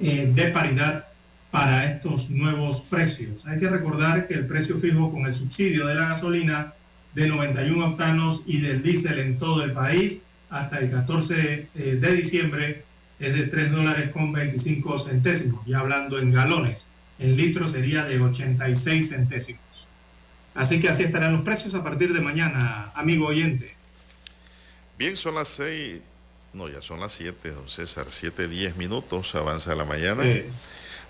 [0.00, 1.08] eh, de paridad
[1.50, 3.46] para estos nuevos precios.
[3.46, 6.74] Hay que recordar que el precio fijo con el subsidio de la gasolina
[7.14, 12.12] de 91 octanos y del diésel en todo el país hasta el 14 eh, de
[12.12, 12.84] diciembre
[13.18, 16.86] es de 3 dólares con 25 centésimos, ya hablando en galones.
[17.18, 19.88] En litros sería de 86 centésimos.
[20.54, 23.74] Así que así estarán los precios a partir de mañana, amigo oyente.
[24.98, 26.00] Bien, son las 6,
[26.52, 30.22] no, ya son las 7, don César, 7, 10 minutos, avanza la mañana.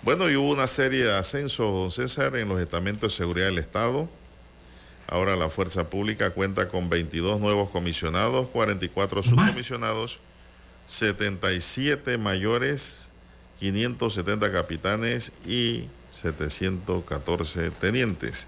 [0.03, 3.57] Bueno, y hubo una serie de ascensos, don César, en los estamentos de seguridad del
[3.57, 4.07] Estado.
[5.07, 10.19] Ahora la Fuerza Pública cuenta con 22 nuevos comisionados, 44 subcomisionados,
[10.85, 13.11] 77 mayores,
[13.59, 18.47] 570 capitanes y 714 tenientes.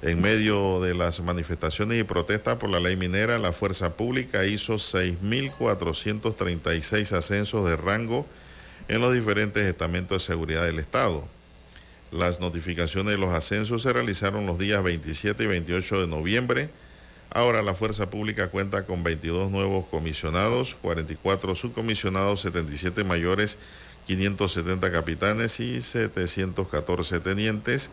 [0.00, 4.74] En medio de las manifestaciones y protestas por la ley minera, la Fuerza Pública hizo
[4.74, 8.24] 6.436 ascensos de rango
[8.88, 11.28] en los diferentes estamentos de seguridad del Estado.
[12.10, 16.70] Las notificaciones de los ascensos se realizaron los días 27 y 28 de noviembre.
[17.30, 23.58] Ahora la Fuerza Pública cuenta con 22 nuevos comisionados, 44 subcomisionados, 77 mayores,
[24.06, 27.90] 570 capitanes y 714 tenientes.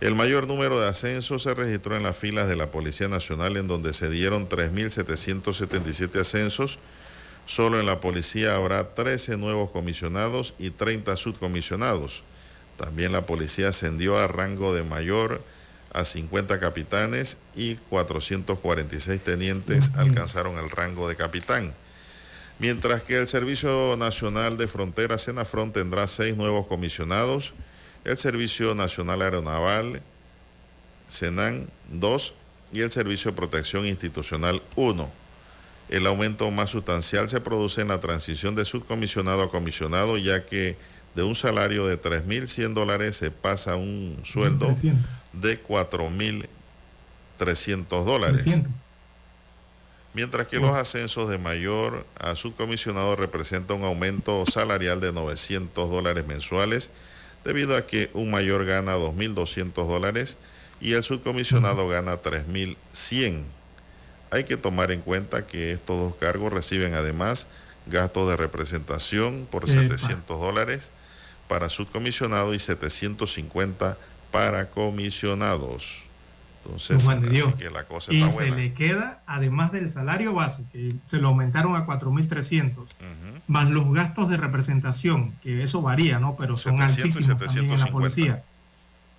[0.00, 3.68] El mayor número de ascensos se registró en las filas de la Policía Nacional, en
[3.68, 6.78] donde se dieron 3.777 ascensos.
[7.46, 12.22] Solo en la policía habrá 13 nuevos comisionados y 30 subcomisionados.
[12.76, 15.42] También la policía ascendió a rango de mayor
[15.92, 21.74] a 50 capitanes y 446 tenientes alcanzaron el rango de capitán.
[22.58, 27.52] Mientras que el Servicio Nacional de Fronteras, Senafron, tendrá seis nuevos comisionados,
[28.04, 30.00] el Servicio Nacional Aeronaval,
[31.08, 32.34] Senan, dos,
[32.72, 35.10] y el Servicio de Protección Institucional, uno.
[35.92, 40.78] El aumento más sustancial se produce en la transición de subcomisionado a comisionado, ya que
[41.14, 44.72] de un salario de 3.100 dólares se pasa a un sueldo
[45.34, 48.46] de 4.300 dólares.
[50.14, 56.26] Mientras que los ascensos de mayor a subcomisionado representan un aumento salarial de 900 dólares
[56.26, 56.88] mensuales,
[57.44, 60.38] debido a que un mayor gana 2.200 dólares
[60.80, 63.44] y el subcomisionado gana 3.100.
[64.32, 67.46] Hay que tomar en cuenta que estos dos cargos reciben además
[67.86, 70.90] gastos de representación por 700 dólares
[71.48, 73.96] para subcomisionado y 750
[74.30, 76.02] para comisionados.
[76.64, 77.54] Entonces, Juan de Dios.
[77.56, 78.56] que la cosa y está se buena.
[78.56, 82.70] le queda, además del salario base, que se lo aumentaron a 4.300,
[83.48, 86.36] más los gastos de representación, que eso varía, ¿no?
[86.36, 87.92] Pero son 700 y altísimos también en la 750.
[87.92, 88.44] policía.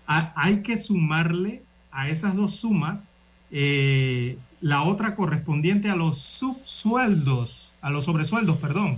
[0.07, 3.09] Ha- hay que sumarle a esas dos sumas
[3.51, 8.97] eh, la otra correspondiente a los subsueldos, a los sobresueldos, perdón,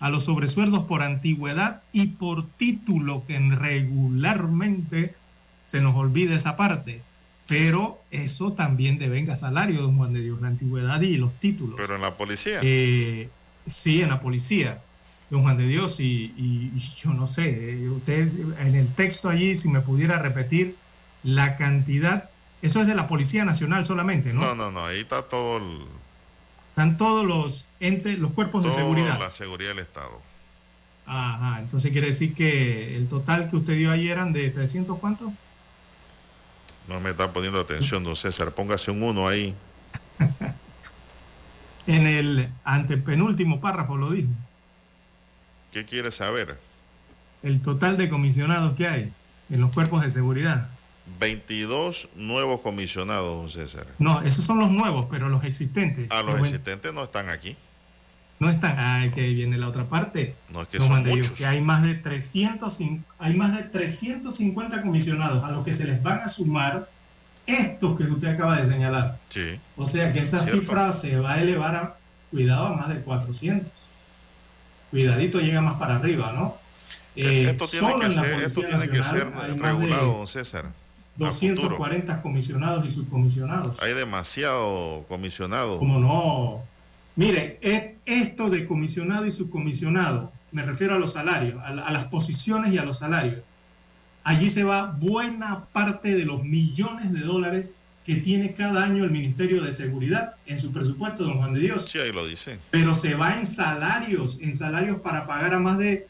[0.00, 5.14] a los sobresueldos por antigüedad y por título, que en regularmente
[5.66, 7.00] se nos olvida esa parte.
[7.46, 11.76] Pero eso también devenga salario, don Juan de Dios, la antigüedad y los títulos.
[11.78, 12.60] Pero en la policía.
[12.62, 13.30] Eh,
[13.66, 14.82] sí, en la policía,
[15.30, 18.30] don Juan de Dios, y, y- y yo no sé, eh, usted
[18.60, 20.76] en el texto allí, si me pudiera repetir
[21.24, 22.28] la cantidad,
[22.62, 24.40] eso es de la Policía Nacional solamente, ¿no?
[24.42, 25.84] no, no, no, ahí está todo, el-
[26.70, 29.18] Están todos los entes, los cuerpos de seguridad.
[29.18, 30.20] la seguridad del Estado.
[31.06, 35.32] Ajá, entonces quiere decir que el total que usted dio ayer eran de 300 cuántos?
[36.86, 38.52] No me está poniendo atención, don César.
[38.52, 39.54] Póngase un uno ahí.
[41.86, 44.28] En el antepenúltimo párrafo lo dijo.
[45.72, 46.58] ¿Qué quiere saber?
[47.42, 49.12] El total de comisionados que hay
[49.50, 50.68] en los cuerpos de seguridad.
[51.18, 53.86] 22 nuevos comisionados, don César.
[53.98, 56.10] No, esos son los nuevos, pero los existentes.
[56.10, 57.56] A los existentes no están aquí.
[58.40, 58.78] No están.
[58.78, 60.36] Ay, que ahí viene la otra parte.
[60.50, 61.32] No es que No, son Dios, muchos.
[61.32, 65.84] que hay más de 300, cin- hay más de 350 comisionados a los que se
[65.84, 66.88] les van a sumar
[67.46, 69.18] estos que usted acaba de señalar.
[69.30, 69.58] Sí.
[69.76, 70.60] O sea que esa Cierto.
[70.60, 71.96] cifra se va a elevar a,
[72.30, 73.72] cuidado, a más de 400.
[74.90, 76.56] Cuidadito llega más para arriba, ¿no?
[77.16, 80.66] Eh, esto tiene, que ser, esto tiene que ser más de regulado, don César.
[81.20, 81.68] A futuro.
[81.70, 83.76] 240 comisionados y subcomisionados.
[83.82, 85.78] Hay demasiado comisionado.
[85.78, 86.62] Como no.
[87.16, 91.92] Mire, e- esto de comisionado y subcomisionado, me refiero a los salarios, a, la- a
[91.92, 93.40] las posiciones y a los salarios.
[94.24, 97.74] Allí se va buena parte de los millones de dólares
[98.04, 101.86] que tiene cada año el Ministerio de Seguridad en su presupuesto, don Juan de Dios.
[101.90, 102.58] Sí, ahí lo dice.
[102.70, 106.06] Pero se va en salarios, en salarios para pagar a más de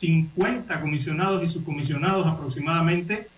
[0.00, 3.28] 250 comisionados y subcomisionados aproximadamente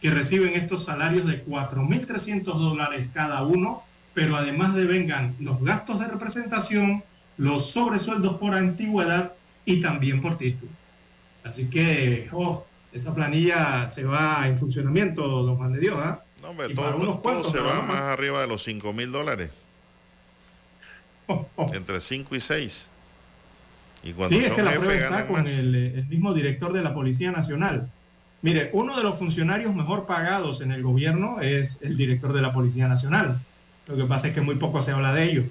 [0.00, 3.82] que reciben estos salarios de 4.300 dólares cada uno,
[4.14, 7.02] pero además de vengan los gastos de representación,
[7.36, 9.32] los sobresueldos por antigüedad
[9.64, 10.70] y también por título.
[11.44, 16.22] Así que, oh, esa planilla se va en funcionamiento, don Juan de Dios, ¿ah?
[16.42, 19.50] No, hombre, todo, todo se va más arriba de los 5 mil dólares.
[21.72, 22.90] Entre 5 y 6.
[24.02, 26.94] Y cuando sí, es que la prueba está con el, el, mismo director de la
[26.94, 27.90] Policía Nacional.
[28.42, 32.52] Mire, uno de los funcionarios mejor pagados en el gobierno es el director de la
[32.52, 33.40] Policía Nacional.
[33.88, 35.44] Lo que pasa es que muy poco se habla de ello.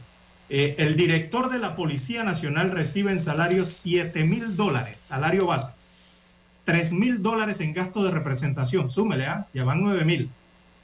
[0.50, 5.74] Eh, el director de la Policía Nacional recibe en salario 7 mil dólares, salario base.
[6.64, 9.48] 3 mil dólares en gasto de representación, súmele, ¿ah?
[9.54, 10.30] ya van 9 mil.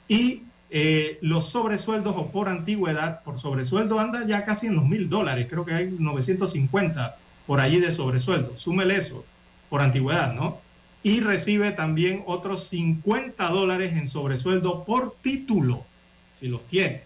[0.08, 5.08] Y eh, los sobresueldos o por antigüedad, por sobresueldo anda ya casi en los mil
[5.08, 9.24] dólares, creo que hay 950 por allí de sobresueldo, súmele eso,
[9.68, 10.60] por antigüedad, ¿no?
[11.02, 15.84] Y recibe también otros 50 dólares en sobresueldo por título,
[16.32, 17.02] si los tiene.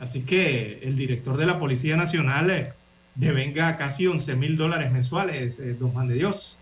[0.00, 2.72] Así que el director de la Policía Nacional eh,
[3.14, 6.58] devenga casi 11 mil dólares mensuales, eh, don Juan de Dios.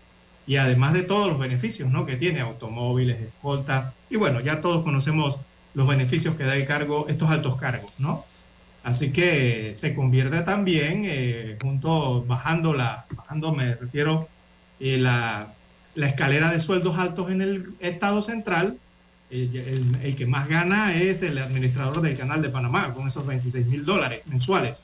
[0.47, 2.05] Y además de todos los beneficios ¿no?
[2.05, 3.93] que tiene, automóviles, escolta.
[4.09, 5.39] Y bueno, ya todos conocemos
[5.73, 8.25] los beneficios que da el cargo, estos altos cargos, ¿no?
[8.85, 14.29] Así que se convierte también, eh, junto, bajando la, bajando me refiero,
[14.79, 15.47] la,
[15.95, 18.77] la escalera de sueldos altos en el Estado central,
[19.31, 23.85] el, que más gana es el administrador del canal de Panamá, con esos 26 mil
[23.85, 24.83] dólares mensuales.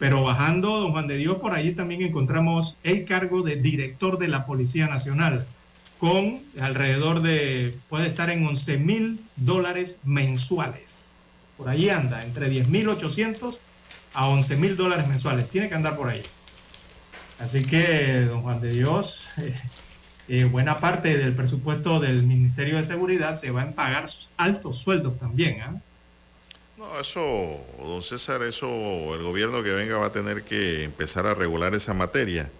[0.00, 4.26] Pero bajando, don Juan de Dios, por allí también encontramos el cargo de director de
[4.26, 5.46] la Policía Nacional,
[5.98, 11.05] con alrededor de, puede estar en 11 mil dólares mensuales.
[11.56, 13.58] Por allí anda, entre 10 mil 800
[14.14, 15.48] a 11 mil dólares mensuales.
[15.48, 16.22] Tiene que andar por ahí.
[17.38, 19.26] Así que, don Juan de Dios,
[20.28, 24.06] eh, buena parte del presupuesto del Ministerio de Seguridad se va a pagar
[24.36, 25.60] altos sueldos también.
[25.60, 25.80] ¿ah?
[26.78, 28.66] No, eso, don César, eso
[29.14, 32.50] el gobierno que venga va a tener que empezar a regular esa materia.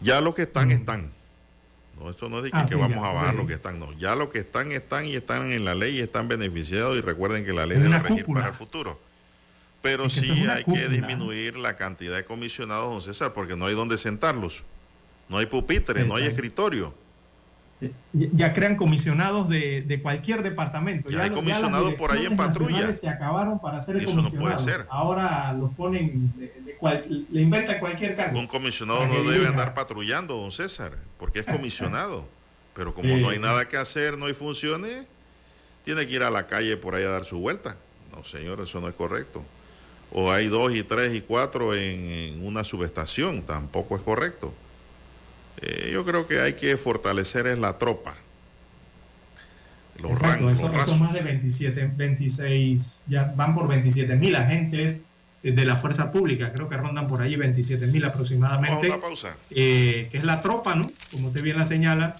[0.00, 1.10] Ya lo que están, están.
[1.98, 3.92] No, eso no es de que, ah, vamos a bajar lo que están, no.
[3.92, 7.44] Ya lo que están, están y están en la ley y están beneficiados y recuerden
[7.44, 8.98] que la ley debe regir para el futuro.
[9.82, 13.98] Pero sí hay que disminuir la cantidad de comisionados, don César, porque no hay donde
[13.98, 14.64] sentarlos.
[15.28, 16.94] No hay pupitre, no hay escritorio.
[18.12, 21.08] Ya crean comisionados de, cualquier departamento.
[21.10, 22.92] Ya, hay comisionados por ahí en patrulla.
[22.92, 24.86] Se acabaron para ser Eso no puede ser.
[24.88, 26.32] Ahora los ponen,
[26.90, 28.38] le inventan cualquier cargo.
[28.38, 32.26] Un comisionado no debe andar patrullando, don César, porque es comisionado.
[32.74, 35.04] Pero como no hay nada que hacer, no hay funciones,
[35.84, 37.76] tiene que ir a la calle por ahí a dar su vuelta.
[38.10, 39.44] No, señor, eso no es correcto.
[40.10, 44.54] O hay dos y tres y cuatro en una subestación, tampoco es correcto.
[45.60, 48.14] Eh, yo creo que hay que fortalecer es la tropa.
[50.00, 55.02] Los Exacto, rangos, eso, más de 27, 26, ya van por 27 mil agentes
[55.42, 58.88] de la fuerza pública, creo que rondan por ahí 27 mil aproximadamente.
[58.98, 59.36] pausa.
[59.50, 60.90] Eh, que es la tropa, ¿no?
[61.10, 62.16] Como usted bien la señala,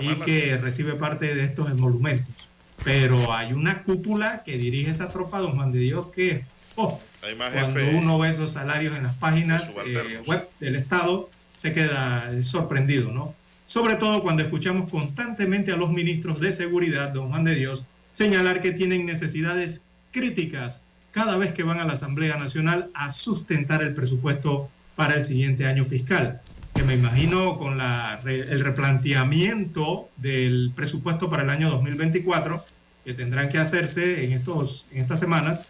[0.00, 2.48] y que recibe parte de estos emolumentos.
[2.84, 6.44] Pero hay una cúpula que dirige esa tropa, don Juan de Dios, que
[6.76, 12.30] oh, cuando uno ve esos salarios en las páginas eh, web del Estado, se queda
[12.42, 13.34] sorprendido, ¿no?
[13.66, 17.84] Sobre todo cuando escuchamos constantemente a los ministros de seguridad, don Juan de Dios,
[18.14, 20.82] señalar que tienen necesidades críticas
[21.18, 25.66] cada vez que van a la Asamblea Nacional a sustentar el presupuesto para el siguiente
[25.66, 26.40] año fiscal,
[26.72, 32.64] que me imagino con la, el replanteamiento del presupuesto para el año 2024
[33.04, 35.62] que tendrán que hacerse en, estos, en estas semanas,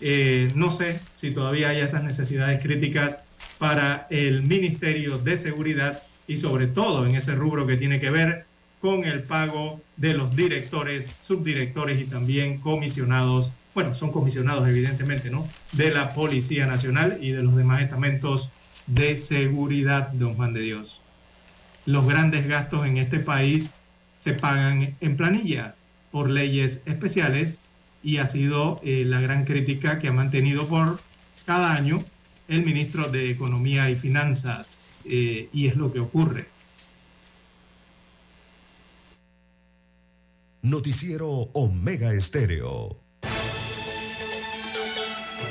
[0.00, 3.18] eh, no sé si todavía hay esas necesidades críticas
[3.58, 8.46] para el Ministerio de Seguridad y sobre todo en ese rubro que tiene que ver
[8.80, 15.46] con el pago de los directores, subdirectores y también comisionados, bueno, son comisionados evidentemente, ¿no?
[15.72, 18.48] De la Policía Nacional y de los demás estamentos
[18.86, 21.02] de seguridad, don Juan de Dios.
[21.84, 23.72] Los grandes gastos en este país
[24.16, 25.74] se pagan en planilla
[26.10, 27.58] por leyes especiales
[28.02, 30.98] y ha sido eh, la gran crítica que ha mantenido por
[31.44, 32.02] cada año
[32.48, 36.46] el ministro de Economía y Finanzas, eh, y es lo que ocurre.
[40.62, 43.05] Noticiero Omega Estéreo.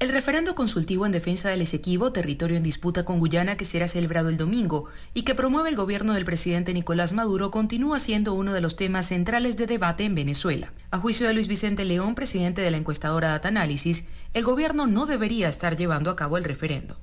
[0.00, 4.30] El referendo consultivo en defensa del Esequibo, territorio en disputa con Guyana que será celebrado
[4.30, 8.62] el domingo y que promueve el gobierno del presidente Nicolás Maduro, continúa siendo uno de
[8.62, 10.72] los temas centrales de debate en Venezuela.
[10.90, 15.04] A juicio de Luis Vicente León, presidente de la encuestadora Data Análisis, el gobierno no
[15.04, 16.96] debería estar llevando a cabo el referendo.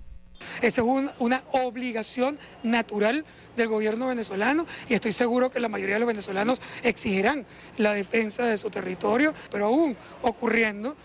[0.64, 0.88] Esa es
[1.20, 3.26] una obligación natural
[3.56, 7.46] del gobierno venezolano y estoy seguro que la mayoría de los venezolanos exigirán
[7.78, 10.96] la defensa de su territorio, pero aún ocurriendo,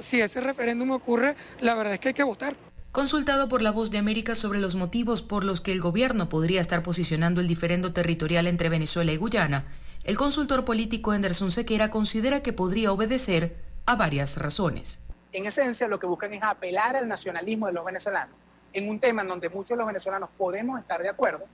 [0.00, 2.56] si ese referéndum ocurre, la verdad es que hay que votar.
[2.92, 6.60] Consultado por La Voz de América sobre los motivos por los que el gobierno podría
[6.60, 9.66] estar posicionando el diferendo territorial entre Venezuela y Guyana,
[10.04, 15.00] el consultor político Anderson Sequera considera que podría obedecer a varias razones.
[15.32, 18.34] En esencia, lo que buscan es apelar al nacionalismo de los venezolanos
[18.72, 21.44] en un tema en donde muchos de los venezolanos podemos estar de acuerdo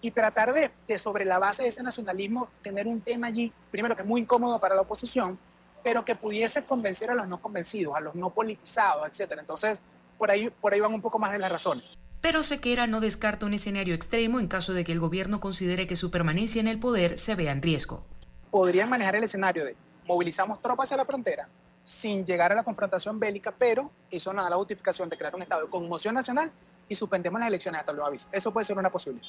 [0.00, 3.94] y tratar de, de sobre la base de ese nacionalismo, tener un tema allí, primero
[3.96, 5.38] que es muy incómodo para la oposición,
[5.82, 9.38] pero que pudiese convencer a los no convencidos, a los no politizados, etc.
[9.38, 9.82] Entonces,
[10.18, 11.84] por ahí, por ahí van un poco más de las razones.
[12.20, 15.96] Pero Sequera no descarta un escenario extremo en caso de que el gobierno considere que
[15.96, 18.04] su permanencia en el poder se vea en riesgo.
[18.50, 19.74] Podrían manejar el escenario de
[20.06, 21.48] movilizamos tropas hacia la frontera
[21.84, 25.42] sin llegar a la confrontación bélica, pero eso no da la justificación de crear un
[25.42, 26.50] estado de conmoción nacional
[26.88, 28.28] y suspendemos las elecciones hasta lo aviso.
[28.30, 29.26] Eso puede ser una posibilidad.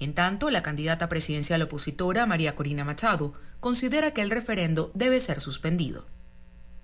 [0.00, 5.40] En tanto, la candidata presidencial opositora, María Corina Machado, considera que el referendo debe ser
[5.40, 6.06] suspendido.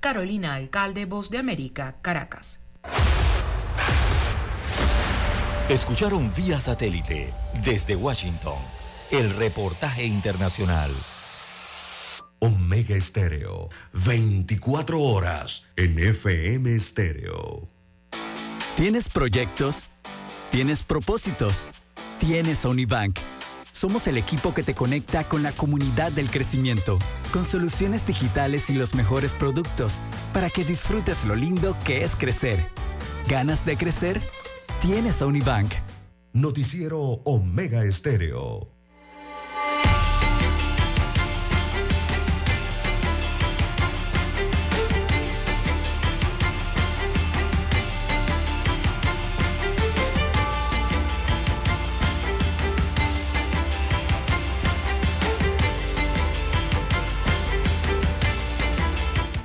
[0.00, 2.60] Carolina Alcalde, Voz de América, Caracas.
[5.68, 7.32] Escucharon vía satélite
[7.64, 8.58] desde Washington
[9.10, 10.90] el reportaje internacional.
[12.38, 17.68] Omega Estéreo, 24 horas en FM Estéreo.
[18.76, 19.84] ¿Tienes proyectos?
[20.50, 21.66] ¿Tienes propósitos?
[22.20, 23.18] Tienes a Unibank.
[23.72, 26.98] Somos el equipo que te conecta con la comunidad del crecimiento,
[27.32, 30.02] con soluciones digitales y los mejores productos,
[30.34, 32.70] para que disfrutes lo lindo que es crecer.
[33.26, 34.20] ¿Ganas de crecer?
[34.82, 35.72] Tienes a Unibank.
[36.34, 38.79] Noticiero Omega Estéreo.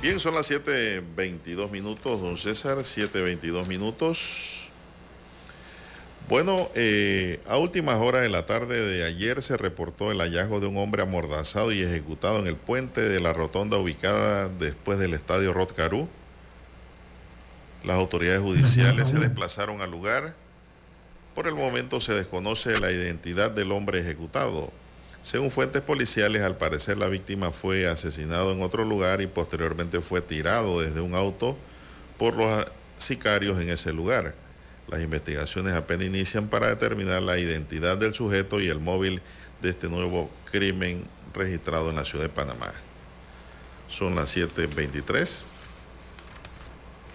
[0.06, 4.68] Bien, son las 7.22 minutos, don César, 7.22 minutos.
[6.28, 10.68] Bueno, eh, a últimas horas de la tarde de ayer se reportó el hallazgo de
[10.68, 15.52] un hombre amordazado y ejecutado en el puente de la rotonda ubicada después del estadio
[15.52, 16.08] Rotcarú.
[17.82, 20.36] Las autoridades judiciales se desplazaron al lugar.
[21.34, 24.70] Por el momento se desconoce la identidad del hombre ejecutado.
[25.26, 30.20] Según fuentes policiales, al parecer la víctima fue asesinado en otro lugar y posteriormente fue
[30.20, 31.56] tirado desde un auto
[32.16, 32.64] por los
[32.96, 34.36] sicarios en ese lugar.
[34.86, 39.20] Las investigaciones apenas inician para determinar la identidad del sujeto y el móvil
[39.62, 41.02] de este nuevo crimen
[41.34, 42.72] registrado en la ciudad de Panamá.
[43.88, 45.42] Son las 7.23.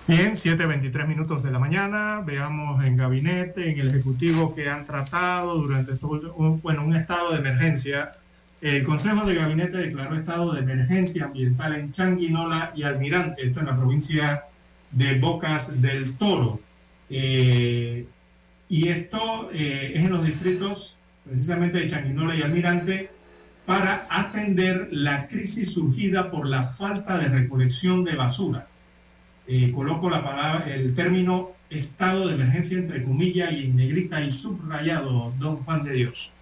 [0.08, 2.24] Bien, 7.23 minutos de la mañana.
[2.26, 6.34] Veamos en gabinete, en el Ejecutivo que han tratado durante todo,
[6.64, 8.14] bueno, un estado de emergencia.
[8.62, 13.68] El Consejo de Gabinete declaró estado de emergencia ambiental en Changuinola y Almirante, esto en
[13.68, 14.46] la provincia
[14.90, 16.60] de Bocas del Toro.
[17.10, 18.06] Eh,
[18.70, 23.12] y esto eh, es en los distritos precisamente de Changuinola y Almirante
[23.68, 28.68] para atender la crisis surgida por la falta de recolección de basura.
[29.48, 34.32] Eh, coloco la palabra, el término estado de emergencia entre comillas y en negrita y
[34.32, 36.34] subrayado, don Juan de Dios.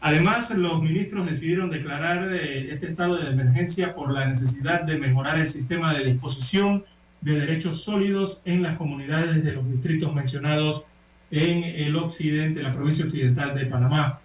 [0.00, 5.48] Además, los ministros decidieron declarar este estado de emergencia por la necesidad de mejorar el
[5.48, 6.84] sistema de disposición
[7.20, 10.84] de derechos sólidos en las comunidades de los distritos mencionados
[11.30, 14.20] en el occidente, la provincia occidental de Panamá.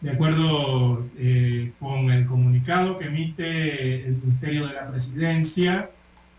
[0.00, 5.90] De acuerdo eh, con el comunicado que emite el Ministerio de la Presidencia,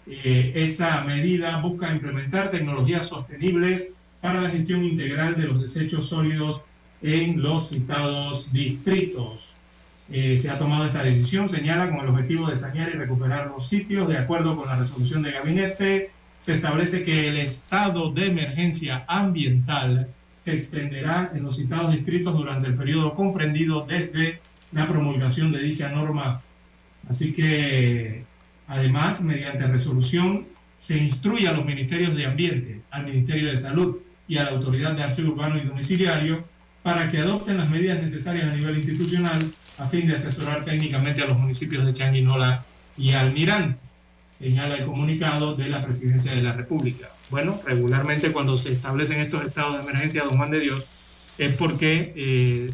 [0.08, 6.62] eh, esa medida busca implementar tecnologías sostenibles para la gestión integral de los desechos sólidos
[7.02, 9.58] en los citados distritos.
[10.12, 13.68] Eh, se ha tomado esta decisión, señala, con el objetivo de sanear y recuperar los
[13.68, 14.08] sitios.
[14.08, 20.10] De acuerdo con la resolución de gabinete, se establece que el estado de emergencia ambiental
[20.38, 24.40] se extenderá en los citados distritos durante el periodo comprendido desde
[24.74, 26.42] la promulgación de dicha norma.
[27.10, 28.24] Así que
[28.68, 34.38] Además, mediante resolución, se instruye a los ministerios de Ambiente, al Ministerio de Salud y
[34.38, 36.44] a la Autoridad de Arceo Urbano y Domiciliario
[36.81, 39.41] para que adopten las medidas necesarias a nivel institucional
[39.77, 42.64] a fin de asesorar técnicamente a los municipios de Changuinola
[42.98, 43.80] y Almirante,
[44.38, 47.07] señala el comunicado de la Presidencia de la República.
[47.30, 50.88] Bueno, regularmente cuando se establecen estos estados de emergencia, don Juan de Dios,
[51.38, 52.72] es porque eh,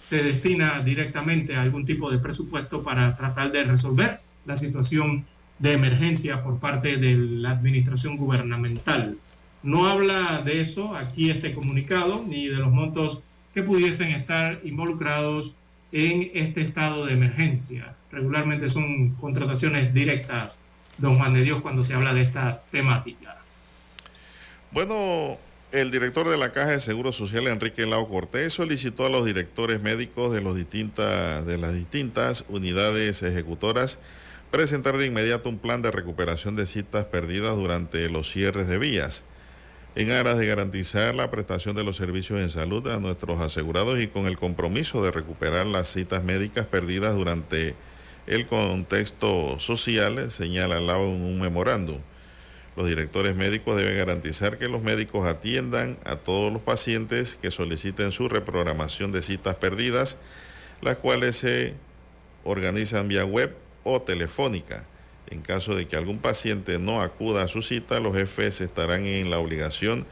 [0.00, 5.24] se destina directamente a algún tipo de presupuesto para tratar de resolver la situación
[5.58, 9.16] de emergencia por parte de la administración gubernamental.
[9.62, 13.22] No habla de eso aquí este comunicado, ni de los montos
[13.54, 15.54] que pudiesen estar involucrados
[15.92, 17.94] en este estado de emergencia.
[18.10, 20.58] Regularmente son contrataciones directas,
[20.98, 23.38] don Juan de Dios, cuando se habla de esta temática.
[24.72, 25.38] Bueno,
[25.72, 29.80] el director de la Caja de Seguro Social, Enrique Lao Cortés, solicitó a los directores
[29.80, 33.98] médicos de, los distintas, de las distintas unidades ejecutoras
[34.50, 39.24] presentar de inmediato un plan de recuperación de citas perdidas durante los cierres de vías
[39.96, 44.08] en aras de garantizar la prestación de los servicios en salud a nuestros asegurados y
[44.08, 47.74] con el compromiso de recuperar las citas médicas perdidas durante
[48.26, 51.98] el contexto social, señala Lau en un memorándum.
[52.76, 58.12] Los directores médicos deben garantizar que los médicos atiendan a todos los pacientes que soliciten
[58.12, 60.18] su reprogramación de citas perdidas,
[60.82, 61.72] las cuales se
[62.44, 63.56] organizan vía web
[63.86, 64.84] o telefónica
[65.28, 69.30] en caso de que algún paciente no acuda a su cita, los jefes estarán en
[69.30, 70.06] la obligación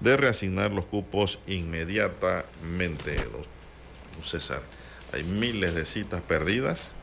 [0.00, 3.16] de reasignar los cupos inmediatamente.
[3.16, 4.62] Don César,
[5.12, 6.94] hay miles de citas perdidas.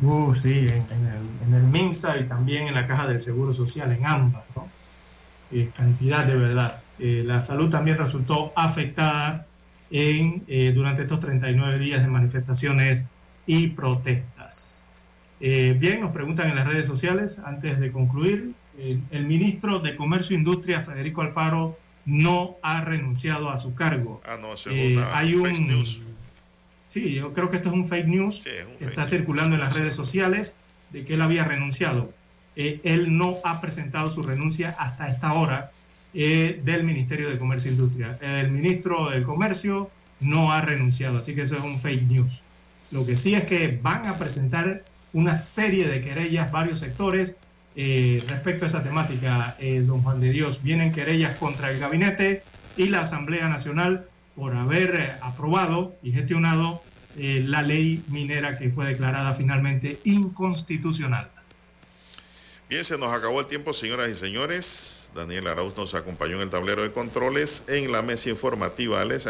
[0.00, 4.42] Uh, sí, en, el, MINSA y también en la Caja del Seguro Social, en ambas,
[4.56, 4.68] ¿no?
[5.52, 6.80] Eh, cantidad de verdad.
[6.98, 9.46] Eh, la salud también resultó afectada
[9.90, 13.04] en, eh, durante estos 39 días de manifestaciones
[13.46, 14.31] y protestas.
[15.44, 19.96] Eh, bien, nos preguntan en las redes sociales, antes de concluir, eh, el ministro de
[19.96, 24.20] Comercio e Industria, Federico Alfaro, no ha renunciado a su cargo.
[24.24, 26.00] Ah, no, eh, hay un, fake news.
[26.86, 28.40] Sí, yo creo que esto es un fake news
[28.78, 30.54] que está circulando en las redes sociales
[30.90, 32.12] de que él había renunciado.
[32.54, 35.72] él no ha presentado su renuncia hasta esta hora
[36.12, 38.18] del Ministerio de Comercio e Industria.
[38.20, 39.90] El ministro del Comercio
[40.20, 42.42] no ha renunciado, así que eso es un fake news.
[42.92, 47.36] Lo que sí es que van a presentar una serie de querellas, varios sectores,
[47.74, 50.62] eh, respecto a esa temática, eh, don Juan de Dios.
[50.62, 52.42] Vienen querellas contra el gabinete
[52.76, 54.06] y la Asamblea Nacional
[54.36, 56.82] por haber eh, aprobado y gestionado
[57.14, 61.30] la ley minera que fue declarada finalmente inconstitucional.
[62.70, 65.12] Bien, se nos acabó el tiempo, señoras y señores.
[65.14, 67.64] Daniel Arauz nos acompañó en el tablero de controles.
[67.68, 69.26] En la mesa informativa les